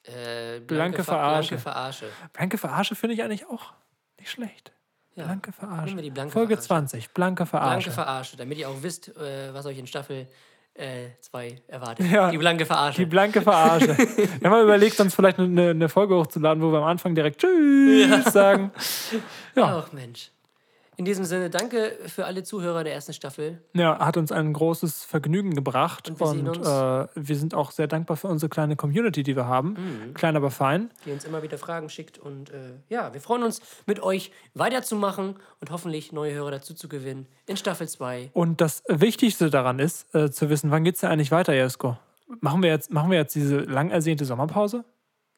Äh, 0.03 0.59
Blanke 0.59 1.03
Ver- 1.03 1.13
Verarsche. 1.13 1.55
Blanke 1.55 1.61
Verarsche. 1.63 2.05
Blanke 2.33 2.57
Verarsche 2.57 2.95
finde 2.95 3.13
ich 3.15 3.23
eigentlich 3.23 3.45
auch 3.47 3.73
nicht 4.19 4.29
schlecht. 4.29 4.71
Ja. 5.15 5.23
Blanke 5.23 5.51
Verarsche. 5.53 5.95
Blanke 5.95 6.31
Folge 6.33 6.55
Verarsche. 6.57 6.67
20. 6.67 7.09
Blanke 7.11 7.45
Verarsche. 7.45 7.89
Blanke 7.89 7.91
Verarsche, 7.91 8.37
damit 8.37 8.57
ihr 8.57 8.69
auch 8.69 8.83
wisst, 8.83 9.15
äh, 9.15 9.53
was 9.53 9.65
euch 9.65 9.77
in 9.77 9.87
Staffel 9.87 10.27
2 11.21 11.61
erwartet. 11.67 12.11
Ja. 12.11 12.31
Die 12.31 12.37
blanke 12.37 12.65
Verarsche. 12.65 13.01
Die 13.01 13.05
blanke 13.05 13.41
Verarsche. 13.41 13.97
Wir 13.97 14.27
haben 14.43 14.51
mal 14.51 14.63
überlegt, 14.63 14.99
uns 14.99 15.15
vielleicht 15.15 15.39
eine, 15.39 15.69
eine 15.69 15.89
Folge 15.89 16.15
hochzuladen, 16.15 16.61
wo 16.61 16.71
wir 16.71 16.79
am 16.79 16.83
Anfang 16.85 17.15
direkt 17.15 17.41
Tschüss 17.41 18.25
sagen. 18.25 18.71
Ja. 19.55 19.85
Ach 19.85 19.93
Mensch. 19.93 20.31
In 20.97 21.05
diesem 21.05 21.25
Sinne, 21.25 21.49
danke 21.49 21.97
für 22.07 22.25
alle 22.25 22.43
Zuhörer 22.43 22.83
der 22.83 22.93
ersten 22.93 23.13
Staffel. 23.13 23.61
Ja, 23.73 23.99
hat 23.99 24.17
uns 24.17 24.31
ein 24.31 24.53
großes 24.53 25.03
Vergnügen 25.03 25.53
gebracht. 25.53 26.09
Und 26.09 26.19
wir 26.19 26.27
Und 26.27 26.57
äh, 26.57 27.07
wir 27.15 27.35
sind 27.35 27.53
auch 27.53 27.71
sehr 27.71 27.87
dankbar 27.87 28.17
für 28.17 28.27
unsere 28.27 28.49
kleine 28.49 28.75
Community, 28.75 29.23
die 29.23 29.35
wir 29.35 29.45
haben. 29.45 29.69
Mhm. 29.69 30.13
Klein, 30.13 30.35
aber 30.35 30.51
fein. 30.51 30.89
die 31.05 31.11
uns 31.11 31.25
immer 31.25 31.43
wieder 31.43 31.57
Fragen 31.57 31.89
schickt. 31.89 32.17
Und 32.17 32.49
äh, 32.51 32.73
ja, 32.89 33.13
wir 33.13 33.19
freuen 33.21 33.43
uns, 33.43 33.61
mit 33.85 34.01
euch 34.01 34.31
weiterzumachen 34.53 35.35
und 35.59 35.71
hoffentlich 35.71 36.11
neue 36.11 36.33
Hörer 36.33 36.51
dazu 36.51 36.73
zu 36.73 36.87
gewinnen 36.87 37.27
in 37.45 37.57
Staffel 37.57 37.87
2. 37.89 38.29
Und 38.33 38.61
das 38.61 38.83
Wichtigste 38.87 39.49
daran 39.49 39.79
ist, 39.79 40.13
äh, 40.15 40.31
zu 40.31 40.49
wissen, 40.49 40.71
wann 40.71 40.83
geht 40.83 40.95
es 40.95 41.01
denn 41.01 41.09
eigentlich 41.09 41.31
weiter, 41.31 41.53
Jesko? 41.53 41.97
Machen 42.39 42.63
wir, 42.63 42.69
jetzt, 42.69 42.91
machen 42.91 43.11
wir 43.11 43.17
jetzt 43.17 43.35
diese 43.35 43.57
lang 43.59 43.91
ersehnte 43.91 44.25
Sommerpause? 44.25 44.83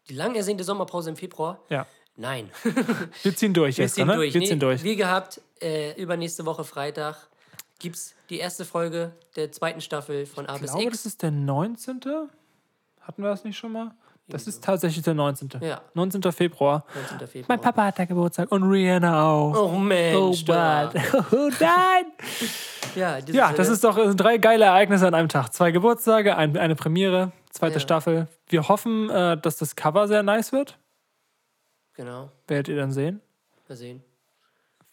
Die 0.10 0.14
lang 0.14 0.36
ersehnte 0.36 0.64
Sommerpause 0.64 1.10
im 1.10 1.16
Februar? 1.18 1.60
Ja. 1.70 1.86
Nein. 2.16 2.49
Wir 3.24 3.36
ziehen 3.36 3.53
durch, 3.53 3.78
Wir 3.78 3.84
Jesko, 3.86 3.97
ziehen 3.97 4.08
ne? 4.08 4.16
durch. 4.16 4.34
Wir 4.34 4.41
Nee, 4.41 4.47
ziehen 4.47 4.60
durch. 4.60 4.84
Wie 4.84 4.95
gehabt, 4.95 5.39
äh, 5.62 5.93
übernächste 6.01 6.45
Woche 6.45 6.64
Freitag 6.64 7.16
gibt 7.80 7.95
es 7.95 8.16
die 8.30 8.39
erste 8.39 8.66
Folge 8.66 9.14
der 9.36 9.51
zweiten 9.51 9.82
Staffel 9.82 10.26
von 10.26 10.47
A 10.47 10.55
Ich 10.55 10.62
bis 10.62 10.72
glaube, 10.72 10.86
X. 10.88 10.97
das 10.97 11.05
ist 11.05 11.22
der 11.22 11.32
19. 11.32 11.99
Hatten 13.01 13.22
wir 13.24 13.30
das 13.30 13.43
nicht 13.43 13.58
schon 13.58 13.72
mal? 13.72 13.91
Das 14.30 14.45
ist 14.45 14.62
tatsächlich 14.62 15.03
der 15.05 15.14
19. 15.14 15.49
Ja. 15.62 15.80
19. 15.93 16.22
Februar. 16.34 16.84
19. 17.12 17.28
Februar. 17.28 17.45
Mein 17.47 17.62
Papa 17.62 17.86
hat 17.86 17.97
da 17.99 18.03
Geburtstag 18.03 18.51
und 18.51 18.64
Rihanna 18.64 19.24
auch. 19.32 19.55
Oh 19.74 19.78
Mensch. 19.78 20.43
da. 20.43 20.91
Oh 21.32 21.49
nein! 21.60 22.05
Ja, 22.95 23.20
Ja, 23.20 23.53
das 23.53 23.70
ist 23.70 23.84
doch 23.84 23.95
äh, 23.97 24.16
drei 24.16 24.38
geile 24.38 24.66
Ereignisse 24.66 25.05
an 25.08 25.14
einem 25.14 25.30
Tag. 25.30 25.53
Zwei 25.53 25.70
Geburtstage, 25.72 26.36
ein, 26.36 26.58
eine 26.58 26.76
Premiere, 26.76 27.32
zweite 27.51 27.76
Ja. 27.76 27.80
Staffel. 27.80 28.28
Wir 28.47 28.68
hoffen, 28.68 29.10
äh, 29.12 29.38
dass 29.39 29.58
das 29.58 29.76
Cover 29.76 30.08
sehr 30.08 30.24
nice 30.24 30.51
wird. 30.51 30.78
Genau, 31.93 32.32
Werdet 32.47 32.70
ihr 32.70 32.76
dann 32.78 32.91
sehen. 32.91 33.22
mal 33.70 33.76
sehen. 33.76 34.03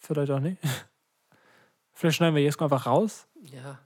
Vielleicht 0.06 0.30
auch 0.30 0.40
nicht. 0.40 0.58
Vielleicht 1.94 2.16
schneiden 2.16 2.34
wir 2.34 2.42
Jesko 2.42 2.64
einfach 2.64 2.86
raus. 2.86 3.26
Ja. 3.40 3.78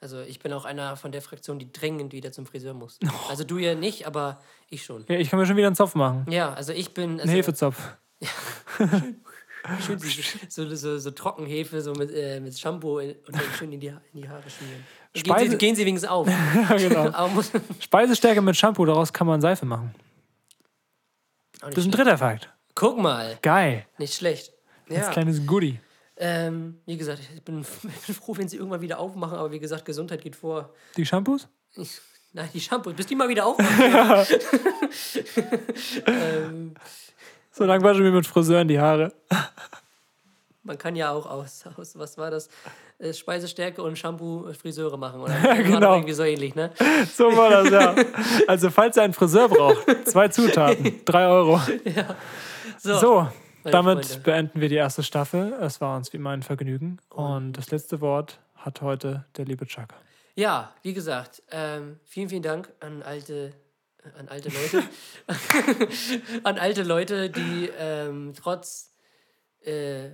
Also 0.00 0.20
ich 0.20 0.38
bin 0.38 0.52
auch 0.52 0.66
einer 0.66 0.96
von 0.96 1.12
der 1.12 1.22
Fraktion, 1.22 1.58
die 1.58 1.72
dringend 1.72 2.12
wieder 2.12 2.30
zum 2.30 2.44
Friseur 2.44 2.74
muss. 2.74 2.98
Also 3.30 3.44
du 3.44 3.56
ja 3.56 3.74
nicht, 3.74 4.06
aber 4.06 4.42
ich 4.68 4.84
schon. 4.84 5.04
Ja, 5.08 5.16
ich 5.16 5.30
kann 5.30 5.38
mir 5.38 5.46
schon 5.46 5.56
wieder 5.56 5.68
einen 5.68 5.76
Zopf 5.76 5.94
machen. 5.94 6.26
Ja, 6.30 6.52
also 6.52 6.72
ich 6.72 6.92
bin. 6.92 7.20
Also, 7.20 7.32
Hefezopf. 7.32 7.96
schön 9.86 9.98
so, 10.48 10.68
so, 10.68 10.76
so, 10.76 10.98
so 10.98 11.10
Trockenhefe, 11.10 11.80
so 11.80 11.92
mit, 11.94 12.10
äh, 12.10 12.38
mit 12.40 12.58
Shampoo 12.58 12.98
in, 12.98 13.12
und 13.26 13.34
dann 13.34 13.42
schön 13.56 13.72
in 13.72 13.80
die, 13.80 13.86
in 13.86 14.20
die 14.20 14.28
Haare 14.28 14.42
schmieren. 14.50 14.84
Gehen 15.14 15.24
Speise- 15.24 15.50
sie, 15.52 15.58
gehen 15.58 15.74
sie 15.76 15.86
wenigstens 15.86 16.10
auf. 16.10 16.28
Ja, 16.54 16.76
genau. 16.76 17.42
Speisestärke 17.80 18.42
mit 18.42 18.56
Shampoo, 18.56 18.84
daraus 18.84 19.12
kann 19.12 19.26
man 19.26 19.40
Seife 19.40 19.64
machen. 19.64 19.94
Das 21.60 21.78
ist 21.78 21.86
ein 21.86 21.92
dritter 21.92 22.18
Fakt. 22.18 22.50
Guck 22.74 22.98
mal, 22.98 23.38
Geil. 23.40 23.86
nicht 23.96 24.14
schlecht. 24.14 24.52
Als 24.88 24.98
Ja. 24.98 25.10
kleines 25.10 25.46
Goodie. 25.46 25.78
Ähm, 26.16 26.78
wie 26.86 26.96
gesagt, 26.96 27.20
ich 27.34 27.42
bin, 27.42 27.64
bin 28.06 28.14
froh, 28.14 28.36
wenn 28.36 28.48
sie 28.48 28.56
irgendwann 28.56 28.80
wieder 28.80 28.98
aufmachen, 28.98 29.36
aber 29.38 29.50
wie 29.50 29.58
gesagt, 29.58 29.84
Gesundheit 29.84 30.22
geht 30.22 30.36
vor. 30.36 30.70
Die 30.96 31.04
Shampoos? 31.04 31.48
Ich, 31.76 32.00
nein, 32.32 32.48
die 32.54 32.60
Shampoos, 32.60 32.94
bis 32.94 33.06
die 33.06 33.16
mal 33.16 33.28
wieder 33.28 33.46
aufmachen. 33.46 34.26
ähm, 36.06 36.74
So 37.50 37.64
lang 37.64 37.82
waschen 37.82 38.04
wir 38.04 38.12
mit 38.12 38.26
Friseuren 38.26 38.68
die 38.68 38.78
Haare. 38.78 39.12
man 40.62 40.78
kann 40.78 40.96
ja 40.96 41.10
auch 41.10 41.26
aus, 41.26 41.64
aus 41.76 41.98
was 41.98 42.16
war 42.18 42.30
das? 42.30 42.48
Äh, 42.98 43.12
Speisestärke 43.12 43.82
und 43.82 43.98
Shampoo 43.98 44.52
Friseure 44.60 44.96
machen, 44.96 45.20
oder? 45.20 45.34
Ja, 45.42 45.54
genau. 45.54 45.94
Irgendwie 45.96 46.12
so 46.14 46.22
ähnlich, 46.22 46.54
ne? 46.54 46.70
So 47.12 47.24
war 47.36 47.50
das, 47.50 47.70
ja. 47.70 47.94
Also, 48.46 48.70
falls 48.70 48.96
ihr 48.96 49.02
einen 49.02 49.12
Friseur 49.14 49.48
braucht, 49.48 49.84
zwei 50.08 50.28
Zutaten, 50.28 51.00
drei 51.04 51.26
Euro. 51.26 51.60
So, 52.78 52.98
So, 52.98 53.14
meine 53.16 53.32
damit 53.72 54.06
Freunde. 54.06 54.22
beenden 54.22 54.60
wir 54.60 54.68
die 54.68 54.74
erste 54.76 55.02
Staffel. 55.02 55.52
Es 55.60 55.80
war 55.80 55.96
uns 55.96 56.12
wie 56.12 56.16
immer 56.18 56.30
ein 56.30 56.42
Vergnügen. 56.42 56.98
Und 57.10 57.54
das 57.54 57.70
letzte 57.70 58.00
Wort 58.00 58.40
hat 58.54 58.80
heute 58.80 59.24
der 59.36 59.44
liebe 59.44 59.66
Chuck. 59.66 59.88
Ja, 60.36 60.74
wie 60.82 60.94
gesagt, 60.94 61.42
ähm, 61.50 62.00
vielen, 62.04 62.28
vielen 62.28 62.42
Dank 62.42 62.72
an 62.80 63.02
alte, 63.02 63.52
äh, 64.02 64.18
an 64.18 64.28
alte 64.28 64.48
Leute, 64.48 64.82
an 66.42 66.58
alte 66.58 66.82
Leute, 66.82 67.30
die 67.30 67.70
ähm, 67.78 68.32
trotz 68.36 68.92
äh, 69.60 70.10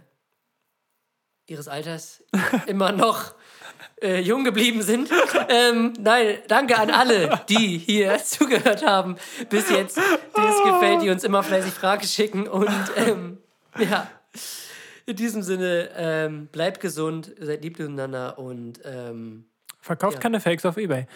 ihres 1.46 1.68
Alters 1.68 2.22
immer 2.66 2.92
noch 2.92 3.34
äh, 4.02 4.20
jung 4.20 4.44
geblieben 4.44 4.82
sind. 4.82 5.10
Ähm, 5.48 5.94
nein, 5.98 6.38
danke 6.48 6.78
an 6.78 6.90
alle, 6.90 7.40
die 7.48 7.78
hier 7.78 8.18
zugehört 8.24 8.84
haben 8.86 9.16
bis 9.48 9.70
jetzt, 9.70 9.98
es 9.98 10.62
gefällt, 10.64 11.02
die 11.02 11.10
uns 11.10 11.24
immer 11.24 11.42
fleißig 11.42 11.72
Fragen 11.72 12.06
schicken 12.06 12.46
und 12.48 12.70
ähm, 12.96 13.38
ja. 13.78 14.08
In 15.06 15.16
diesem 15.16 15.42
Sinne, 15.42 15.90
ähm, 15.96 16.46
bleibt 16.52 16.80
gesund, 16.80 17.32
seid 17.40 17.62
lieb 17.62 17.78
miteinander 17.78 18.38
und 18.38 18.80
ähm, 18.84 19.46
Verkauft 19.80 20.14
Ja. 20.14 20.20
keine 20.20 20.40
Fakes 20.40 20.64
auf 20.66 20.76
Ebay. 20.76 21.06